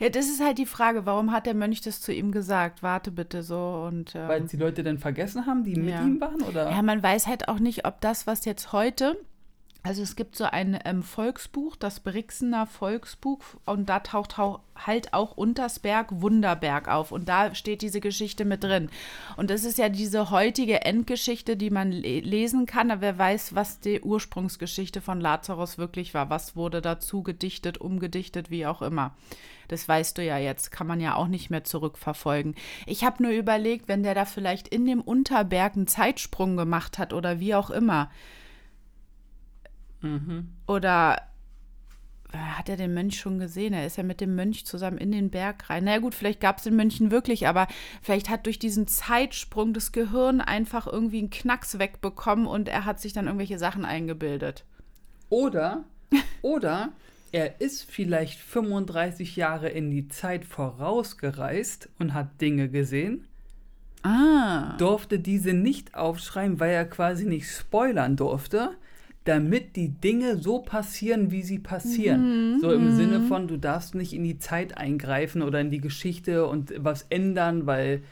ja, 0.00 0.08
das 0.10 0.26
ist 0.26 0.42
halt 0.44 0.58
die 0.58 0.66
Frage, 0.66 1.06
warum 1.06 1.30
hat 1.32 1.46
der 1.46 1.54
Mönch 1.54 1.80
das 1.80 2.00
zu 2.00 2.12
ihm 2.12 2.32
gesagt? 2.32 2.82
Warte 2.82 3.10
bitte 3.12 3.42
so 3.42 3.84
und 3.86 4.14
ähm, 4.14 4.28
Weil 4.28 4.40
die 4.42 4.56
Leute 4.56 4.82
dann 4.82 4.98
vergessen 4.98 5.46
haben, 5.46 5.64
die 5.64 5.76
mit 5.76 5.90
Ja. 5.90 6.02
ihm 6.04 6.20
waren? 6.20 6.42
Oder? 6.42 6.70
Ja, 6.70 6.82
man 6.82 7.02
weiß 7.02 7.26
halt 7.26 7.48
auch 7.48 7.60
nicht, 7.60 7.86
ob 7.86 8.00
das, 8.00 8.26
was 8.26 8.44
jetzt 8.44 8.72
heute, 8.72 9.16
also 9.86 10.02
es 10.02 10.16
gibt 10.16 10.36
so 10.36 10.44
ein 10.44 10.78
ähm, 10.84 11.02
Volksbuch, 11.02 11.76
das 11.76 12.00
Brixener 12.00 12.66
Volksbuch, 12.66 13.40
und 13.64 13.88
da 13.88 14.00
taucht 14.00 14.36
hau- 14.36 14.60
halt 14.74 15.14
auch 15.14 15.36
Untersberg 15.36 16.08
Wunderberg 16.20 16.88
auf. 16.88 17.12
Und 17.12 17.28
da 17.28 17.54
steht 17.54 17.82
diese 17.82 18.00
Geschichte 18.00 18.44
mit 18.44 18.64
drin. 18.64 18.90
Und 19.36 19.48
das 19.50 19.64
ist 19.64 19.78
ja 19.78 19.88
diese 19.88 20.30
heutige 20.30 20.82
Endgeschichte, 20.84 21.56
die 21.56 21.70
man 21.70 21.92
le 21.92 22.20
lesen 22.20 22.66
kann, 22.66 22.90
aber 22.90 23.00
wer 23.00 23.18
weiß, 23.18 23.54
was 23.54 23.80
die 23.80 24.00
Ursprungsgeschichte 24.02 25.00
von 25.00 25.20
Lazarus 25.20 25.78
wirklich 25.78 26.12
war. 26.14 26.28
Was 26.30 26.56
wurde 26.56 26.82
dazu 26.82 27.22
gedichtet, 27.22 27.78
umgedichtet, 27.78 28.50
wie 28.50 28.66
auch 28.66 28.82
immer. 28.82 29.14
Das 29.68 29.88
weißt 29.88 30.18
du 30.18 30.24
ja 30.24 30.38
jetzt, 30.38 30.70
kann 30.70 30.86
man 30.86 31.00
ja 31.00 31.14
auch 31.14 31.26
nicht 31.26 31.50
mehr 31.50 31.64
zurückverfolgen. 31.64 32.54
Ich 32.86 33.04
habe 33.04 33.22
nur 33.22 33.32
überlegt, 33.32 33.88
wenn 33.88 34.02
der 34.02 34.14
da 34.14 34.24
vielleicht 34.24 34.68
in 34.68 34.84
dem 34.86 35.00
Unterberg 35.00 35.74
einen 35.74 35.86
Zeitsprung 35.86 36.56
gemacht 36.56 36.98
hat 36.98 37.12
oder 37.12 37.40
wie 37.40 37.54
auch 37.54 37.70
immer. 37.70 38.10
Mhm. 40.02 40.48
Oder 40.66 41.22
äh, 42.32 42.36
hat 42.36 42.68
er 42.68 42.76
den 42.76 42.94
Mönch 42.94 43.18
schon 43.18 43.38
gesehen? 43.38 43.72
Er 43.72 43.86
ist 43.86 43.96
ja 43.96 44.02
mit 44.02 44.20
dem 44.20 44.34
Mönch 44.34 44.66
zusammen 44.66 44.98
in 44.98 45.12
den 45.12 45.30
Berg 45.30 45.70
rein. 45.70 45.84
Na 45.84 45.92
ja, 45.92 45.98
gut, 45.98 46.14
vielleicht 46.14 46.40
gab 46.40 46.58
es 46.58 46.64
den 46.64 46.76
Mönchen 46.76 47.10
wirklich, 47.10 47.46
aber 47.46 47.66
vielleicht 48.02 48.28
hat 48.28 48.46
durch 48.46 48.58
diesen 48.58 48.86
Zeitsprung 48.86 49.72
das 49.72 49.92
Gehirn 49.92 50.40
einfach 50.40 50.86
irgendwie 50.86 51.18
einen 51.18 51.30
Knacks 51.30 51.78
wegbekommen 51.78 52.46
und 52.46 52.68
er 52.68 52.84
hat 52.84 53.00
sich 53.00 53.12
dann 53.12 53.26
irgendwelche 53.26 53.58
Sachen 53.58 53.84
eingebildet. 53.84 54.64
Oder, 55.28 55.84
oder 56.42 56.90
er 57.32 57.60
ist 57.60 57.90
vielleicht 57.90 58.38
35 58.38 59.36
Jahre 59.36 59.68
in 59.68 59.90
die 59.90 60.08
Zeit 60.08 60.44
vorausgereist 60.44 61.88
und 61.98 62.14
hat 62.14 62.40
Dinge 62.40 62.68
gesehen, 62.68 63.26
Ah. 64.02 64.76
durfte 64.78 65.18
diese 65.18 65.52
nicht 65.52 65.96
aufschreiben, 65.96 66.60
weil 66.60 66.70
er 66.70 66.84
quasi 66.84 67.24
nicht 67.24 67.50
spoilern 67.50 68.14
durfte, 68.14 68.70
damit 69.26 69.76
die 69.76 69.88
Dinge 69.90 70.38
so 70.38 70.60
passieren, 70.60 71.30
wie 71.30 71.42
sie 71.42 71.58
passieren. 71.58 72.58
so 72.60 72.70
im 72.72 72.92
Sinne 72.96 73.20
von, 73.22 73.48
du 73.48 73.56
darfst 73.58 73.94
nicht 73.94 74.12
in 74.12 74.24
die 74.24 74.38
Zeit 74.38 74.76
eingreifen 74.78 75.42
oder 75.42 75.60
in 75.60 75.70
die 75.70 75.80
Geschichte 75.80 76.46
und 76.46 76.72
was 76.78 77.02
ändern, 77.10 77.66
weil 77.66 78.02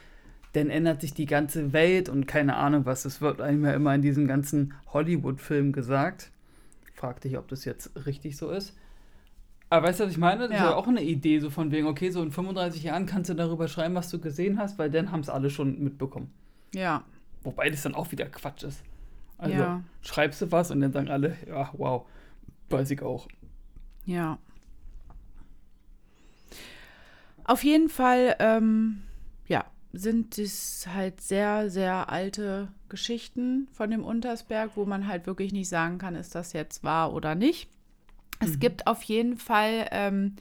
dann 0.53 0.71
ändert 0.71 1.01
sich 1.01 1.15
die 1.15 1.27
ganze 1.27 1.73
Welt 1.73 2.09
und 2.09 2.27
keine 2.27 2.57
Ahnung 2.57 2.85
was. 2.87 3.03
Das 3.05 3.21
wird 3.21 3.41
einem 3.41 3.65
ja 3.65 3.73
immer 3.73 3.95
in 3.95 4.03
diesen 4.03 4.27
ganzen 4.29 4.75
Hollywood-Filmen 4.93 5.73
gesagt. 5.73 6.31
Frag 6.95 7.21
dich, 7.23 7.37
ob 7.39 7.49
das 7.49 7.65
jetzt 7.65 7.91
richtig 8.07 8.37
so 8.37 8.51
ist. 8.51 8.75
Aber 9.71 9.89
weißt 9.89 10.01
du, 10.01 10.05
was 10.05 10.13
ich 10.13 10.19
meine? 10.19 10.43
Das 10.43 10.51
ist 10.51 10.57
Ja. 10.59 10.71
ja 10.71 10.75
auch 10.77 10.87
eine 10.87 11.03
Idee, 11.03 11.41
so 11.41 11.51
von 11.51 11.73
wegen, 11.73 11.87
okay, 11.89 12.11
so 12.11 12.23
in 12.23 12.31
35 12.31 12.85
Jahren 12.85 13.07
kannst 13.07 13.31
du 13.31 13.35
darüber 13.35 13.67
schreiben, 13.67 13.95
was 13.97 14.11
du 14.11 14.21
gesehen 14.21 14.59
hast, 14.59 14.79
weil 14.79 14.91
dann 14.91 15.11
haben 15.11 15.21
es 15.21 15.29
alle 15.29 15.51
schon 15.51 15.83
mitbekommen. 15.83 16.31
Ja. 16.73 17.03
Wobei 17.43 17.69
das 17.71 17.83
dann 17.83 17.95
auch 17.95 18.13
wieder 18.13 18.27
Quatsch 18.27 18.63
ist. 18.63 18.83
Also 19.39 19.57
Ja. 19.57 19.83
schreibst 20.03 20.41
du 20.43 20.53
was 20.53 20.71
und 20.71 20.81
dann 20.81 20.93
sagen 20.93 21.09
alle, 21.09 21.37
ja, 21.47 21.71
wow, 21.75 22.07
weiß 22.71 22.91
ich 22.91 23.03
auch. 23.03 23.29
Ja. 24.07 24.39
Auf 27.45 27.63
jeden 27.63 27.89
Fall, 27.89 28.37
ähm, 28.39 29.03
ja, 29.49 29.65
sind 29.93 30.39
es 30.39 30.87
halt 30.93 31.21
sehr, 31.21 31.71
sehr 31.71 32.11
alte 32.11 32.69
Geschichten 32.89 33.69
von 33.73 33.91
dem 33.91 34.03
Untersberg, 34.03 34.73
wo 34.77 34.85
man 34.87 35.07
halt 35.07 35.27
wirklich 35.27 35.53
nicht 35.53 35.69
sagen 35.69 35.99
kann, 35.99 36.15
ist 36.15 36.35
das 36.35 36.53
jetzt 36.53 36.85
wahr 36.85 37.13
oder 37.13 37.35
nicht. 37.35 37.69
Es 38.41 38.59
gibt 38.59 38.87
auf 38.87 39.03
jeden 39.05 39.37
Fall 39.37 39.89
ähm, 39.91 40.37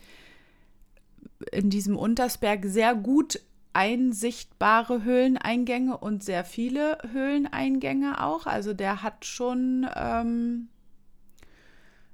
in 1.51 1.69
diesem 1.69 1.95
Untersberg 1.97 2.65
sehr 2.65 2.95
gut 2.95 3.39
einsichtbare 3.73 5.03
Höhleneingänge 5.03 5.97
und 5.97 6.23
sehr 6.23 6.45
viele 6.45 6.97
Höhleneingänge 7.11 8.23
auch. 8.23 8.45
Also 8.45 8.73
der 8.73 9.03
hat 9.03 9.25
schon, 9.25 9.87
ähm, 9.95 10.69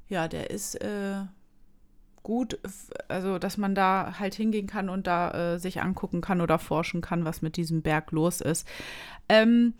ja, 0.07 0.27
der 0.27 0.49
ist 0.49 0.75
äh, 0.75 1.25
gut, 2.23 2.59
also 3.07 3.39
dass 3.39 3.57
man 3.57 3.75
da 3.75 4.19
halt 4.19 4.35
hingehen 4.35 4.67
kann 4.67 4.89
und 4.89 5.07
da 5.07 5.55
äh, 5.55 5.59
sich 5.59 5.81
angucken 5.81 6.21
kann 6.21 6.41
oder 6.41 6.59
forschen 6.59 7.01
kann, 7.01 7.25
was 7.25 7.41
mit 7.41 7.57
diesem 7.57 7.81
Berg 7.81 8.11
los 8.11 8.41
ist. 8.41 8.67
Ähm, 9.27 9.73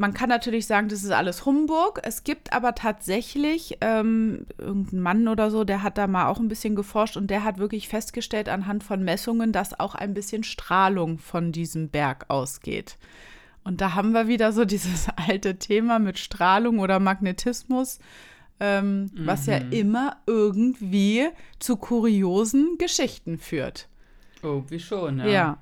man 0.00 0.14
kann 0.14 0.30
natürlich 0.30 0.66
sagen, 0.66 0.88
das 0.88 1.04
ist 1.04 1.10
alles 1.10 1.44
Humbug. 1.44 2.00
Es 2.02 2.24
gibt 2.24 2.54
aber 2.54 2.74
tatsächlich 2.74 3.76
ähm, 3.82 4.46
irgendeinen 4.56 5.02
Mann 5.02 5.28
oder 5.28 5.50
so, 5.50 5.62
der 5.62 5.82
hat 5.82 5.98
da 5.98 6.06
mal 6.06 6.28
auch 6.28 6.38
ein 6.38 6.48
bisschen 6.48 6.74
geforscht 6.74 7.18
und 7.18 7.26
der 7.26 7.44
hat 7.44 7.58
wirklich 7.58 7.86
festgestellt 7.86 8.48
anhand 8.48 8.82
von 8.82 9.04
Messungen, 9.04 9.52
dass 9.52 9.78
auch 9.78 9.94
ein 9.94 10.14
bisschen 10.14 10.42
Strahlung 10.42 11.18
von 11.18 11.52
diesem 11.52 11.90
Berg 11.90 12.24
ausgeht. 12.28 12.96
Und 13.62 13.82
da 13.82 13.92
haben 13.94 14.12
wir 14.12 14.26
wieder 14.26 14.52
so 14.52 14.64
dieses 14.64 15.08
alte 15.28 15.58
Thema 15.58 15.98
mit 15.98 16.18
Strahlung 16.18 16.78
oder 16.78 16.98
Magnetismus, 16.98 17.98
ähm, 18.58 19.02
mhm. 19.02 19.26
was 19.26 19.44
ja 19.44 19.60
mhm. 19.60 19.72
immer 19.72 20.16
irgendwie 20.26 21.28
zu 21.58 21.76
kuriosen 21.76 22.78
Geschichten 22.78 23.36
führt. 23.36 23.86
Oh, 24.42 24.62
wie 24.70 24.80
schon, 24.80 25.18
ja. 25.18 25.26
Ja. 25.26 25.58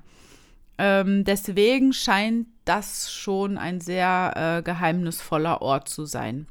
Ähm, 0.81 1.25
deswegen 1.25 1.91
scheint 1.91 2.47
das 2.63 3.11
schon 3.11 3.57
ein 3.57 3.81
sehr 3.81 4.59
äh, 4.59 4.63
geheimnisvoller 4.63 5.61
Ort 5.61 5.89
zu 5.89 6.05
sein. 6.05 6.47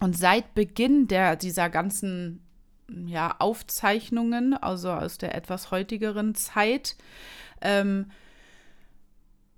Und 0.00 0.16
seit 0.16 0.54
Beginn 0.54 1.08
der, 1.08 1.36
dieser 1.36 1.68
ganzen 1.68 2.42
ja, 3.06 3.36
Aufzeichnungen, 3.38 4.54
also 4.54 4.90
aus 4.90 5.18
der 5.18 5.34
etwas 5.34 5.70
heutigeren 5.70 6.34
Zeit, 6.34 6.96
ähm, 7.60 8.06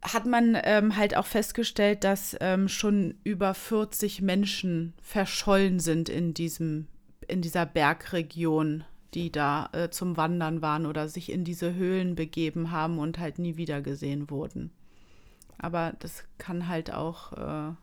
hat 0.03 0.27
man 0.27 0.59
ähm, 0.65 0.97
halt 0.97 1.17
auch 1.17 1.27
festgestellt, 1.27 2.03
dass 2.03 2.37
ähm, 2.41 2.69
schon 2.69 3.15
über 3.23 3.55
40 3.55 4.21
Menschen 4.21 4.95
verschollen 5.01 5.79
sind 5.79 6.09
in 6.09 6.35
diesem, 6.35 6.89
in 7.29 7.41
dieser 7.41 7.67
Bergregion 7.67 8.83
die 9.15 9.31
da 9.31 9.69
äh, 9.73 9.91
zum 9.91 10.17
Wandern 10.17 10.63
waren 10.63 10.87
oder 10.87 11.09
sich 11.09 11.31
in 11.31 11.45
diese 11.45 11.75
Höhlen 11.75 12.15
begeben 12.15 12.71
haben 12.71 12.99
und 12.99 13.19
halt 13.19 13.39
nie 13.39 13.57
wieder 13.57 13.83
gesehen 13.83 14.31
wurden. 14.31 14.71
Aber 15.59 15.95
das 16.01 16.25
kann 16.39 16.69
halt 16.69 16.93
auch. 16.93 17.33
Äh 17.33 17.75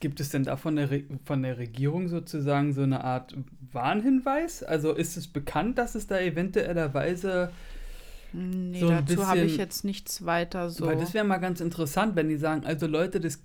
Gibt 0.00 0.18
es 0.20 0.30
denn 0.30 0.42
da 0.42 0.56
von 0.56 0.76
der, 0.76 0.90
Re 0.90 1.04
von 1.24 1.42
der 1.42 1.58
Regierung 1.58 2.08
sozusagen 2.08 2.72
so 2.72 2.82
eine 2.82 3.04
Art 3.04 3.36
Warnhinweis? 3.70 4.62
Also 4.64 4.92
ist 4.92 5.16
es 5.16 5.28
bekannt, 5.28 5.78
dass 5.78 5.94
es 5.94 6.08
da 6.08 6.18
eventuellerweise. 6.18 7.52
Nee, 8.32 8.80
so 8.80 8.88
dazu 8.88 9.26
habe 9.26 9.40
ich 9.40 9.58
jetzt 9.58 9.84
nichts 9.84 10.24
weiter 10.24 10.70
so. 10.70 10.86
Weil 10.86 10.96
das 10.96 11.14
wäre 11.14 11.24
mal 11.24 11.38
ganz 11.38 11.60
interessant, 11.60 12.16
wenn 12.16 12.28
die 12.28 12.36
sagen, 12.36 12.64
also 12.64 12.86
Leute, 12.86 13.20
das 13.20 13.40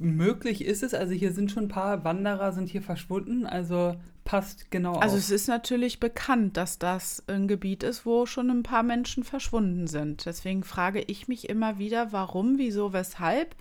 möglich 0.00 0.64
ist 0.64 0.82
es. 0.82 0.94
Also 0.94 1.12
hier 1.12 1.32
sind 1.32 1.50
schon 1.50 1.64
ein 1.64 1.68
paar 1.68 2.04
Wanderer 2.04 2.52
sind 2.52 2.68
hier 2.68 2.82
verschwunden. 2.82 3.46
Also 3.46 3.96
passt 4.24 4.70
genau 4.70 4.94
Also 4.96 5.14
auf. 5.16 5.20
es 5.22 5.30
ist 5.30 5.48
natürlich 5.48 6.00
bekannt, 6.00 6.56
dass 6.56 6.78
das 6.78 7.22
ein 7.26 7.48
Gebiet 7.48 7.82
ist, 7.82 8.06
wo 8.06 8.26
schon 8.26 8.50
ein 8.50 8.62
paar 8.62 8.82
Menschen 8.82 9.24
verschwunden 9.24 9.86
sind. 9.86 10.26
Deswegen 10.26 10.62
frage 10.64 11.00
ich 11.06 11.28
mich 11.28 11.48
immer 11.48 11.78
wieder, 11.78 12.12
warum, 12.12 12.58
wieso, 12.58 12.92
weshalb. 12.92 13.54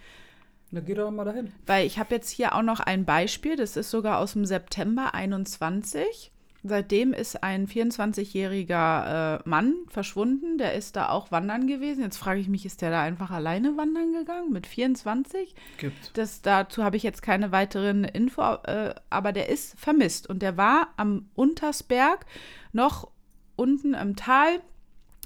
Na, 0.72 0.82
geh 0.82 0.94
doch 0.94 1.10
mal 1.12 1.26
dahin. 1.26 1.52
Weil 1.66 1.86
ich 1.88 1.98
habe 1.98 2.14
jetzt 2.16 2.30
hier 2.30 2.54
auch 2.56 2.62
noch 2.62 2.80
ein 2.80 3.04
Beispiel, 3.06 3.56
das 3.56 3.76
ist 3.76 3.90
sogar 3.90 4.20
aus 4.20 4.34
dem 4.34 4.46
September 4.46 5.14
21. 5.16 6.32
Seitdem 6.64 7.14
ist 7.14 7.42
ein 7.42 7.68
24-jähriger 7.68 9.38
äh, 9.38 9.50
Mann 9.50 9.76
verschwunden. 9.88 10.58
Der 10.58 10.74
ist 10.74 10.96
da 10.96 11.10
auch 11.10 11.32
wandern 11.32 11.68
gewesen. 11.68 12.04
Jetzt 12.04 12.18
frage 12.18 12.42
ich 12.42 12.50
mich, 12.50 12.66
ist 12.66 12.82
der 12.82 12.92
da 12.92 13.02
einfach 13.02 13.32
alleine 13.32 13.78
wandern 13.78 14.12
gegangen 14.12 14.52
mit 14.52 14.68
24? 14.68 15.56
Gibt. 15.78 16.18
Das, 16.18 16.42
dazu 16.42 16.84
habe 16.84 16.98
ich 16.98 17.04
jetzt 17.04 17.22
keine 17.22 17.52
weiteren 17.52 18.04
Info, 18.04 18.42
äh, 18.64 18.94
aber 19.10 19.32
der 19.32 19.50
ist 19.50 19.80
vermisst. 19.80 20.30
Und 20.30 20.42
der 20.42 20.58
war 20.58 20.90
am 20.98 21.30
Untersberg 21.34 22.26
noch 22.74 23.10
unten 23.56 23.94
im 23.94 24.18
Tal 24.18 24.62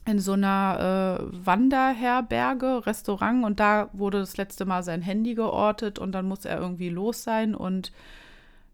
in 0.05 0.19
so 0.19 0.33
einer 0.33 1.19
äh, 1.19 1.45
Wanderherberge, 1.45 2.85
Restaurant. 2.85 3.43
Und 3.43 3.59
da 3.59 3.89
wurde 3.93 4.19
das 4.19 4.37
letzte 4.37 4.65
Mal 4.65 4.83
sein 4.83 5.01
Handy 5.01 5.33
geortet 5.33 5.97
und 5.97 6.11
dann 6.11 6.27
muss 6.27 6.45
er 6.45 6.59
irgendwie 6.59 6.89
los 6.89 7.23
sein 7.23 7.55
und 7.55 7.91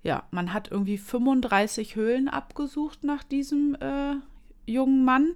ja, 0.04 0.24
man 0.32 0.54
hat 0.54 0.72
irgendwie 0.72 0.98
35 0.98 1.96
Höhlen 1.96 2.28
abgesucht 2.28 3.04
nach 3.04 3.24
diesem 3.24 3.76
äh, 3.76 4.16
jungen 4.66 5.04
Mann. 5.04 5.36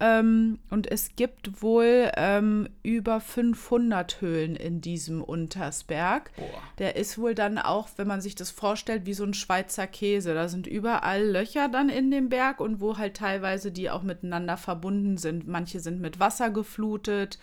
Ähm, 0.00 0.58
und 0.68 0.90
es 0.90 1.14
gibt 1.14 1.62
wohl 1.62 2.10
ähm, 2.16 2.68
über 2.82 3.20
500 3.20 4.20
Höhlen 4.20 4.56
in 4.56 4.80
diesem 4.80 5.22
Untersberg. 5.22 6.32
Boah. 6.34 6.62
Der 6.78 6.96
ist 6.96 7.18
wohl 7.18 7.36
dann 7.36 7.56
auch, 7.56 7.88
wenn 7.96 8.08
man 8.08 8.20
sich 8.20 8.34
das 8.34 8.50
vorstellt, 8.50 9.06
wie 9.06 9.14
so 9.14 9.22
ein 9.22 9.34
Schweizer 9.34 9.86
Käse. 9.86 10.34
Da 10.34 10.48
sind 10.48 10.66
überall 10.66 11.24
Löcher 11.24 11.68
dann 11.68 11.88
in 11.88 12.10
dem 12.10 12.30
Berg 12.30 12.58
und 12.58 12.80
wo 12.80 12.98
halt 12.98 13.16
teilweise 13.16 13.70
die 13.70 13.90
auch 13.90 14.02
miteinander 14.02 14.56
verbunden 14.56 15.18
sind. 15.18 15.46
Manche 15.46 15.78
sind 15.78 16.00
mit 16.00 16.18
Wasser 16.18 16.50
geflutet. 16.50 17.38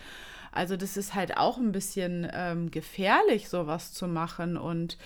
Also 0.52 0.76
das 0.76 0.98
ist 0.98 1.14
halt 1.14 1.38
auch 1.38 1.56
ein 1.56 1.72
bisschen 1.72 2.28
ähm, 2.30 2.70
gefährlich, 2.70 3.48
sowas 3.48 3.94
zu 3.94 4.06
machen. 4.06 4.58
Und 4.58 4.98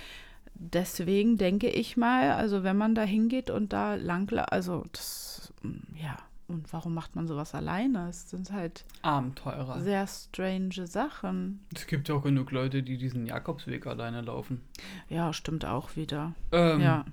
deswegen 0.54 1.36
denke 1.36 1.68
ich 1.68 1.96
mal, 1.96 2.32
also 2.32 2.62
wenn 2.62 2.76
man 2.76 2.94
da 2.94 3.02
hingeht 3.02 3.50
und 3.50 3.72
da 3.72 3.94
lang, 3.94 4.32
also 4.50 4.84
das, 4.92 5.52
ja, 5.94 6.16
und 6.46 6.72
warum 6.72 6.94
macht 6.94 7.16
man 7.16 7.26
sowas 7.26 7.54
alleine? 7.54 8.08
Es 8.08 8.30
sind 8.30 8.52
halt 8.52 8.84
Abenteurer. 9.02 9.80
Sehr 9.80 10.06
strange 10.06 10.86
Sachen. 10.86 11.64
Es 11.74 11.86
gibt 11.86 12.08
ja 12.08 12.16
auch 12.16 12.22
genug 12.22 12.50
Leute, 12.50 12.82
die 12.82 12.98
diesen 12.98 13.26
Jakobsweg 13.26 13.86
alleine 13.86 14.20
laufen. 14.20 14.60
Ja, 15.08 15.32
stimmt 15.32 15.64
auch 15.64 15.96
wieder. 15.96 16.34
Ähm, 16.52 16.80
ja. 16.80 17.04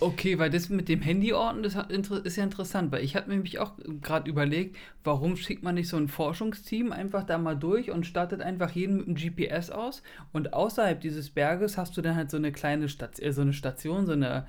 Okay, 0.00 0.38
weil 0.38 0.48
das 0.48 0.68
mit 0.68 0.88
dem 0.88 1.02
Handyorten, 1.02 1.64
das 1.64 1.74
ist 2.22 2.36
ja 2.36 2.44
interessant, 2.44 2.92
weil 2.92 3.02
ich 3.02 3.16
habe 3.16 3.28
mir 3.28 3.34
nämlich 3.34 3.58
auch 3.58 3.72
gerade 4.00 4.30
überlegt, 4.30 4.76
warum 5.02 5.36
schickt 5.36 5.64
man 5.64 5.74
nicht 5.74 5.88
so 5.88 5.96
ein 5.96 6.06
Forschungsteam 6.06 6.92
einfach 6.92 7.24
da 7.24 7.36
mal 7.36 7.56
durch 7.56 7.90
und 7.90 8.06
startet 8.06 8.40
einfach 8.40 8.70
jeden 8.70 8.98
mit 8.98 9.06
einem 9.08 9.16
GPS 9.16 9.70
aus 9.70 10.04
und 10.32 10.52
außerhalb 10.52 11.00
dieses 11.00 11.30
Berges 11.30 11.76
hast 11.76 11.96
du 11.96 12.02
dann 12.02 12.14
halt 12.14 12.30
so 12.30 12.36
eine 12.36 12.52
kleine 12.52 12.88
Station, 12.88 13.26
äh, 13.26 13.32
so 13.32 13.42
eine 13.42 13.52
Station, 13.52 14.06
so 14.06 14.12
eine 14.12 14.46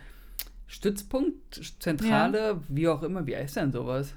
Stützpunkt, 0.68 1.60
Zentrale, 1.80 2.40
ja. 2.40 2.62
wie 2.68 2.88
auch 2.88 3.02
immer, 3.02 3.26
wie 3.26 3.36
heißt 3.36 3.56
denn 3.56 3.72
sowas? 3.72 4.14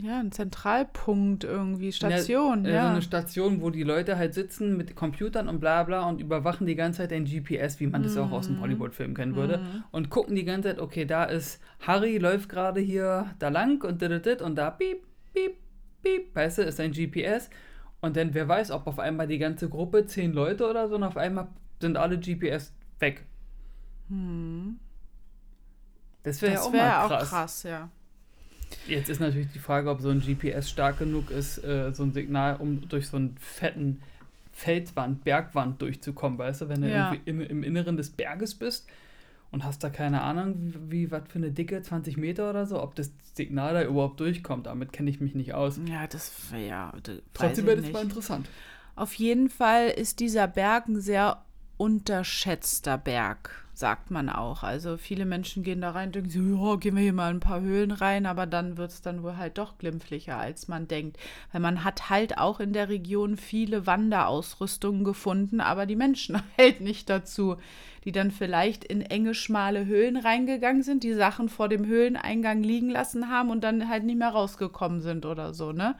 Ja, 0.00 0.20
ein 0.20 0.30
Zentralpunkt 0.30 1.42
irgendwie, 1.42 1.92
Station. 1.92 2.64
Ja, 2.64 2.70
ja. 2.70 2.82
So 2.82 2.88
eine 2.90 3.02
Station, 3.02 3.60
wo 3.60 3.70
die 3.70 3.82
Leute 3.82 4.18
halt 4.18 4.34
sitzen 4.34 4.76
mit 4.76 4.94
Computern 4.94 5.48
und 5.48 5.58
bla 5.58 5.82
bla 5.82 6.08
und 6.08 6.20
überwachen 6.20 6.66
die 6.66 6.76
ganze 6.76 6.98
Zeit 6.98 7.12
ein 7.12 7.24
GPS, 7.24 7.80
wie 7.80 7.86
man 7.86 8.02
mhm. 8.02 8.04
das 8.04 8.16
auch 8.16 8.30
aus 8.30 8.46
dem 8.46 8.56
mhm. 8.56 8.60
Hollywood-Film 8.60 9.14
kennen 9.14 9.36
würde. 9.36 9.58
Mhm. 9.58 9.84
Und 9.90 10.10
gucken 10.10 10.36
die 10.36 10.44
ganze 10.44 10.68
Zeit, 10.68 10.78
okay, 10.78 11.06
da 11.06 11.24
ist 11.24 11.60
Harry, 11.80 12.18
läuft 12.18 12.48
gerade 12.48 12.80
hier 12.80 13.34
da 13.38 13.48
lang 13.48 13.82
und 13.82 14.00
dit, 14.02 14.42
und 14.42 14.56
da 14.56 14.70
piep, 14.70 15.02
piep, 15.32 15.56
piep, 16.02 16.34
weißt 16.34 16.58
du, 16.58 16.62
ist 16.62 16.78
ein 16.78 16.92
GPS. 16.92 17.50
Und 18.00 18.16
dann, 18.16 18.32
wer 18.34 18.46
weiß, 18.46 18.70
ob 18.70 18.86
auf 18.86 18.98
einmal 18.98 19.26
die 19.26 19.38
ganze 19.38 19.68
Gruppe, 19.68 20.06
zehn 20.06 20.32
Leute 20.32 20.68
oder 20.68 20.88
so, 20.88 20.94
und 20.94 21.02
auf 21.02 21.16
einmal 21.16 21.48
sind 21.80 21.96
alle 21.96 22.18
GPS 22.18 22.72
weg. 22.98 23.24
Mhm. 24.08 24.78
Das 26.22 26.42
wäre 26.42 26.54
ja 26.54 26.60
auch 26.60 26.72
wär 26.72 26.84
mal 26.84 27.08
krass. 27.08 27.22
Auch 27.22 27.30
krass, 27.30 27.62
ja. 27.62 27.90
Jetzt 28.86 29.08
ist 29.08 29.20
natürlich 29.20 29.48
die 29.52 29.58
Frage, 29.58 29.90
ob 29.90 30.00
so 30.00 30.10
ein 30.10 30.20
GPS 30.20 30.70
stark 30.70 30.98
genug 30.98 31.30
ist, 31.30 31.58
äh, 31.64 31.92
so 31.92 32.02
ein 32.02 32.12
Signal, 32.12 32.56
um 32.56 32.88
durch 32.88 33.08
so 33.08 33.16
einen 33.16 33.36
fetten 33.40 34.02
Feldwand, 34.52 35.24
Bergwand 35.24 35.80
durchzukommen, 35.80 36.38
weißt 36.38 36.62
du, 36.62 36.68
wenn 36.68 36.82
du 36.82 36.90
ja. 36.90 37.12
irgendwie 37.12 37.30
in, 37.30 37.40
im 37.40 37.62
Inneren 37.62 37.96
des 37.96 38.10
Berges 38.10 38.54
bist 38.54 38.86
und 39.50 39.64
hast 39.64 39.82
da 39.82 39.90
keine 39.90 40.22
Ahnung, 40.22 40.54
wie, 40.58 40.90
wie 40.90 41.10
was 41.10 41.22
für 41.28 41.38
eine 41.38 41.50
Dicke, 41.50 41.80
20 41.80 42.16
Meter 42.16 42.50
oder 42.50 42.66
so, 42.66 42.82
ob 42.82 42.94
das 42.94 43.10
Signal 43.34 43.74
da 43.74 43.82
überhaupt 43.82 44.20
durchkommt. 44.20 44.66
Damit 44.66 44.92
kenne 44.92 45.10
ich 45.10 45.20
mich 45.20 45.34
nicht 45.34 45.54
aus. 45.54 45.80
Ja, 45.86 46.06
das 46.06 46.32
wäre 46.50 46.66
ja. 46.66 46.92
Trotzdem 47.34 47.66
wäre 47.66 47.80
das 47.80 47.90
mal 47.90 48.02
interessant. 48.02 48.48
Auf 48.96 49.14
jeden 49.14 49.48
Fall 49.48 49.88
ist 49.88 50.20
dieser 50.20 50.46
Berg 50.46 50.88
ein 50.88 51.00
sehr 51.00 51.42
unterschätzter 51.78 52.98
Berg 52.98 53.64
sagt 53.80 54.10
man 54.10 54.28
auch. 54.28 54.62
Also 54.62 54.96
viele 54.96 55.24
Menschen 55.24 55.64
gehen 55.64 55.80
da 55.80 55.90
rein 55.90 56.12
denken 56.12 56.30
so, 56.30 56.40
ja, 56.40 56.76
gehen 56.76 56.94
wir 56.94 57.02
hier 57.02 57.12
mal 57.12 57.30
ein 57.30 57.40
paar 57.40 57.60
Höhlen 57.60 57.90
rein, 57.90 58.26
aber 58.26 58.46
dann 58.46 58.76
wird 58.76 58.90
es 58.90 59.02
dann 59.02 59.22
wohl 59.22 59.36
halt 59.36 59.58
doch 59.58 59.78
glimpflicher, 59.78 60.36
als 60.36 60.68
man 60.68 60.86
denkt. 60.86 61.18
Weil 61.50 61.60
man 61.60 61.82
hat 61.82 62.10
halt 62.10 62.38
auch 62.38 62.60
in 62.60 62.72
der 62.72 62.88
Region 62.88 63.36
viele 63.36 63.86
Wanderausrüstungen 63.86 65.02
gefunden, 65.02 65.60
aber 65.60 65.86
die 65.86 65.96
Menschen 65.96 66.40
halt 66.58 66.80
nicht 66.80 67.10
dazu, 67.10 67.56
die 68.04 68.12
dann 68.12 68.30
vielleicht 68.30 68.84
in 68.84 69.02
enge, 69.02 69.34
schmale 69.34 69.86
Höhlen 69.86 70.16
reingegangen 70.16 70.82
sind, 70.82 71.02
die 71.02 71.14
Sachen 71.14 71.48
vor 71.48 71.68
dem 71.68 71.86
Höhleneingang 71.86 72.62
liegen 72.62 72.90
lassen 72.90 73.28
haben 73.28 73.50
und 73.50 73.62
dann 73.62 73.88
halt 73.88 74.04
nicht 74.04 74.18
mehr 74.18 74.30
rausgekommen 74.30 75.00
sind 75.00 75.26
oder 75.26 75.52
so, 75.54 75.72
ne? 75.72 75.96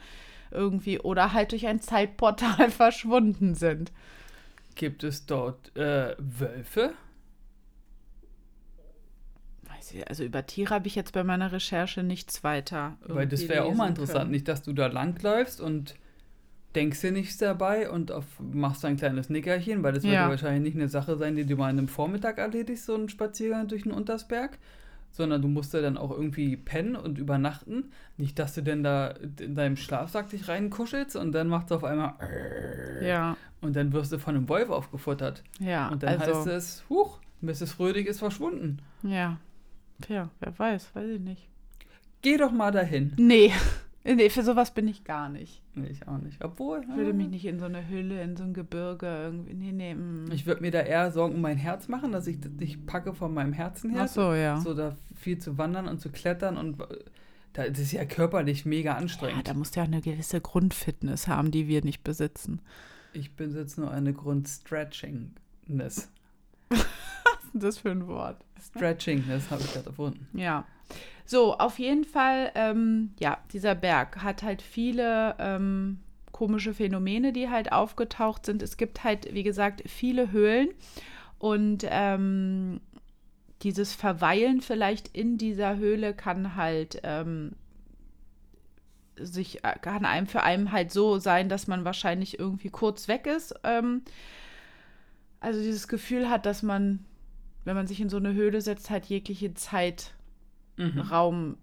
Irgendwie. 0.50 0.98
Oder 1.00 1.32
halt 1.32 1.52
durch 1.52 1.66
ein 1.66 1.80
Zeitportal 1.80 2.70
verschwunden 2.70 3.54
sind. 3.54 3.92
Gibt 4.74 5.04
es 5.04 5.26
dort 5.26 5.76
äh, 5.76 6.14
Wölfe? 6.18 6.94
Also 10.08 10.24
über 10.24 10.46
Tiere 10.46 10.74
habe 10.74 10.86
ich 10.86 10.94
jetzt 10.94 11.12
bei 11.12 11.24
meiner 11.24 11.52
Recherche 11.52 12.02
nichts 12.02 12.44
weiter. 12.44 12.96
Weil 13.06 13.26
das 13.26 13.48
wäre 13.48 13.64
auch 13.64 13.74
mal 13.74 13.88
interessant, 13.88 14.20
können. 14.20 14.30
nicht, 14.32 14.48
dass 14.48 14.62
du 14.62 14.72
da 14.72 14.86
langläufst 14.86 15.60
und 15.60 15.94
denkst 16.74 17.00
dir 17.00 17.12
nichts 17.12 17.38
dabei 17.38 17.90
und 17.90 18.12
auf, 18.12 18.24
machst 18.38 18.84
ein 18.84 18.96
kleines 18.96 19.28
Nickerchen, 19.28 19.82
weil 19.82 19.92
das 19.92 20.04
ja. 20.04 20.10
wird 20.10 20.30
wahrscheinlich 20.30 20.62
nicht 20.62 20.76
eine 20.76 20.88
Sache 20.88 21.16
sein, 21.16 21.36
die 21.36 21.44
du 21.44 21.56
mal 21.56 21.68
an 21.68 21.78
einem 21.78 21.88
Vormittag 21.88 22.38
erledigst, 22.38 22.86
so 22.86 22.94
einen 22.94 23.08
Spaziergang 23.08 23.68
durch 23.68 23.82
den 23.82 23.92
Untersberg, 23.92 24.58
sondern 25.10 25.42
du 25.42 25.48
musst 25.48 25.74
da 25.74 25.80
dann 25.80 25.96
auch 25.96 26.12
irgendwie 26.12 26.56
pennen 26.56 26.94
und 26.94 27.18
übernachten. 27.18 27.90
Nicht, 28.16 28.38
dass 28.38 28.54
du 28.54 28.62
denn 28.62 28.84
da 28.84 29.08
in 29.40 29.56
deinem 29.56 29.76
Schlafsack 29.76 30.30
dich 30.30 30.46
reinkuschelst 30.48 31.16
und 31.16 31.32
dann 31.32 31.48
macht 31.48 31.66
es 31.66 31.72
auf 31.72 31.82
einmal 31.82 32.14
Ja, 33.02 33.36
und 33.60 33.74
dann 33.74 33.92
wirst 33.92 34.12
du 34.12 34.18
von 34.18 34.36
einem 34.36 34.48
Wolf 34.48 34.70
aufgefuttert. 34.70 35.42
ja. 35.58 35.88
Und 35.88 36.04
dann 36.04 36.20
also, 36.20 36.36
heißt 36.36 36.46
es, 36.46 36.84
huch, 36.88 37.18
Mrs. 37.40 37.78
Rödig 37.78 38.06
ist 38.06 38.20
verschwunden. 38.20 38.78
Ja. 39.02 39.38
Tja, 40.00 40.30
wer 40.40 40.58
weiß, 40.58 40.94
weiß 40.94 41.08
ich 41.10 41.20
nicht. 41.20 41.48
Geh 42.22 42.36
doch 42.36 42.52
mal 42.52 42.70
dahin. 42.70 43.12
Nee. 43.16 43.52
Nee, 44.02 44.30
für 44.30 44.42
sowas 44.42 44.72
bin 44.72 44.88
ich 44.88 45.04
gar 45.04 45.28
nicht. 45.28 45.62
Nee, 45.74 45.88
ich 45.88 46.08
auch 46.08 46.16
nicht. 46.16 46.42
Obwohl, 46.42 46.80
Ich 46.80 46.96
würde 46.96 47.10
äh, 47.10 47.12
mich 47.12 47.28
nicht 47.28 47.44
in 47.44 47.58
so 47.58 47.66
eine 47.66 47.86
Höhle, 47.86 48.22
in 48.22 48.34
so 48.34 48.44
ein 48.44 48.54
Gebirge 48.54 49.06
irgendwie. 49.06 49.52
Nee, 49.52 49.72
nee. 49.72 49.94
mm. 49.94 50.32
ich 50.32 50.46
würde 50.46 50.62
mir 50.62 50.70
da 50.70 50.80
eher 50.80 51.12
Sorgen 51.12 51.34
um 51.34 51.42
mein 51.42 51.58
Herz 51.58 51.86
machen, 51.86 52.10
dass 52.10 52.26
ich 52.26 52.40
das 52.40 52.50
nicht 52.52 52.86
packe 52.86 53.12
von 53.12 53.34
meinem 53.34 53.52
Herzen 53.52 53.90
her. 53.90 54.04
Ach 54.04 54.08
so, 54.08 54.32
ja. 54.32 54.58
So 54.58 54.72
da 54.72 54.96
viel 55.16 55.38
zu 55.38 55.58
wandern 55.58 55.86
und 55.86 56.00
zu 56.00 56.08
klettern 56.08 56.56
und 56.56 56.80
äh, 56.80 56.86
da, 57.52 57.68
das 57.68 57.78
ist 57.78 57.92
ja 57.92 58.06
körperlich 58.06 58.64
mega 58.64 58.92
ja. 58.92 58.96
Anstrengend. 58.96 59.46
Da 59.46 59.52
musst 59.52 59.76
du 59.76 59.80
ja 59.80 59.84
eine 59.84 60.00
gewisse 60.00 60.40
Grundfitness 60.40 61.28
haben, 61.28 61.50
die 61.50 61.68
wir 61.68 61.84
nicht 61.84 62.02
besitzen. 62.02 62.62
ich 63.12 63.36
besitze 63.36 63.82
nur 63.82 63.90
eine 63.90 64.14
Grund-Stretchingness. 64.14 66.10
Denn 67.60 67.68
das 67.68 67.78
für 67.78 67.90
ein 67.90 68.06
Wort? 68.06 68.36
Stretchingness 68.60 69.50
habe 69.50 69.62
ich 69.62 69.72
gerade 69.72 69.86
erfunden. 69.86 70.26
Ja. 70.32 70.64
So, 71.24 71.56
auf 71.56 71.78
jeden 71.78 72.04
Fall, 72.04 72.50
ähm, 72.54 73.12
ja, 73.20 73.38
dieser 73.52 73.74
Berg 73.74 74.22
hat 74.22 74.42
halt 74.42 74.62
viele 74.62 75.36
ähm, 75.38 76.00
komische 76.32 76.74
Phänomene, 76.74 77.32
die 77.32 77.48
halt 77.48 77.70
aufgetaucht 77.70 78.46
sind. 78.46 78.62
Es 78.62 78.76
gibt 78.76 79.04
halt, 79.04 79.32
wie 79.32 79.42
gesagt, 79.42 79.82
viele 79.86 80.32
Höhlen 80.32 80.70
und 81.38 81.86
ähm, 81.88 82.80
dieses 83.62 83.92
Verweilen 83.92 84.60
vielleicht 84.60 85.08
in 85.16 85.38
dieser 85.38 85.76
Höhle 85.76 86.14
kann 86.14 86.56
halt 86.56 87.00
ähm, 87.02 87.52
sich, 89.16 89.64
äh, 89.64 89.74
kann 89.80 90.04
einem 90.04 90.26
für 90.26 90.42
einen 90.42 90.72
halt 90.72 90.90
so 90.90 91.18
sein, 91.18 91.48
dass 91.48 91.66
man 91.66 91.84
wahrscheinlich 91.84 92.38
irgendwie 92.38 92.70
kurz 92.70 93.06
weg 93.06 93.26
ist. 93.26 93.54
Ähm, 93.62 94.02
also 95.40 95.60
dieses 95.60 95.88
Gefühl 95.88 96.28
hat, 96.28 96.46
dass 96.46 96.62
man, 96.62 97.04
wenn 97.64 97.76
man 97.76 97.86
sich 97.86 98.00
in 98.00 98.08
so 98.08 98.16
eine 98.16 98.34
Höhle 98.34 98.60
setzt, 98.60 98.90
halt 98.90 99.06
jegliche 99.06 99.54
Zeit 99.54 100.12
Mhm. 100.76 101.00
Raum, 101.00 101.56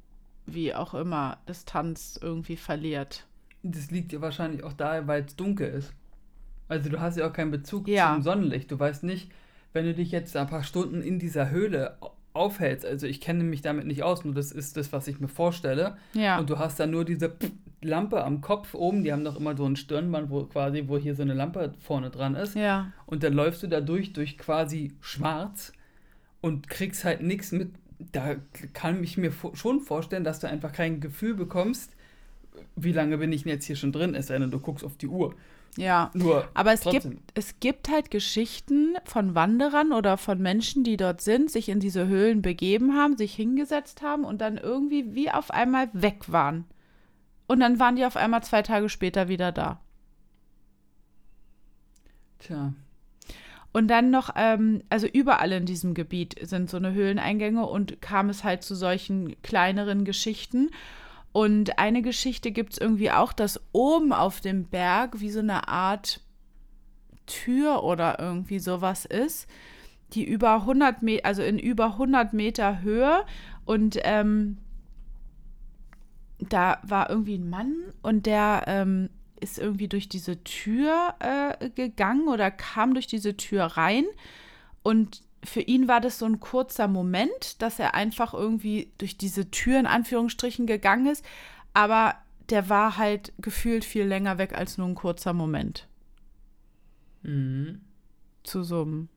wie 0.46 0.74
auch 0.76 0.94
immer, 0.94 1.38
Distanz 1.50 2.20
irgendwie 2.22 2.56
verliert. 2.56 3.26
Das 3.64 3.90
liegt 3.90 4.14
ja 4.14 4.22
wahrscheinlich 4.22 4.64
auch 4.64 4.74
daher, 4.74 5.08
weil 5.08 5.24
es 5.26 5.36
dunkel 5.36 5.70
ist. 5.70 5.92
Also 6.68 6.90
du 6.90 7.00
hast 7.00 7.18
ja 7.18 7.28
auch 7.28 7.34
keinen 7.34 7.50
Bezug 7.52 7.88
Ja. 7.88 8.14
zum 8.14 8.22
Sonnenlicht. 8.24 8.70
Du 8.70 8.80
weißt 8.80 9.04
nicht, 9.04 9.32
wenn 9.74 9.86
du 9.86 9.94
dich 9.94 10.12
jetzt 10.12 10.36
ein 10.38 10.48
paar 10.48 10.64
Stunden 10.64 11.02
in 11.02 11.18
dieser 11.18 11.50
Höhle 11.50 11.98
au- 12.02 12.12
aufhältst, 12.34 12.86
also 12.86 13.08
ich 13.08 13.20
kenne 13.20 13.44
mich 13.44 13.62
damit 13.64 13.88
nicht 13.88 14.04
aus, 14.04 14.24
nur 14.24 14.36
das 14.36 14.52
ist 14.52 14.78
das, 14.78 14.94
was 14.94 15.08
ich 15.08 15.20
mir 15.20 15.28
vorstelle. 15.30 15.98
Ja. 16.14 16.38
Und 16.38 16.50
du 16.52 16.60
hast 16.60 16.80
dann 16.80 16.92
nur 16.92 17.04
diese 17.04 17.36
Lampe 17.82 18.24
am 18.24 18.42
Kopf 18.42 18.76
oben, 18.76 19.04
die 19.04 19.12
haben 19.12 19.24
doch 19.24 19.38
immer 19.40 19.58
so 19.58 19.66
ein 19.66 19.76
Stirnband, 19.76 20.30
wo 20.30 20.44
quasi, 20.46 20.84
wo 20.88 20.98
hier 21.00 21.16
so 21.16 21.24
eine 21.24 21.34
Lampe 21.34 21.74
vorne 21.80 22.12
dran 22.12 22.36
ist. 22.36 22.56
ja. 22.56 22.92
Und 23.08 23.24
dann 23.24 23.34
läufst 23.34 23.64
du 23.64 23.68
da 23.68 23.82
durch, 23.82 24.14
durch 24.14 24.38
quasi 24.38 24.94
schwarz 25.02 25.72
und 26.42 26.70
kriegst 26.70 27.04
halt 27.04 27.22
nichts 27.22 27.52
mit. 27.52 27.72
Da 28.12 28.36
kann 28.74 29.04
ich 29.04 29.18
mir 29.18 29.32
schon 29.54 29.82
vorstellen, 29.82 30.24
dass 30.24 30.40
du 30.40 30.48
einfach 30.48 30.72
kein 30.72 31.00
Gefühl 31.02 31.34
bekommst, 31.34 31.92
wie 32.76 32.92
lange 32.92 33.18
bin 33.18 33.32
ich 33.32 33.44
denn 33.44 33.54
jetzt 33.54 33.66
hier 33.66 33.76
schon 33.76 33.92
drin, 33.92 34.16
es 34.16 34.28
sei 34.28 34.38
denn, 34.38 34.52
du 34.52 34.60
guckst 34.60 34.86
auf 34.86 34.98
die 34.98 35.08
Uhr. 35.08 35.36
Ja. 35.78 36.12
Nur 36.14 36.48
Aber 36.54 36.74
es 36.74 36.82
trotzdem. 36.82 37.12
gibt, 37.12 37.32
es 37.36 37.60
gibt 37.60 37.90
halt 37.90 38.12
Geschichten 38.12 38.96
von 39.06 39.36
Wanderern 39.36 39.92
oder 39.94 40.18
von 40.18 40.40
Menschen, 40.42 40.84
die 40.84 40.98
dort 40.98 41.22
sind, 41.22 41.52
sich 41.52 41.70
in 41.70 41.80
diese 41.80 42.08
Höhlen 42.08 42.42
begeben 42.42 42.96
haben, 42.96 43.16
sich 43.18 43.36
hingesetzt 43.36 44.02
haben 44.02 44.24
und 44.24 44.42
dann 44.42 44.58
irgendwie 44.58 45.14
wie 45.16 45.32
auf 45.32 45.52
einmal 45.52 45.90
weg 45.94 46.32
waren. 46.32 46.66
Und 47.48 47.60
dann 47.60 47.80
waren 47.80 47.96
die 47.96 48.06
auf 48.06 48.18
einmal 48.18 48.44
zwei 48.44 48.62
Tage 48.62 48.90
später 48.90 49.28
wieder 49.28 49.52
da. 49.52 49.80
Tja, 52.40 52.74
Und 53.78 53.90
dann 53.90 54.10
noch, 54.10 54.32
ähm, 54.36 54.82
also 54.90 55.06
überall 55.06 55.52
in 55.52 55.68
diesem 55.68 55.94
Gebiet 55.94 56.36
sind 56.42 56.68
so 56.68 56.78
eine 56.78 56.94
Höhleneingänge 56.94 57.64
und 57.64 58.02
kam 58.02 58.28
es 58.28 58.44
halt 58.44 58.64
zu 58.64 58.74
solchen 58.74 59.40
kleineren 59.44 60.04
Geschichten. 60.04 60.72
Und 61.32 61.78
eine 61.78 62.02
Geschichte 62.02 62.50
gibt 62.52 62.74
es 62.74 62.80
irgendwie 62.80 63.12
auch, 63.12 63.34
dass 63.34 63.62
oben 63.74 64.14
auf 64.14 64.42
dem 64.42 64.66
Berg 64.66 65.20
wie 65.20 65.30
so 65.30 65.42
eine 65.42 65.68
Art 65.68 66.22
Tür 67.28 67.84
oder 67.84 68.18
irgendwie 68.20 68.58
sowas 68.58 69.06
ist, 69.06 69.48
die 70.14 70.24
über 70.24 70.62
100 70.62 71.04
Meter, 71.04 71.28
also 71.28 71.44
in 71.44 71.60
über 71.60 71.86
100 71.86 72.34
Meter 72.34 72.82
Höhe 72.82 73.26
und 73.66 74.00
ähm, 74.02 74.58
da 76.40 76.80
war 76.82 77.12
irgendwie 77.12 77.38
ein 77.38 77.48
Mann 77.48 77.76
und 78.02 78.26
der 78.26 78.64
ähm, 78.66 79.10
ist 79.40 79.60
irgendwie 79.60 79.88
durch 79.88 80.10
diese 80.10 80.44
Tür 80.44 81.16
äh, 81.20 81.70
gegangen 81.70 82.28
oder 82.28 82.52
kam 82.52 82.94
durch 82.94 83.08
diese 83.08 83.38
Tür 83.38 83.66
rein. 83.66 84.06
Und 84.84 85.22
für 85.44 85.62
ihn 85.62 85.88
war 85.88 86.02
das 86.02 86.20
so 86.20 86.26
ein 86.26 86.40
kurzer 86.40 86.88
Moment, 86.88 87.62
dass 87.62 87.80
er 87.80 87.94
einfach 87.94 88.34
irgendwie 88.34 88.92
durch 88.98 89.18
diese 89.18 89.50
Tür 89.52 89.80
in 89.80 89.88
Anführungsstrichen 89.88 90.68
gegangen 90.68 91.08
ist. 91.08 91.26
Aber 91.74 92.16
der 92.50 92.70
war 92.70 92.98
halt 92.98 93.34
gefühlt 93.40 93.86
viel 93.86 94.06
länger 94.06 94.38
weg 94.38 94.58
als 94.58 94.78
nur 94.78 94.88
ein 94.88 94.96
kurzer 94.96 95.34
Moment. 95.34 95.88
mhm. 97.24 97.82
Zu 98.44 98.64
so 98.64 98.84
einem, 98.84 99.10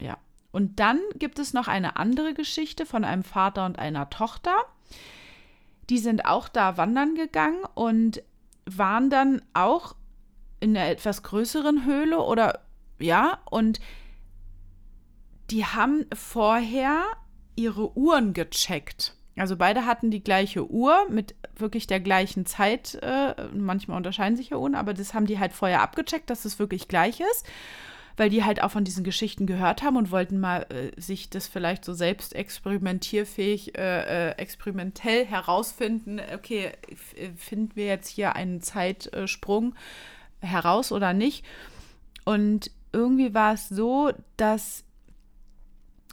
ja. 0.00 0.16
Und 0.52 0.80
dann 0.80 0.98
gibt 1.16 1.38
es 1.38 1.52
noch 1.52 1.68
eine 1.68 1.96
andere 1.96 2.34
Geschichte 2.34 2.86
von 2.86 3.04
einem 3.04 3.22
Vater 3.22 3.66
und 3.66 3.78
einer 3.78 4.08
Tochter. 4.10 4.54
Die 5.90 5.98
sind 5.98 6.24
auch 6.24 6.48
da 6.48 6.76
wandern 6.76 7.14
gegangen 7.14 7.62
und 7.74 8.22
waren 8.78 9.10
dann 9.10 9.42
auch 9.54 9.96
in 10.60 10.76
einer 10.76 10.88
etwas 10.88 11.22
größeren 11.22 11.86
Höhle 11.86 12.20
oder 12.20 12.60
ja, 12.98 13.38
und 13.50 13.80
die 15.50 15.64
haben 15.64 16.06
vorher 16.14 17.02
ihre 17.56 17.96
Uhren 17.96 18.32
gecheckt. 18.34 19.16
Also 19.36 19.56
beide 19.56 19.86
hatten 19.86 20.10
die 20.10 20.22
gleiche 20.22 20.70
Uhr 20.70 21.06
mit 21.08 21.34
wirklich 21.56 21.86
der 21.86 22.00
gleichen 22.00 22.46
Zeit. 22.46 22.96
Äh, 22.96 23.34
manchmal 23.54 23.96
unterscheiden 23.96 24.36
sich 24.36 24.50
ja 24.50 24.58
Uhren, 24.58 24.74
aber 24.74 24.92
das 24.92 25.14
haben 25.14 25.26
die 25.26 25.38
halt 25.38 25.52
vorher 25.52 25.80
abgecheckt, 25.80 26.28
dass 26.28 26.44
es 26.44 26.58
wirklich 26.58 26.88
gleich 26.88 27.20
ist, 27.20 27.46
weil 28.20 28.28
die 28.28 28.44
halt 28.44 28.62
auch 28.62 28.70
von 28.70 28.84
diesen 28.84 29.02
Geschichten 29.02 29.46
gehört 29.46 29.82
haben 29.82 29.96
und 29.96 30.10
wollten 30.10 30.40
mal 30.40 30.66
äh, 30.68 31.00
sich 31.00 31.30
das 31.30 31.48
vielleicht 31.48 31.86
so 31.86 31.94
selbst 31.94 32.34
experimentierfähig, 32.34 33.78
äh, 33.78 34.28
äh, 34.28 34.30
experimentell 34.32 35.24
herausfinden. 35.24 36.20
Okay, 36.34 36.70
äh, 37.16 37.30
finden 37.34 37.76
wir 37.76 37.86
jetzt 37.86 38.08
hier 38.08 38.36
einen 38.36 38.60
Zeitsprung 38.60 39.74
heraus 40.42 40.92
oder 40.92 41.14
nicht? 41.14 41.46
Und 42.26 42.70
irgendwie 42.92 43.32
war 43.32 43.54
es 43.54 43.70
so, 43.70 44.12
dass 44.36 44.84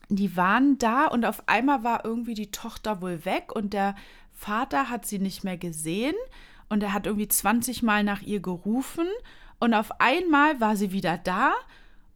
die 0.07 0.37
waren 0.37 0.77
da 0.77 1.07
und 1.07 1.25
auf 1.25 1.43
einmal 1.49 1.83
war 1.83 2.05
irgendwie 2.05 2.35
die 2.35 2.51
Tochter 2.51 3.01
wohl 3.01 3.25
weg 3.25 3.53
und 3.53 3.73
der 3.73 3.95
Vater 4.31 4.89
hat 4.89 5.05
sie 5.05 5.19
nicht 5.19 5.43
mehr 5.43 5.57
gesehen 5.57 6.15
und 6.69 6.81
er 6.83 6.93
hat 6.93 7.05
irgendwie 7.05 7.27
20 7.27 7.83
Mal 7.83 8.05
nach 8.05 8.21
ihr 8.21 8.39
gerufen 8.39 9.07
und 9.59 9.73
auf 9.73 9.99
einmal 9.99 10.61
war 10.61 10.77
sie 10.77 10.93
wieder 10.93 11.17
da 11.17 11.53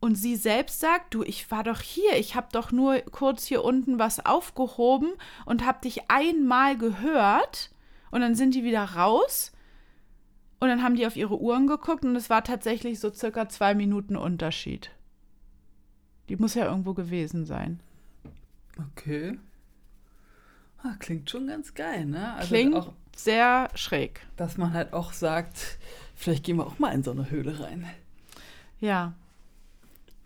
und 0.01 0.15
sie 0.15 0.35
selbst 0.35 0.79
sagt, 0.81 1.13
du, 1.13 1.23
ich 1.23 1.49
war 1.51 1.63
doch 1.63 1.79
hier, 1.79 2.17
ich 2.17 2.35
habe 2.35 2.47
doch 2.51 2.71
nur 2.71 2.99
kurz 3.11 3.45
hier 3.45 3.63
unten 3.63 3.99
was 3.99 4.25
aufgehoben 4.25 5.13
und 5.45 5.65
habe 5.65 5.79
dich 5.81 6.09
einmal 6.09 6.77
gehört 6.77 7.71
und 8.09 8.21
dann 8.21 8.35
sind 8.35 8.55
die 8.55 8.63
wieder 8.63 8.83
raus 8.83 9.53
und 10.59 10.67
dann 10.69 10.83
haben 10.83 10.95
die 10.95 11.05
auf 11.07 11.15
ihre 11.15 11.39
Uhren 11.39 11.67
geguckt 11.67 12.03
und 12.03 12.15
es 12.15 12.29
war 12.29 12.43
tatsächlich 12.43 12.99
so 12.99 13.13
circa 13.13 13.47
zwei 13.47 13.73
Minuten 13.75 14.15
Unterschied. 14.15 14.91
Die 16.29 16.35
muss 16.35 16.55
ja 16.55 16.65
irgendwo 16.65 16.93
gewesen 16.93 17.45
sein. 17.45 17.79
Okay. 18.93 19.37
Ah, 20.83 20.95
klingt 20.97 21.29
schon 21.29 21.45
ganz 21.45 21.75
geil, 21.75 22.05
ne? 22.05 22.33
Also 22.33 22.47
Klingt 22.47 22.75
auch, 22.75 22.93
sehr 23.15 23.69
schräg. 23.75 24.25
dass 24.35 24.57
man 24.57 24.73
halt 24.73 24.93
auch 24.93 25.13
sagt, 25.13 25.77
vielleicht 26.15 26.43
gehen 26.43 26.57
wir 26.57 26.65
auch 26.65 26.79
mal 26.79 26.91
in 26.91 27.03
so 27.03 27.11
eine 27.11 27.29
Höhle 27.29 27.59
rein. 27.59 27.85
Ja. 28.79 29.13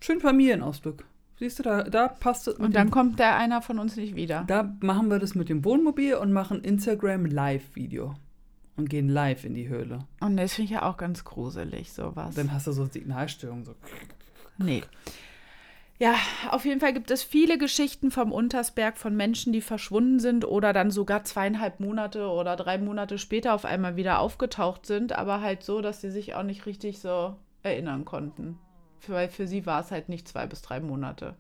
Schön 0.06 0.20
Familienausflug. 0.20 1.04
Siehst 1.40 1.58
du, 1.58 1.64
da, 1.64 1.82
da 1.82 2.08
passt 2.08 2.48
es. 2.48 2.60
Und 2.60 2.76
dann 2.76 2.92
kommt 2.92 3.18
der 3.18 3.38
einer 3.38 3.64
von 3.64 3.80
uns 3.80 3.96
nicht 3.96 4.16
wieder. 4.16 4.44
Da 4.46 4.72
machen 4.80 5.10
wir 5.10 5.18
das 5.18 5.34
mit 5.34 5.50
dem 5.50 5.66
Wohnmobil 5.66 6.14
und 6.14 6.32
machen 6.32 6.64
Instagram 6.64 7.26
Live-Video. 7.26 8.14
Und 8.78 8.88
gehen 8.88 9.10
live 9.10 9.46
in 9.46 9.56
die 9.56 9.68
Höhle. 9.68 10.06
Und 10.20 10.38
das 10.38 10.54
finde 10.54 10.66
ich 10.66 10.72
ja 10.74 10.84
auch 10.84 10.98
ganz 10.98 11.24
gruselig, 11.24 11.92
sowas. 11.92 12.36
Dann 12.36 12.52
hast 12.52 12.68
du 12.68 12.72
so 12.72 12.86
Signalstörungen. 12.86 13.66
So. 13.66 13.74
Nee. 14.60 14.84
Ja, 15.98 16.14
auf 16.52 16.66
jeden 16.66 16.82
Fall 16.82 16.94
gibt 16.94 17.10
es 17.10 17.24
viele 17.24 17.58
Geschichten 17.58 18.12
vom 18.12 18.32
Untersberg 18.32 19.00
von 19.00 19.18
Menschen, 19.18 19.54
die 19.54 19.62
verschwunden 19.62 20.20
sind 20.20 20.46
oder 20.46 20.72
dann 20.72 20.92
sogar 20.92 21.24
zweieinhalb 21.24 21.80
Monate 21.80 22.28
oder 22.28 22.56
drei 22.56 22.78
Monate 22.78 23.18
später 23.18 23.56
auf 23.56 23.66
einmal 23.66 23.96
wieder 23.96 24.20
aufgetaucht 24.20 24.86
sind, 24.86 25.14
aber 25.14 25.42
halt 25.42 25.64
so, 25.64 25.82
dass 25.82 26.02
sie 26.02 26.12
sich 26.12 26.36
auch 26.36 26.44
nicht 26.44 26.68
richtig 26.68 27.00
so 27.00 27.38
erinnern 27.64 28.06
konnten. 28.06 28.60
Weil 29.08 29.30
für 29.30 29.48
sie 29.48 29.66
war 29.66 29.82
es 29.82 29.92
halt 29.92 30.10
nicht 30.10 30.28
zwei 30.28 30.48
bis 30.48 30.62
drei 30.62 30.80
Monate. 30.80 31.36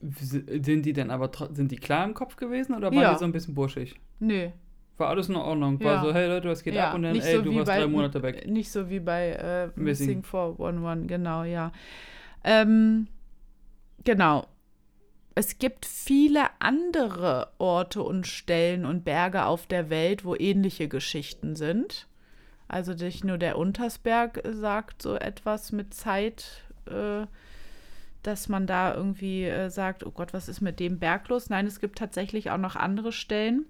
sind 0.00 0.86
die 0.86 0.92
denn 0.92 1.10
aber 1.10 1.30
sind 1.52 1.70
die 1.70 1.76
klar 1.76 2.04
im 2.04 2.14
Kopf 2.14 2.36
gewesen 2.36 2.74
oder 2.74 2.90
waren 2.90 3.00
ja. 3.00 3.12
die 3.12 3.18
so 3.18 3.24
ein 3.24 3.32
bisschen 3.32 3.54
burschig? 3.54 3.94
Nö. 4.20 4.50
War 4.96 5.08
alles 5.08 5.28
in 5.28 5.36
Ordnung. 5.36 5.82
War 5.82 5.94
ja. 5.94 6.02
so, 6.02 6.14
hey 6.14 6.28
Leute, 6.28 6.48
was 6.48 6.62
geht 6.62 6.74
ja. 6.74 6.88
ab? 6.88 6.94
Und 6.94 7.02
dann, 7.02 7.12
nicht 7.12 7.26
ey, 7.26 7.36
so 7.36 7.42
du 7.42 7.54
warst 7.56 7.66
bei, 7.66 7.80
drei 7.80 7.86
Monate 7.88 8.22
weg. 8.22 8.46
Nicht 8.46 8.70
so 8.70 8.88
wie 8.90 9.00
bei 9.00 9.30
äh, 9.30 9.68
Missing 9.74 10.22
411, 10.22 11.08
genau, 11.08 11.42
ja. 11.42 11.72
Ähm, 12.44 13.08
genau. 14.04 14.46
Es 15.34 15.58
gibt 15.58 15.84
viele 15.84 16.44
andere 16.60 17.48
Orte 17.58 18.02
und 18.02 18.28
Stellen 18.28 18.84
und 18.84 19.04
Berge 19.04 19.46
auf 19.46 19.66
der 19.66 19.90
Welt, 19.90 20.24
wo 20.24 20.36
ähnliche 20.36 20.86
Geschichten 20.86 21.56
sind. 21.56 22.06
Also 22.68 22.94
nicht 22.94 23.24
nur 23.24 23.36
der 23.36 23.58
Untersberg 23.58 24.42
sagt 24.48 25.02
so 25.02 25.16
etwas 25.16 25.72
mit 25.72 25.92
Zeit, 25.92 26.63
äh, 26.88 27.26
dass 28.22 28.48
man 28.48 28.66
da 28.66 28.94
irgendwie 28.94 29.44
äh, 29.44 29.68
sagt, 29.68 30.04
oh 30.04 30.10
Gott, 30.10 30.32
was 30.32 30.48
ist 30.48 30.60
mit 30.60 30.80
dem 30.80 30.98
Berg 30.98 31.28
los? 31.28 31.50
Nein, 31.50 31.66
es 31.66 31.80
gibt 31.80 31.98
tatsächlich 31.98 32.50
auch 32.50 32.58
noch 32.58 32.74
andere 32.74 33.12
Stellen. 33.12 33.66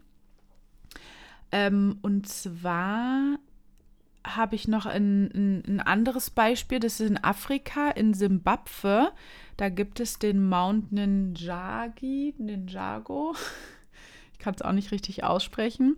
Ähm, 1.50 1.98
und 2.02 2.28
zwar 2.28 3.38
habe 4.24 4.54
ich 4.54 4.68
noch 4.68 4.86
ein, 4.86 5.30
ein, 5.34 5.62
ein, 5.66 5.80
anderes 5.80 6.30
Beispiel, 6.30 6.80
das 6.80 7.00
ist 7.00 7.10
in 7.10 7.22
Afrika, 7.22 7.90
in 7.90 8.14
Simbabwe. 8.14 9.12
Da 9.56 9.68
gibt 9.68 10.00
es 10.00 10.18
den 10.18 10.48
Mount 10.48 10.92
Ninjagi, 10.92 12.34
Ninjago. 12.38 13.34
Ich 14.32 14.40
kann 14.44 14.56
es 14.56 14.62
auch 14.62 14.72
nicht 14.72 14.90
richtig 14.90 15.24
aussprechen. 15.24 15.94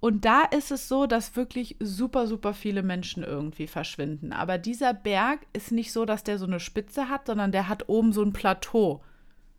Und 0.00 0.24
da 0.24 0.42
ist 0.42 0.70
es 0.70 0.88
so, 0.88 1.06
dass 1.06 1.34
wirklich 1.34 1.76
super, 1.80 2.28
super 2.28 2.54
viele 2.54 2.82
Menschen 2.84 3.24
irgendwie 3.24 3.66
verschwinden. 3.66 4.32
Aber 4.32 4.56
dieser 4.56 4.94
Berg 4.94 5.40
ist 5.52 5.72
nicht 5.72 5.92
so, 5.92 6.04
dass 6.04 6.22
der 6.22 6.38
so 6.38 6.46
eine 6.46 6.60
Spitze 6.60 7.08
hat, 7.08 7.26
sondern 7.26 7.50
der 7.50 7.68
hat 7.68 7.88
oben 7.88 8.12
so 8.12 8.22
ein 8.22 8.32
Plateau. 8.32 9.02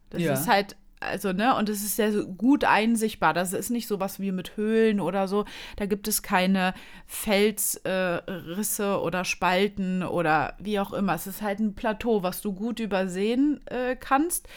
Das 0.09 0.21
ja. 0.21 0.33
ist 0.33 0.47
halt, 0.47 0.77
also, 1.01 1.33
ne, 1.33 1.55
und 1.57 1.67
es 1.67 1.83
ist 1.83 1.97
sehr 1.97 2.11
gut 2.11 2.63
einsichtbar. 2.63 3.33
Das 3.33 3.51
ist 3.51 3.69
nicht 3.69 3.87
so 3.87 3.99
was 3.99 4.21
wie 4.21 4.31
mit 4.31 4.55
Höhlen 4.55 5.01
oder 5.01 5.27
so. 5.27 5.43
Da 5.75 5.85
gibt 5.87 6.07
es 6.07 6.23
keine 6.23 6.73
Felsrisse 7.05 8.83
äh, 8.83 8.95
oder 8.95 9.25
Spalten 9.25 10.03
oder 10.03 10.55
wie 10.57 10.79
auch 10.79 10.93
immer. 10.93 11.15
Es 11.15 11.27
ist 11.27 11.41
halt 11.41 11.59
ein 11.59 11.75
Plateau, 11.75 12.23
was 12.23 12.39
du 12.39 12.53
gut 12.53 12.79
übersehen 12.79 13.59
äh, 13.67 13.97
kannst, 13.97 14.47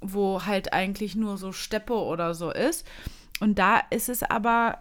wo 0.00 0.46
halt 0.46 0.72
eigentlich 0.72 1.16
nur 1.16 1.36
so 1.36 1.50
Steppe 1.50 1.94
oder 1.94 2.32
so 2.34 2.52
ist. 2.52 2.86
Und 3.40 3.58
da 3.58 3.80
ist 3.90 4.08
es 4.08 4.22
aber 4.22 4.78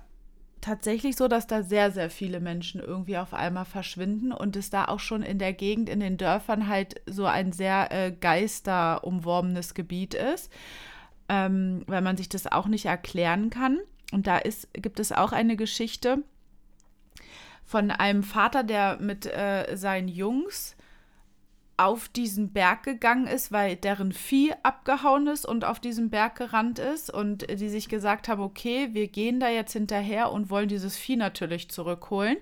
tatsächlich 0.64 1.18
so, 1.18 1.28
dass 1.28 1.46
da 1.46 1.62
sehr, 1.62 1.92
sehr 1.92 2.10
viele 2.10 2.40
Menschen 2.40 2.80
irgendwie 2.80 3.18
auf 3.18 3.34
einmal 3.34 3.66
verschwinden 3.66 4.32
und 4.32 4.56
es 4.56 4.70
da 4.70 4.86
auch 4.86 5.00
schon 5.00 5.22
in 5.22 5.38
der 5.38 5.54
Gegend, 5.54 5.90
in 5.90 6.00
den 6.00 6.18
Dörfern 6.18 6.68
halt 6.68 7.02
so 7.06 7.26
ein 7.26 7.52
sehr 7.52 7.92
äh, 7.92 8.12
geisterumworbenes 8.12 9.74
Gebiet 9.74 10.14
ist, 10.14 10.52
ähm, 11.28 11.84
weil 11.88 12.02
man 12.02 12.16
sich 12.16 12.30
das 12.30 12.48
auch 12.48 12.68
nicht 12.68 12.86
erklären 12.86 13.50
kann. 13.50 13.80
Und 14.14 14.26
da 14.26 14.38
ist, 14.38 14.74
gibt 14.74 15.00
es 15.00 15.12
auch 15.12 15.34
eine 15.34 15.58
Geschichte 15.58 16.24
von 17.66 17.92
einem 17.92 18.24
Vater, 18.24 18.64
der 18.64 18.98
mit 19.02 19.26
äh, 19.26 19.76
seinen 19.76 20.08
Jungs 20.08 20.78
auf 21.78 22.08
diesen 22.08 22.52
Berg 22.52 22.84
gegangen 22.84 23.28
ist, 23.28 23.52
weil 23.52 23.76
deren 23.76 24.12
Vieh 24.12 24.54
abgehauen 24.64 25.28
ist 25.28 25.46
und 25.46 25.66
auf 25.66 25.80
diesen 25.80 26.10
Berg 26.10 26.36
gerannt 26.36 26.80
ist 26.80 27.12
und 27.12 27.50
die 27.50 27.70
sich 27.70 27.90
gesagt 27.90 28.28
haben, 28.28 28.42
okay, 28.42 28.90
wir 28.94 29.08
gehen 29.08 29.40
da 29.40 29.50
jetzt 29.50 29.74
hinterher 29.74 30.32
und 30.32 30.50
wollen 30.50 30.70
dieses 30.70 30.96
Vieh 30.96 31.16
natürlich 31.16 31.70
zurückholen. 31.70 32.38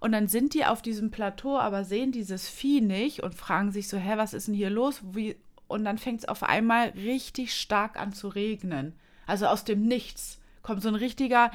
Und 0.00 0.12
dann 0.12 0.28
sind 0.28 0.54
die 0.54 0.64
auf 0.64 0.82
diesem 0.82 1.10
Plateau, 1.10 1.58
aber 1.58 1.84
sehen 1.84 2.12
dieses 2.12 2.48
Vieh 2.48 2.80
nicht 2.80 3.22
und 3.22 3.34
fragen 3.34 3.72
sich 3.72 3.88
so, 3.88 3.96
hä, 3.96 4.14
was 4.16 4.34
ist 4.34 4.48
denn 4.48 4.54
hier 4.54 4.70
los? 4.70 5.00
Wie? 5.12 5.36
Und 5.68 5.84
dann 5.84 5.98
fängt 5.98 6.20
es 6.20 6.28
auf 6.28 6.42
einmal 6.42 6.88
richtig 6.90 7.54
stark 7.54 7.98
an 7.98 8.12
zu 8.12 8.28
regnen. 8.28 8.94
Also 9.26 9.46
aus 9.46 9.64
dem 9.64 9.82
Nichts 9.82 10.38
kommt 10.62 10.82
so 10.82 10.88
ein 10.88 10.94
richtiger 10.94 11.50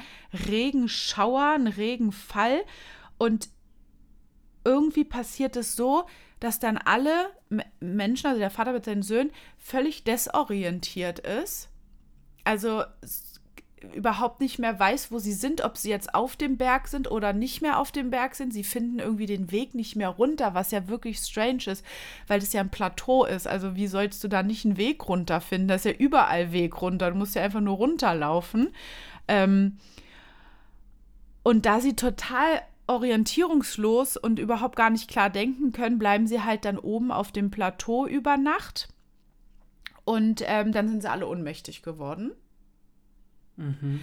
Regenschauer, 0.48 1.52
ein 1.54 1.66
Regenfall 1.66 2.62
und 3.18 3.48
irgendwie 4.64 5.04
passiert 5.04 5.56
es 5.56 5.76
so, 5.76 6.04
dass 6.40 6.58
dann 6.58 6.78
alle 6.78 7.30
Menschen, 7.80 8.26
also 8.26 8.38
der 8.38 8.50
Vater 8.50 8.72
mit 8.72 8.84
seinen 8.84 9.02
Söhnen, 9.02 9.30
völlig 9.58 10.04
desorientiert 10.04 11.20
ist. 11.20 11.68
Also 12.44 12.82
überhaupt 13.94 14.40
nicht 14.40 14.58
mehr 14.58 14.78
weiß, 14.78 15.10
wo 15.10 15.18
sie 15.18 15.32
sind, 15.32 15.64
ob 15.64 15.76
sie 15.76 15.90
jetzt 15.90 16.14
auf 16.14 16.36
dem 16.36 16.56
Berg 16.56 16.88
sind 16.88 17.10
oder 17.10 17.32
nicht 17.32 17.62
mehr 17.62 17.78
auf 17.78 17.92
dem 17.92 18.10
Berg 18.10 18.34
sind. 18.34 18.52
Sie 18.52 18.64
finden 18.64 18.98
irgendwie 18.98 19.26
den 19.26 19.50
Weg 19.50 19.74
nicht 19.74 19.96
mehr 19.96 20.08
runter, 20.08 20.54
was 20.54 20.70
ja 20.70 20.88
wirklich 20.88 21.18
strange 21.18 21.64
ist, 21.66 21.84
weil 22.26 22.40
das 22.40 22.52
ja 22.52 22.60
ein 22.60 22.70
Plateau 22.70 23.24
ist. 23.24 23.46
Also 23.46 23.74
wie 23.74 23.88
sollst 23.88 24.22
du 24.22 24.28
da 24.28 24.42
nicht 24.42 24.64
einen 24.64 24.76
Weg 24.76 25.08
runter 25.08 25.40
finden? 25.40 25.68
Das 25.68 25.84
ist 25.84 25.92
ja 25.92 25.98
überall 25.98 26.52
Weg 26.52 26.80
runter. 26.80 27.10
Du 27.10 27.16
musst 27.16 27.34
ja 27.34 27.42
einfach 27.42 27.60
nur 27.60 27.76
runterlaufen. 27.76 28.72
Ähm 29.28 29.78
und 31.42 31.66
da 31.66 31.80
sie 31.80 31.96
total 31.96 32.62
orientierungslos 32.92 34.16
und 34.16 34.38
überhaupt 34.38 34.76
gar 34.76 34.90
nicht 34.90 35.08
klar 35.08 35.30
denken 35.30 35.72
können, 35.72 35.98
bleiben 35.98 36.26
sie 36.26 36.42
halt 36.42 36.64
dann 36.64 36.78
oben 36.78 37.10
auf 37.10 37.32
dem 37.32 37.50
Plateau 37.50 38.06
über 38.06 38.36
Nacht. 38.36 38.88
Und 40.04 40.42
ähm, 40.46 40.72
dann 40.72 40.88
sind 40.88 41.02
sie 41.02 41.10
alle 41.10 41.26
ohnmächtig 41.26 41.82
geworden. 41.82 42.32
Mhm. 43.56 44.00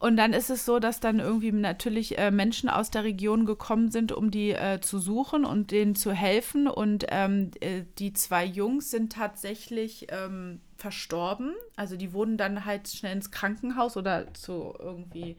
Und 0.00 0.16
dann 0.16 0.32
ist 0.32 0.48
es 0.48 0.64
so, 0.64 0.78
dass 0.78 1.00
dann 1.00 1.18
irgendwie 1.18 1.50
natürlich 1.50 2.18
äh, 2.18 2.30
Menschen 2.30 2.68
aus 2.68 2.90
der 2.90 3.02
Region 3.02 3.46
gekommen 3.46 3.90
sind, 3.90 4.12
um 4.12 4.30
die 4.30 4.50
äh, 4.50 4.80
zu 4.80 5.00
suchen 5.00 5.44
und 5.44 5.72
denen 5.72 5.96
zu 5.96 6.12
helfen. 6.12 6.68
Und 6.68 7.06
ähm, 7.08 7.50
äh, 7.60 7.82
die 7.98 8.12
zwei 8.12 8.44
Jungs 8.44 8.92
sind 8.92 9.12
tatsächlich 9.12 10.06
ähm, 10.10 10.60
verstorben. 10.76 11.54
Also 11.74 11.96
die 11.96 12.12
wurden 12.12 12.36
dann 12.36 12.64
halt 12.64 12.86
schnell 12.88 13.16
ins 13.16 13.32
Krankenhaus 13.32 13.96
oder 13.96 14.32
zu 14.34 14.72
irgendwie, 14.78 15.36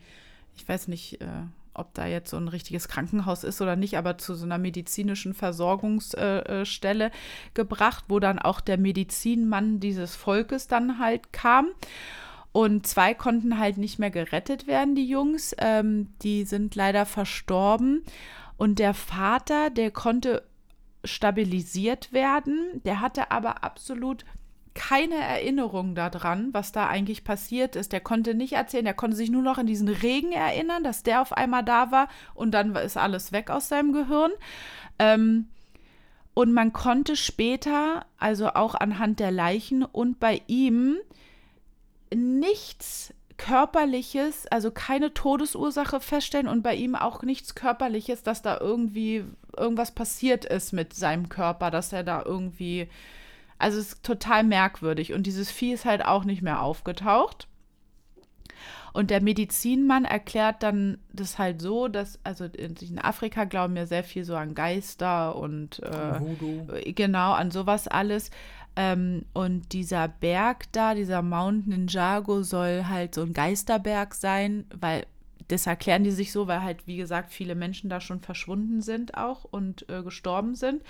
ich 0.58 0.68
weiß 0.68 0.90
nicht, 0.90 1.22
äh, 1.22 1.44
ob 1.80 1.94
da 1.94 2.06
jetzt 2.06 2.30
so 2.30 2.38
ein 2.38 2.48
richtiges 2.48 2.88
Krankenhaus 2.88 3.44
ist 3.44 3.62
oder 3.62 3.76
nicht, 3.76 3.98
aber 3.98 4.18
zu 4.18 4.36
so 4.36 4.46
einer 4.46 4.58
medizinischen 4.58 5.34
Versorgungsstelle 5.34 7.06
äh, 7.06 7.12
gebracht, 7.54 8.06
wo 8.08 8.20
dann 8.20 8.40
auch 8.40 8.62
der 8.62 8.78
Medizinmann 8.78 9.80
dieses 9.80 10.16
Volkes 10.16 10.68
dann 10.68 11.00
halt 11.00 11.34
kam. 11.34 11.68
Und 12.52 12.88
zwei 12.88 13.14
konnten 13.14 13.60
halt 13.60 13.78
nicht 13.78 14.00
mehr 14.00 14.10
gerettet 14.10 14.68
werden, 14.68 14.96
die 14.96 15.08
Jungs. 15.08 15.56
Ähm, 15.60 16.10
die 16.22 16.44
sind 16.44 16.76
leider 16.76 17.06
verstorben. 17.06 18.04
Und 18.58 18.80
der 18.80 18.94
Vater, 18.94 19.70
der 19.70 19.92
konnte 19.92 20.44
stabilisiert 21.04 22.12
werden. 22.12 22.82
Der 22.84 23.02
hatte 23.02 23.32
aber 23.32 23.64
absolut 23.64 24.26
keine 24.80 25.16
Erinnerung 25.16 25.94
daran, 25.94 26.54
was 26.54 26.72
da 26.72 26.88
eigentlich 26.88 27.26
passiert 27.26 27.76
ist. 27.76 27.92
Der 27.92 28.00
konnte 28.00 28.34
nicht 28.34 28.54
erzählen, 28.54 28.86
er 28.86 28.94
konnte 28.94 29.18
sich 29.18 29.30
nur 29.30 29.42
noch 29.42 29.58
an 29.58 29.68
diesen 29.68 29.90
Regen 29.90 30.32
erinnern, 30.32 30.86
dass 30.86 31.04
der 31.04 31.22
auf 31.22 31.34
einmal 31.34 31.66
da 31.66 31.92
war 31.92 32.08
und 32.34 32.52
dann 32.52 32.74
ist 32.78 32.96
alles 32.96 33.34
weg 33.34 33.50
aus 33.50 33.68
seinem 33.68 33.92
Gehirn. 33.92 34.32
Ähm, 34.98 35.50
und 36.34 36.54
man 36.54 36.72
konnte 36.72 37.18
später, 37.18 38.06
also 38.18 38.52
auch 38.54 38.74
anhand 38.74 39.20
der 39.20 39.32
Leichen 39.32 39.84
und 39.84 40.22
bei 40.22 40.42
ihm, 40.48 40.96
nichts 42.16 43.14
Körperliches, 43.36 44.48
also 44.48 44.72
keine 44.72 45.14
Todesursache 45.14 46.00
feststellen 46.00 46.48
und 46.48 46.64
bei 46.64 46.76
ihm 46.76 46.96
auch 46.96 47.22
nichts 47.22 47.54
Körperliches, 47.54 48.24
dass 48.24 48.42
da 48.42 48.58
irgendwie 48.58 49.26
irgendwas 49.58 49.92
passiert 49.92 50.46
ist 50.46 50.72
mit 50.72 50.94
seinem 50.94 51.28
Körper, 51.28 51.70
dass 51.70 51.92
er 51.92 52.06
da 52.06 52.24
irgendwie 52.26 52.88
also 53.60 53.78
es 53.78 53.94
ist 53.94 54.04
total 54.04 54.44
merkwürdig. 54.44 55.14
Und 55.14 55.28
dieses 55.28 55.52
Vieh 55.52 55.74
ist 55.74 55.86
halt 55.86 56.04
auch 56.04 56.24
nicht 56.24 56.42
mehr 56.42 56.62
aufgetaucht. 56.62 57.48
Und 58.92 59.12
der 59.12 59.22
Medizinmann 59.22 60.06
erklärt 60.06 60.64
dann 60.64 60.98
das 61.14 61.38
halt 61.38 61.62
so, 61.62 61.88
dass, 61.88 62.20
also 62.24 62.46
in 62.46 62.98
Afrika 63.00 63.44
glauben 63.44 63.76
ja 63.76 63.86
sehr 63.86 64.04
viel 64.04 64.24
so 64.24 64.36
an 64.36 64.56
Geister 64.56 65.36
und 65.36 65.80
äh, 65.84 66.92
genau, 66.94 67.34
an 67.34 67.52
sowas 67.52 67.88
alles. 67.88 68.32
Ähm, 68.76 69.26
und 69.34 69.74
dieser 69.74 70.08
Berg 70.08 70.72
da, 70.72 70.96
dieser 70.96 71.22
Mount 71.22 71.68
Ninjago, 71.68 72.42
soll 72.42 72.86
halt 72.88 73.14
so 73.14 73.22
ein 73.22 73.34
Geisterberg 73.34 74.16
sein, 74.16 74.66
weil 74.74 75.06
das 75.50 75.68
erklären 75.68 76.04
die 76.04 76.12
sich 76.12 76.32
so, 76.32 76.48
weil 76.48 76.64
halt, 76.64 76.88
wie 76.88 76.98
gesagt, 76.98 77.32
viele 77.32 77.56
Menschen 77.56 77.90
da 77.90 78.02
schon 78.02 78.22
verschwunden 78.22 78.82
sind 78.82 79.18
auch 79.18 79.44
und 79.44 79.88
äh, 79.90 80.02
gestorben 80.02 80.56
sind 80.56 80.82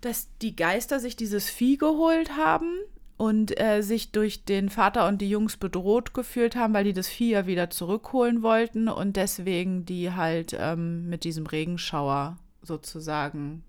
dass 0.00 0.28
die 0.38 0.54
Geister 0.54 1.00
sich 1.00 1.16
dieses 1.16 1.50
Vieh 1.50 1.76
geholt 1.76 2.36
haben 2.36 2.78
und 3.16 3.60
äh, 3.60 3.82
sich 3.82 4.12
durch 4.12 4.44
den 4.44 4.68
Vater 4.68 5.08
und 5.08 5.20
die 5.20 5.28
Jungs 5.28 5.56
bedroht 5.56 6.14
gefühlt 6.14 6.54
haben, 6.54 6.72
weil 6.72 6.84
die 6.84 6.92
das 6.92 7.08
Vieh 7.08 7.30
ja 7.30 7.46
wieder 7.46 7.68
zurückholen 7.68 8.42
wollten 8.42 8.88
und 8.88 9.16
deswegen 9.16 9.84
die 9.84 10.12
halt 10.12 10.56
ähm, 10.58 11.08
mit 11.08 11.24
diesem 11.24 11.46
Regenschauer 11.46 12.36
sozusagen 12.62 13.64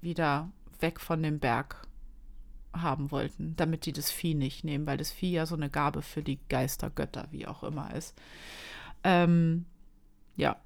wieder 0.00 0.50
weg 0.80 1.00
von 1.00 1.22
dem 1.22 1.40
Berg 1.40 1.88
haben 2.72 3.10
wollten, 3.10 3.54
damit 3.56 3.84
die 3.84 3.92
das 3.92 4.10
Vieh 4.10 4.34
nicht 4.34 4.64
nehmen, 4.64 4.86
weil 4.86 4.96
das 4.96 5.10
Vieh 5.10 5.32
ja 5.32 5.44
so 5.44 5.56
eine 5.56 5.68
Gabe 5.68 6.00
für 6.00 6.22
die 6.22 6.38
Geistergötter, 6.48 7.26
wie 7.30 7.46
auch 7.46 7.64
immer 7.64 7.92
ist. 7.94 8.14
Ähm, 9.04 9.66
ja. 10.36 10.56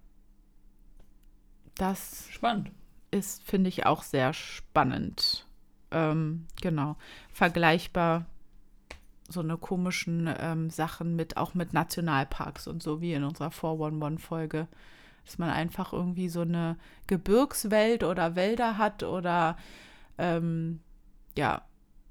Das. 1.75 2.29
Spannend 2.31 2.71
ist, 3.17 3.43
finde 3.45 3.69
ich, 3.69 3.87
auch 3.87 4.03
sehr 4.03 4.33
spannend. 4.33 5.47
ähm, 5.91 6.47
genau, 6.61 6.97
vergleichbar 7.33 8.27
so 9.29 9.41
eine 9.41 9.57
komischen 9.57 10.33
ähm, 10.39 10.71
Sachen 10.71 11.17
mit, 11.17 11.37
auch 11.37 11.55
mit 11.55 11.73
Nationalparks 11.73 12.67
und 12.69 12.83
so, 12.83 13.01
wie 13.01 13.13
in 13.13 13.25
unserer 13.25 13.49
411-Folge. 13.49 14.69
Dass 15.25 15.39
man 15.39 15.51
einfach 15.51 15.93
irgendwie 15.93 16.29
so 16.29 16.43
eine 16.43 16.77
Gebirgswelt 17.09 18.05
oder 18.05 18.37
Wälder 18.37 18.79
hat 18.79 19.03
oder 19.03 19.57
ähm, 20.19 20.81
ja, 21.37 21.63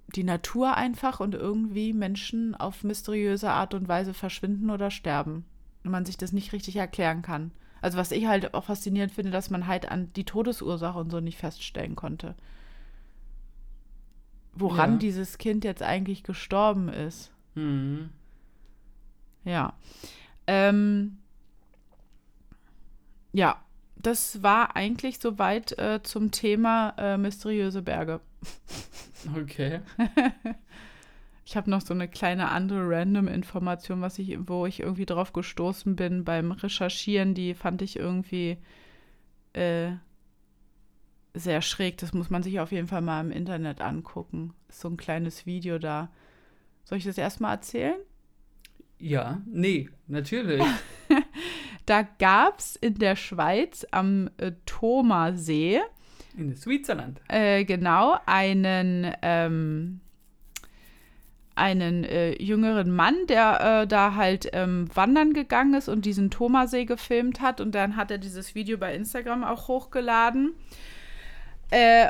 die 0.08 0.24
Natur 0.24 0.76
einfach 0.76 1.20
und 1.20 1.34
irgendwie 1.34 1.94
Menschen 1.94 2.56
auf 2.56 2.84
mysteriöse 2.84 3.52
Art 3.52 3.74
und 3.74 3.88
Weise 3.88 4.14
verschwinden 4.14 4.70
oder 4.70 4.92
sterben. 4.92 5.46
Und 5.84 5.92
man 5.92 6.06
sich 6.06 6.18
das 6.18 6.34
nicht 6.34 6.52
richtig 6.52 6.76
erklären 6.76 7.22
kann. 7.22 7.52
Also 7.86 8.00
was 8.00 8.12
ich 8.12 8.26
halt 8.26 8.56
auch 8.56 8.64
faszinierend 8.64 9.14
finde, 9.14 9.30
dass 9.30 9.52
man 9.52 9.68
halt 9.68 9.92
an 9.92 10.12
die 10.14 10.24
Todesursache 10.24 10.98
und 10.98 11.12
so 11.12 11.20
nicht 11.20 11.38
feststellen 11.38 11.96
konnte. 11.96 12.34
Woran 14.54 14.94
Ja. 14.94 14.98
dieses 14.98 15.38
Kind 15.38 15.64
jetzt 15.64 15.84
eigentlich 15.84 16.24
gestorben 16.24 16.90
ist. 16.90 17.32
Mhm. 17.54 18.10
Ja. 19.44 19.74
Ähm, 20.48 21.20
ja, 23.34 23.62
das 23.98 24.42
war 24.42 24.76
eigentlich 24.76 25.20
soweit 25.20 25.78
äh, 25.78 26.02
zum 26.02 26.32
Thema 26.32 26.96
äh, 26.98 27.18
mysteriöse 27.20 27.84
Berge. 27.84 28.20
Okay. 29.40 29.82
Ich 31.46 31.56
habe 31.56 31.70
noch 31.70 31.82
so 31.82 31.94
eine 31.94 32.08
kleine 32.08 32.50
andere 32.50 32.90
random 32.90 33.28
Information, 33.28 34.02
was 34.02 34.18
ich, 34.18 34.36
wo 34.48 34.66
ich 34.66 34.80
irgendwie 34.80 35.06
drauf 35.06 35.32
gestoßen 35.32 35.96
bin 35.96 36.24
beim 36.24 36.52
Recherchieren. 36.52 37.36
Die 37.36 37.54
fand 37.54 37.84
ich 37.84 37.98
irgendwie 37.98 38.58
äh, 39.54 39.92
sehr 41.36 41.62
schräg. 41.62 41.98
Das 42.00 42.14
muss 42.14 42.32
man 42.32 42.42
sich 42.42 42.60
auf 42.60 42.72
jeden 42.72 42.88
Fall 42.88 43.02
mal 43.02 43.22
im 43.22 43.32
Internet 43.32 43.80
angucken. 43.80 44.54
Ist 44.70 44.82
so 44.82 44.90
ein 44.90 44.98
kleines 44.98 45.46
Video 45.46 45.78
da. 45.78 46.10
Soll 46.84 46.98
ich 46.98 47.04
das 47.06 47.18
erstmal 47.18 47.56
erzählen? 47.56 48.00
Ja, 48.98 49.42
nee, 49.46 49.90
natürlich. 50.08 50.64
Da 51.86 52.02
gab 52.02 52.58
es 52.58 52.76
in 52.78 52.96
der 52.96 53.16
Schweiz 53.16 53.86
am 53.92 54.32
äh, 54.38 54.54
Thomasee 54.66 55.82
In 56.36 56.56
Switzerland. 56.56 57.22
äh, 57.28 57.64
genau 57.64 58.18
einen, 58.26 59.14
ähm, 59.22 60.02
einen 61.56 62.04
äh, 62.04 62.42
jüngeren 62.42 62.92
Mann, 62.92 63.16
der 63.28 63.82
äh, 63.84 63.88
da 63.88 64.16
halt 64.16 64.50
ähm, 64.54 64.90
wandern 64.94 65.34
gegangen 65.34 65.74
ist 65.74 65.88
und 65.88 66.06
diesen 66.06 66.30
Thomasee 66.30 66.86
gefilmt 66.86 67.42
hat. 67.42 67.62
Und 67.62 67.74
dann 67.74 67.96
hat 67.96 68.12
er 68.12 68.18
dieses 68.18 68.56
Video 68.56 68.78
bei 68.78 68.94
Instagram 68.94 69.44
auch 69.44 69.68
hochgeladen. 69.68 70.54
Äh, 71.72 72.10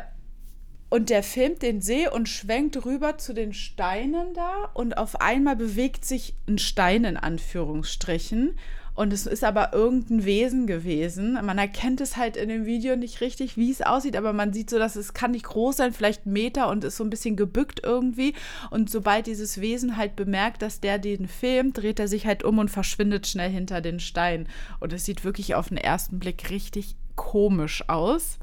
und 0.90 1.10
der 1.10 1.24
filmt 1.24 1.62
den 1.62 1.82
See 1.82 2.08
und 2.08 2.30
schwenkt 2.30 2.86
rüber 2.86 3.18
zu 3.18 3.34
den 3.34 3.54
Steinen 3.54 4.34
da. 4.34 4.70
Und 4.74 4.98
auf 4.98 5.22
einmal 5.22 5.56
bewegt 5.56 6.06
sich 6.06 6.36
ein 6.48 6.58
Stein 6.58 7.04
in 7.04 7.18
Anführungsstrichen. 7.18 8.58
Und 8.96 9.12
es 9.12 9.26
ist 9.26 9.44
aber 9.44 9.74
irgendein 9.74 10.24
Wesen 10.24 10.68
gewesen. 10.68 11.34
Man 11.34 11.58
erkennt 11.58 12.00
es 12.00 12.16
halt 12.16 12.38
in 12.38 12.48
dem 12.48 12.66
Video 12.66 12.96
nicht 12.96 13.20
richtig, 13.20 13.58
wie 13.58 13.70
es 13.70 13.82
aussieht, 13.82 14.16
aber 14.16 14.32
man 14.32 14.54
sieht 14.54 14.70
so, 14.70 14.80
dass 14.80 14.96
es 14.96 15.14
kann 15.14 15.32
nicht 15.32 15.44
groß 15.46 15.76
sein, 15.78 15.92
vielleicht 15.92 16.26
ein 16.26 16.32
Meter 16.32 16.70
und 16.70 16.86
ist 16.86 16.96
so 16.96 17.04
ein 17.04 17.10
bisschen 17.10 17.36
gebückt 17.36 17.82
irgendwie. 17.84 18.34
Und 18.72 18.90
sobald 18.90 19.28
dieses 19.28 19.60
Wesen 19.60 19.98
halt 19.98 20.16
bemerkt, 20.16 20.62
dass 20.62 20.80
der 20.80 20.98
den 20.98 21.28
filmt, 21.28 21.78
dreht 21.78 22.00
er 22.00 22.08
sich 22.08 22.26
halt 22.26 22.44
um 22.46 22.58
und 22.58 22.72
verschwindet 22.72 23.28
schnell 23.28 23.50
hinter 23.52 23.82
den 23.82 24.00
Stein. 24.00 24.48
Und 24.80 24.94
es 24.94 25.04
sieht 25.04 25.26
wirklich 25.26 25.56
auf 25.56 25.68
den 25.68 25.78
ersten 25.78 26.18
Blick 26.18 26.50
richtig 26.50 26.96
komisch 27.18 27.84
aus. 27.90 28.40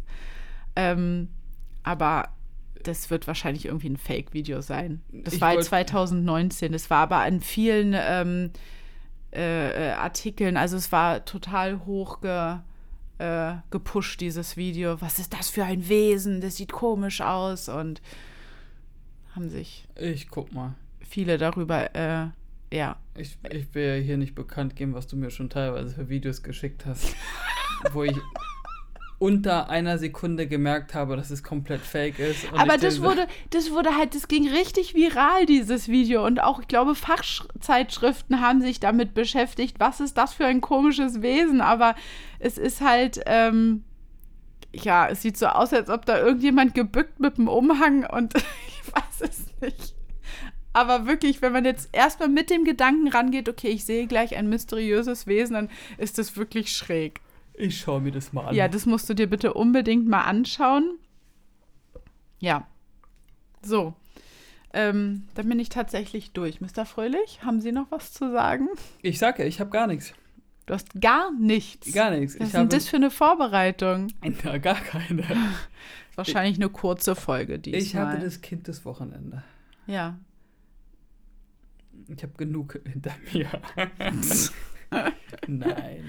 Ähm, 0.76 1.28
aber 1.82 2.28
das 2.82 3.09
wird 3.11 3.26
wahrscheinlich 3.26 3.66
irgendwie 3.66 3.88
ein 3.90 3.96
Fake-Video 3.96 4.61
sein. 4.61 5.00
Das 5.12 5.32
Ich 5.34 5.40
war 5.40 5.48
halt 5.48 5.59
wollt- 5.59 5.66
2019. 5.68 6.72
Das 6.72 6.90
war 6.90 6.98
aber 6.98 7.18
an 7.18 7.40
vielen 7.40 7.94
ähm, 7.96 8.50
äh, 9.35 9.89
äh, 9.89 9.93
Artikeln, 9.93 10.57
also 10.57 10.76
es 10.76 10.93
war 10.93 11.24
total 11.24 11.85
hoch 11.87 12.20
ge, 12.20 12.57
äh, 13.18 13.55
gepusht, 13.70 14.20
dieses 14.20 14.57
Video. 14.57 15.01
Was 15.01 15.18
ist 15.18 15.33
das 15.33 15.49
für 15.51 15.64
ein 15.64 15.89
Wesen? 15.89 16.41
Das 16.41 16.57
sieht 16.57 16.72
komisch 16.72 17.20
aus. 17.20 17.68
Und 17.68 18.03
haben 19.35 19.49
sich 19.49 19.87
Ich 19.97 20.28
guck 20.28 20.53
mal. 20.53 20.74
viele 21.01 21.39
darüber, 21.39 21.95
äh, 21.95 22.26
ja. 22.72 22.97
Ich, 23.14 23.39
ich 23.51 23.74
will 23.74 23.97
ja 23.99 24.03
hier 24.03 24.16
nicht 24.16 24.35
bekannt 24.35 24.76
geben, 24.76 24.95
was 24.95 25.07
du 25.07 25.16
mir 25.16 25.30
schon 25.30 25.51
teilweise 25.51 25.95
für 25.95 26.09
Videos 26.09 26.43
geschickt 26.43 26.85
hast, 26.87 27.14
wo 27.93 28.03
ich 28.05 28.16
unter 29.23 29.70
einer 29.70 29.99
Sekunde 29.99 30.49
gemerkt 30.49 30.95
habe, 30.95 31.14
dass 31.14 31.31
es 31.31 31.45
komplett 31.45 31.81
fake 31.83 32.18
ist. 32.18 32.45
Aber 32.57 32.77
das 32.77 33.01
wurde, 33.01 33.29
das 33.51 33.70
wurde 33.70 33.97
halt, 33.97 34.16
das 34.16 34.27
ging 34.27 34.49
richtig 34.49 34.97
viral, 34.97 35.47
dieses 35.47 35.87
Video. 35.87 36.27
Und 36.27 36.43
auch, 36.43 36.61
ich 36.61 36.66
glaube, 36.66 36.97
Fachzeitschriften 36.97 38.41
haben 38.41 38.61
sich 38.62 38.81
damit 38.81 39.14
beschäftigt, 39.14 39.79
was 39.79 40.01
ist 40.01 40.18
das 40.18 40.35
für 40.35 40.45
ein 40.45 40.61
komisches 40.61 41.23
Wesen. 41.23 41.61
Aber 41.61 41.95
es 42.41 42.59
ist 42.59 42.81
halt, 42.81 43.20
ähm, 43.27 43.85
ja, 44.75 45.07
es 45.07 45.23
sieht 45.23 45.37
so 45.37 45.47
aus, 45.47 45.73
als 45.73 45.89
ob 45.89 46.05
da 46.05 46.18
irgendjemand 46.18 46.75
gebückt 46.75 47.20
mit 47.20 47.39
dem 47.39 47.47
Umhang 47.47 48.05
und 48.05 48.35
ich 48.35 48.93
weiß 48.93 49.20
es 49.20 49.47
nicht. 49.61 49.95
Aber 50.73 51.07
wirklich, 51.07 51.43
wenn 51.43 51.53
man 51.53 51.64
jetzt 51.64 51.91
erstmal 51.93 52.29
mit 52.29 52.51
dem 52.51 52.64
Gedanken 52.64 53.07
rangeht, 53.07 53.49
okay, 53.49 53.68
ich 53.68 53.85
sehe 53.85 54.09
gleich 54.09 54.35
ein 54.35 54.49
mysteriöses 54.49 55.29
Wesen, 55.29 55.55
dann 55.55 55.70
ist 55.97 56.18
das 56.18 56.37
wirklich 56.37 56.73
schräg. 56.73 57.20
Ich 57.55 57.78
schaue 57.78 58.00
mir 58.00 58.12
das 58.12 58.32
mal 58.32 58.46
an. 58.48 58.55
Ja, 58.55 58.68
das 58.68 58.86
musst 58.86 59.09
du 59.09 59.14
dir 59.14 59.28
bitte 59.28 59.55
unbedingt 59.55 60.09
mal 60.09 60.22
anschauen. 60.22 60.98
Ja. 62.38 62.66
So. 63.62 63.94
Ähm, 64.74 65.24
dann 65.34 65.48
bin 65.48 65.61
ich 65.61 65.68
tatsächlich 65.68 66.32
durch. 66.32 66.61
Mr. 66.61 66.86
Fröhlich, 66.86 67.42
haben 67.44 67.61
Sie 67.61 67.72
noch 67.72 67.90
was 67.90 68.12
zu 68.12 68.32
sagen? 68.32 68.68
ich 69.03 69.18
sag 69.18 69.38
ja, 69.38 69.44
ich 69.44 69.61
habe 69.61 69.70
gar 69.70 69.86
nichts. 69.86 70.14
Du 70.66 70.74
hast 70.74 71.00
gar 71.00 71.32
nichts. 71.32 71.92
Gar 71.92 72.12
nichts. 72.12 72.38
Was 72.38 72.48
ist 72.48 72.55
denn 72.55 72.68
das 72.68 72.88
für 72.88 72.96
eine 72.96 73.11
Vorbereitung? 73.11 74.09
Ja, 74.44 74.59
gar 74.59 74.80
keine. 74.80 75.24
Wahrscheinlich 76.14 76.57
eine 76.57 76.68
kurze 76.68 77.14
Folge 77.14 77.59
diesmal. 77.59 77.82
Ich 77.82 77.96
hatte 77.96 78.24
das 78.24 78.40
Kind 78.40 78.68
des 78.68 78.84
Wochenende. 78.84 79.42
Ja. 79.86 80.18
Ich 82.09 82.22
habe 82.22 82.32
genug 82.36 82.80
hinter 82.84 83.12
mir. 83.32 83.48
Nein. 85.46 86.05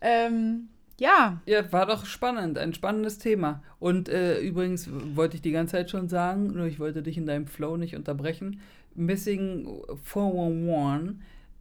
Ähm, 0.00 0.68
ja. 0.98 1.40
Ja, 1.46 1.72
war 1.72 1.86
doch 1.86 2.06
spannend, 2.06 2.58
ein 2.58 2.74
spannendes 2.74 3.18
Thema. 3.18 3.62
Und 3.78 4.08
äh, 4.08 4.40
übrigens 4.40 4.88
wollte 5.14 5.36
ich 5.36 5.42
die 5.42 5.52
ganze 5.52 5.72
Zeit 5.72 5.90
schon 5.90 6.08
sagen, 6.08 6.48
nur 6.48 6.66
ich 6.66 6.80
wollte 6.80 7.02
dich 7.02 7.16
in 7.16 7.26
deinem 7.26 7.46
Flow 7.46 7.76
nicht 7.76 7.94
unterbrechen. 7.94 8.60
Missing 8.94 9.68
411, 10.02 11.14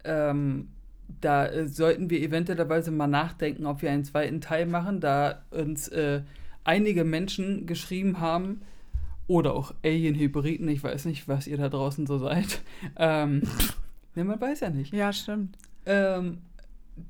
ähm, 0.04 0.70
da 1.22 1.46
äh, 1.46 1.68
sollten 1.68 2.10
wir 2.10 2.20
eventuellerweise 2.22 2.90
mal 2.92 3.08
nachdenken, 3.08 3.66
ob 3.66 3.82
wir 3.82 3.92
einen 3.92 4.04
zweiten 4.06 4.42
Teil 4.42 4.66
machen, 4.66 5.00
da 5.00 5.44
uns 5.52 5.88
äh, 5.90 6.22
einige 6.64 7.04
Menschen 7.04 7.66
geschrieben 7.68 8.20
haben, 8.20 8.62
oder 9.28 9.54
auch 9.54 9.74
Alien-Hybriden, 9.84 10.68
ich 10.70 10.84
weiß 10.84 11.06
nicht, 11.06 11.28
was 11.28 11.48
ihr 11.48 11.58
da 11.58 11.68
draußen 11.70 12.08
so 12.08 12.18
seid. 12.18 12.62
Ähm, 12.96 13.42
ne, 14.16 14.24
man 14.24 14.40
weiß 14.40 14.62
ja 14.62 14.70
nicht 14.70 14.94
Ja, 14.94 15.12
stimmt. 15.12 15.58
ähm, 15.86 16.40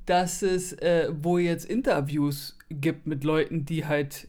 dass 0.06 0.42
es 0.42 0.72
äh, 0.74 1.08
wohl 1.22 1.40
jetzt 1.40 1.64
Interviews 1.64 2.56
gibt 2.70 3.06
mit 3.06 3.24
Leuten, 3.24 3.64
die 3.64 3.86
halt 3.86 4.28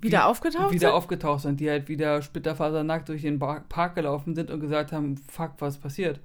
Wieder 0.00 0.26
aufgetaucht 0.26 0.72
wieder 0.72 0.88
sind? 0.88 0.96
aufgetaucht 0.96 1.42
sind, 1.42 1.60
die 1.60 1.68
halt 1.70 1.88
wieder 1.88 2.22
splitterfasernackt 2.22 3.08
durch 3.08 3.22
den 3.22 3.38
Park 3.38 3.94
gelaufen 3.94 4.34
sind 4.34 4.50
und 4.50 4.60
gesagt 4.60 4.90
haben, 4.92 5.16
fuck, 5.16 5.52
was 5.58 5.78
passiert? 5.78 6.20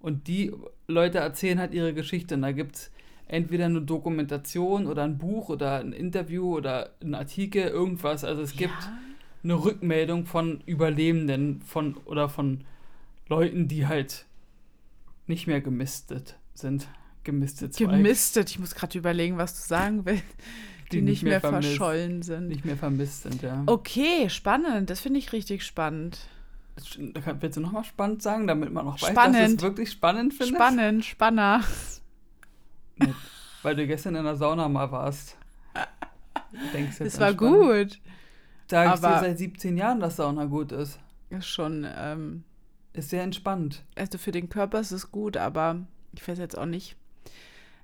Und 0.00 0.26
die 0.26 0.52
Leute 0.88 1.18
erzählen 1.18 1.58
halt 1.58 1.74
ihre 1.74 1.92
Geschichte 1.92 2.34
und 2.34 2.42
da 2.42 2.52
gibt 2.52 2.76
es 2.76 2.90
entweder 3.28 3.66
eine 3.66 3.82
Dokumentation 3.82 4.86
oder 4.86 5.02
ein 5.04 5.18
Buch 5.18 5.50
oder 5.50 5.78
ein 5.80 5.92
Interview 5.92 6.56
oder 6.56 6.90
ein 7.02 7.14
Artikel, 7.14 7.64
irgendwas. 7.68 8.24
Also 8.24 8.40
es 8.42 8.56
gibt 8.56 8.72
Ja. 8.72 8.98
eine 9.44 9.54
Rückmeldung 9.62 10.24
von 10.24 10.62
Überlebenden 10.66 11.60
von 11.62 11.96
oder 12.06 12.28
von 12.30 12.64
Leuten, 13.28 13.68
die 13.68 13.86
halt 13.86 14.24
nicht 15.26 15.46
mehr 15.46 15.60
gemistet 15.60 16.36
sind. 16.54 16.88
Gemistet 17.30 17.74
zwei. 17.74 17.84
Gemistet. 17.86 18.50
Ich 18.50 18.58
muss 18.58 18.74
gerade 18.74 18.96
überlegen, 18.98 19.38
was 19.38 19.54
du 19.54 19.66
sagen 19.68 20.04
willst. 20.06 20.24
Die, 20.92 21.02
nicht 21.02 21.22
mehr, 21.22 21.40
vermisst- 21.40 21.68
verschollen 21.76 22.22
sind. 22.22 22.48
Nicht 22.48 22.64
mehr 22.64 22.76
vermisst 22.76 23.22
sind, 23.22 23.42
ja. 23.42 23.62
Okay, 23.66 24.28
spannend. 24.28 24.90
Das 24.90 24.98
finde 25.00 25.20
ich 25.20 25.32
richtig 25.32 25.64
spannend. 25.64 26.18
Willst 27.40 27.56
du 27.56 27.60
nochmal 27.60 27.84
spannend 27.84 28.22
sagen, 28.22 28.46
damit 28.46 28.72
man 28.72 28.86
noch 28.86 28.94
weiß, 28.94 29.00
dass 29.00 29.08
du 29.10 29.14
Spannend. 29.14 29.56
es 29.58 29.62
wirklich 29.62 29.90
spannend 29.90 30.34
findest? 30.34 30.56
Spannend, 30.56 31.04
Spanner. 31.04 31.62
Nee, 32.96 33.12
weil 33.62 33.76
du 33.76 33.86
gestern 33.86 34.14
in 34.16 34.24
der 34.24 34.36
Sauna 34.36 34.68
mal 34.68 34.90
warst. 34.90 35.36
Denkst 36.74 36.98
jetzt 36.98 37.00
Das 37.00 37.14
an 37.16 37.20
war 37.20 37.32
spannend. 37.34 37.90
gut. 37.90 38.00
Sag 38.68 38.94
ich 38.94 39.00
dir 39.00 39.20
seit 39.20 39.38
17 39.38 39.76
Jahren, 39.76 40.00
dass 40.00 40.16
Sauna 40.16 40.44
gut 40.46 40.72
ist. 40.72 40.98
Ist 41.28 41.46
schon, 41.46 41.86
ähm, 41.96 42.44
Ist 42.92 43.10
sehr 43.10 43.22
entspannt. 43.22 43.84
also 43.96 44.18
für 44.18 44.32
den 44.32 44.48
Körper 44.48 44.80
ist 44.80 44.90
es 44.92 45.10
gut, 45.12 45.36
aber 45.36 45.76
ich 46.14 46.26
weiß 46.26 46.38
jetzt 46.38 46.58
auch 46.58 46.66
nicht. 46.66 46.96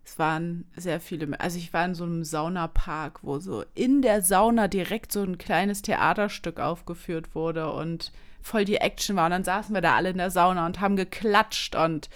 Es 0.07 0.21
waren 0.21 0.65
sehr 0.77 1.01
viele. 1.01 1.39
Also 1.41 1.59
ich 1.59 1.73
war 1.73 1.85
in 1.85 1.97
so 1.97 2.05
einem 2.05 2.23
Saunapark, 2.23 3.25
wo 3.25 3.41
so 3.41 3.65
in 3.75 4.03
der 4.03 4.23
Sauna 4.23 4.69
direkt 4.69 5.11
so 5.11 5.25
ein 5.25 5.37
kleines 5.37 5.83
Theaterstück 5.83 6.61
aufgeführt 6.61 7.35
wurde 7.35 7.73
und 7.73 8.13
voll 8.41 8.65
die 8.65 8.77
Action 8.77 9.17
war. 9.17 9.25
Und 9.25 9.33
dann 9.33 9.45
saßen 9.45 9.75
wir 9.75 9.83
da 9.83 9.97
alle 9.97 10.11
in 10.11 10.19
der 10.19 10.31
Sauna 10.31 10.65
und 10.65 10.81
haben 10.81 10.95
geklatscht 10.95 11.75
und 11.75 12.09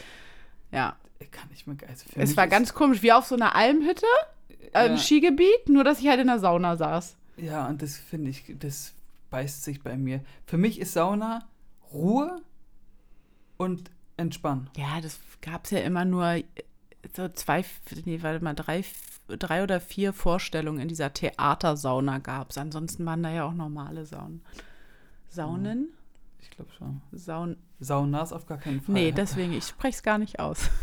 ja. 0.70 0.97
Kann 1.32 1.49
ich 1.53 1.66
mir 1.66 1.76
also 1.86 2.07
Es 2.14 2.36
war 2.36 2.47
ganz 2.47 2.72
komisch, 2.74 3.03
wie 3.03 3.12
auf 3.12 3.26
so 3.26 3.34
einer 3.34 3.55
Almhütte 3.55 4.07
äh, 4.72 4.86
im 4.86 4.97
Skigebiet, 4.97 5.68
nur 5.68 5.84
dass 5.84 6.01
ich 6.01 6.09
halt 6.09 6.20
in 6.20 6.28
der 6.28 6.38
Sauna 6.38 6.76
saß. 6.76 7.16
Ja, 7.36 7.66
und 7.66 7.82
das 7.82 7.97
finde 7.97 8.30
ich, 8.30 8.45
das 8.59 8.95
beißt 9.30 9.64
sich 9.64 9.82
bei 9.82 9.97
mir. 9.97 10.20
Für 10.47 10.57
mich 10.57 10.80
ist 10.80 10.93
Sauna 10.93 11.45
Ruhe 11.93 12.41
und 13.59 13.91
Entspannen. 14.16 14.70
Ja, 14.76 15.01
das 15.03 15.18
gab 15.43 15.64
es 15.64 15.72
ja 15.72 15.80
immer 15.80 16.05
nur 16.05 16.41
so 17.14 17.28
zwei, 17.28 17.64
nee, 18.05 18.22
warte 18.22 18.42
mal, 18.44 18.55
drei, 18.55 18.84
drei 19.28 19.62
oder 19.62 19.80
vier 19.80 20.12
Vorstellungen 20.12 20.80
in 20.80 20.88
dieser 20.88 21.12
Theatersauna 21.12 22.18
gab 22.18 22.51
es. 22.51 22.59
Ansonsten 22.59 23.05
waren 23.07 23.22
da 23.22 23.30
ja 23.30 23.44
auch 23.44 23.55
normale 23.55 24.05
Saunen. 24.07 24.42
Saunen? 25.28 25.88
Ich 26.40 26.51
glaube 26.51 26.70
schon. 26.72 27.01
Saun 27.12 27.57
Saunas 27.78 28.32
auf 28.32 28.46
gar 28.46 28.59
keinen 28.59 28.80
Fall. 28.82 28.94
Nee, 28.94 29.12
deswegen, 29.12 29.53
ich 29.53 29.64
spreche 29.64 29.96
es 29.96 30.03
gar 30.03 30.18
nicht 30.18 30.38
aus. 30.40 30.68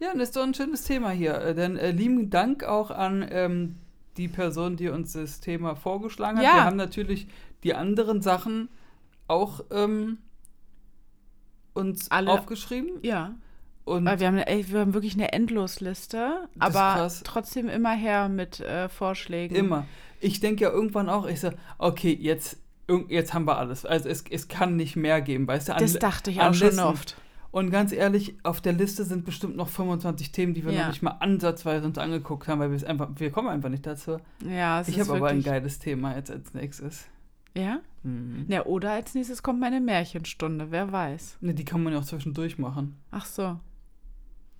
Ja, 0.00 0.12
das 0.12 0.24
ist 0.30 0.36
doch 0.36 0.42
ein 0.42 0.52
schönes 0.54 0.82
Thema 0.82 1.10
hier. 1.10 1.36
Äh, 1.40 1.54
denn 1.54 1.76
äh, 1.76 1.92
lieben 1.92 2.28
Dank 2.28 2.64
auch 2.64 2.90
an 2.90 3.24
ähm, 3.30 3.76
die 4.16 4.26
Person, 4.26 4.76
die 4.76 4.88
uns 4.88 5.12
das 5.12 5.38
Thema 5.40 5.76
vorgeschlagen 5.76 6.38
hat. 6.38 6.44
Ja. 6.44 6.54
Wir 6.56 6.64
haben 6.64 6.76
natürlich 6.76 7.28
die 7.62 7.74
anderen 7.74 8.20
Sachen 8.20 8.68
auch 9.28 9.64
ähm, 9.70 10.18
uns 11.74 12.10
Alle- 12.10 12.32
aufgeschrieben. 12.32 12.98
Ja. 13.02 13.36
Und 13.84 14.04
Weil 14.06 14.18
wir 14.20 14.28
haben, 14.28 14.38
ey, 14.38 14.64
wir 14.70 14.80
haben 14.80 14.94
wirklich 14.94 15.14
eine 15.14 15.32
Endlosliste, 15.32 16.48
aber 16.58 17.10
trotzdem 17.24 17.68
immer 17.68 17.92
her 17.94 18.28
mit 18.28 18.60
äh, 18.60 18.88
Vorschlägen. 18.88 19.54
immer. 19.56 19.86
Ich 20.20 20.40
denke 20.40 20.64
ja 20.64 20.70
irgendwann 20.70 21.08
auch, 21.10 21.26
ich 21.26 21.40
so, 21.40 21.50
okay, 21.76 22.16
jetzt, 22.18 22.56
jetzt 23.08 23.34
haben 23.34 23.46
wir 23.46 23.58
alles. 23.58 23.84
Also 23.84 24.08
es, 24.08 24.24
es 24.30 24.48
kann 24.48 24.76
nicht 24.76 24.96
mehr 24.96 25.20
geben, 25.20 25.46
weißt 25.46 25.68
du? 25.68 25.74
An- 25.74 25.80
Das 25.82 25.94
dachte 25.98 26.30
ich 26.30 26.40
auch 26.40 26.54
schon 26.54 26.68
Listen. 26.68 26.80
oft. 26.82 27.16
Und 27.50 27.70
ganz 27.70 27.92
ehrlich, 27.92 28.34
auf 28.42 28.60
der 28.62 28.72
Liste 28.72 29.04
sind 29.04 29.24
bestimmt 29.26 29.54
noch 29.54 29.68
25 29.68 30.32
Themen, 30.32 30.54
die 30.54 30.64
wir 30.64 30.72
Ja. 30.72 30.80
noch 30.82 30.88
nicht 30.88 31.02
mal 31.02 31.16
ansatzweise 31.20 31.86
uns 31.86 31.98
angeguckt 31.98 32.48
haben, 32.48 32.58
weil 32.60 32.70
wir 32.70 32.76
es 32.76 32.84
einfach, 32.84 33.10
wir 33.16 33.30
kommen 33.30 33.48
einfach 33.48 33.68
nicht 33.68 33.86
dazu. 33.86 34.16
Ja, 34.48 34.80
es 34.80 34.88
ich 34.88 34.98
habe 34.98 35.12
aber 35.12 35.28
ein 35.28 35.42
geiles 35.42 35.78
Thema 35.78 36.16
jetzt 36.16 36.30
als 36.30 36.52
nächstes. 36.54 37.06
Ja? 37.56 37.78
Mhm. 38.02 38.46
Ja, 38.48 38.64
oder 38.64 38.92
als 38.92 39.14
nächstes 39.14 39.42
kommt 39.42 39.60
meine 39.60 39.80
Märchenstunde, 39.80 40.70
wer 40.70 40.90
weiß. 40.90 41.36
Ne, 41.42 41.54
die 41.54 41.64
kann 41.64 41.82
man 41.82 41.92
ja 41.92 41.98
auch 42.00 42.04
zwischendurch 42.04 42.58
machen. 42.58 42.96
Ach 43.12 43.26
so. 43.26 43.58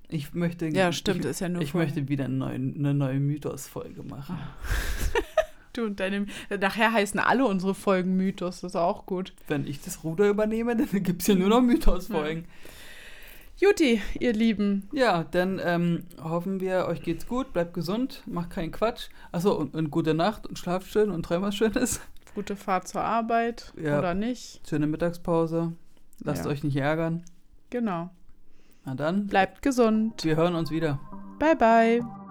Ich 0.08 0.34
möchte, 0.34 0.66
Ja, 0.68 0.92
stimmt, 0.92 1.24
ich, 1.24 1.30
ist 1.30 1.40
ja 1.40 1.48
nur 1.48 1.62
ich 1.62 1.72
vorher. 1.72 1.88
möchte 1.88 2.08
wieder 2.08 2.26
eine 2.26 2.34
neue, 2.34 2.54
eine 2.54 2.94
neue 2.94 3.20
Mythos-Folge 3.20 4.02
machen. 4.02 4.38
Du 5.76 5.84
und 5.86 5.98
deine. 5.98 6.26
Nachher 6.60 6.92
heißen 6.92 7.18
alle 7.18 7.44
unsere 7.46 7.74
Folgen 7.74 8.16
Mythos, 8.16 8.60
das 8.60 8.74
ist 8.74 8.76
auch 8.76 9.06
gut. 9.06 9.32
Wenn 9.48 9.66
ich 9.66 9.80
das 9.80 10.04
Ruder 10.04 10.28
übernehme, 10.28 10.76
dann 10.76 11.02
gibt 11.02 11.22
es 11.22 11.26
ja 11.26 11.34
nur 11.34 11.48
noch 11.48 11.62
Mythos-Folgen. 11.62 12.44
Juti, 13.56 14.00
ihr 14.20 14.32
Lieben. 14.32 14.88
Ja, 14.92 15.24
dann 15.24 15.60
ähm, 15.64 16.04
hoffen 16.22 16.60
wir, 16.60 16.86
euch 16.86 17.02
geht's 17.02 17.26
gut, 17.26 17.52
bleibt 17.52 17.74
gesund, 17.74 18.22
macht 18.26 18.50
keinen 18.50 18.70
Quatsch. 18.70 19.08
Achso, 19.32 19.52
und, 19.52 19.74
und 19.74 19.90
gute 19.90 20.14
Nacht 20.14 20.46
und 20.46 20.60
schlaft 20.60 20.86
schön 20.92 21.10
und 21.10 21.24
träumt 21.24 21.42
was 21.42 21.56
Schönes. 21.56 22.00
Gute 22.36 22.54
Fahrt 22.54 22.86
zur 22.86 23.02
Arbeit 23.02 23.72
Ja. 23.76 23.98
oder 23.98 24.14
nicht. 24.14 24.60
Schöne 24.68 24.86
Mittagspause. 24.86 25.72
Lasst 26.20 26.44
Ja. 26.44 26.50
euch 26.52 26.62
nicht 26.62 26.76
ärgern. 26.76 27.24
Genau. 27.70 28.10
Na 28.84 28.94
dann, 28.94 29.26
Bleibt 29.26 29.62
gesund. 29.62 30.24
wir 30.24 30.36
hören 30.36 30.54
uns 30.54 30.70
wieder. 30.70 31.00
Bye, 31.38 31.56
bye. 31.56 32.23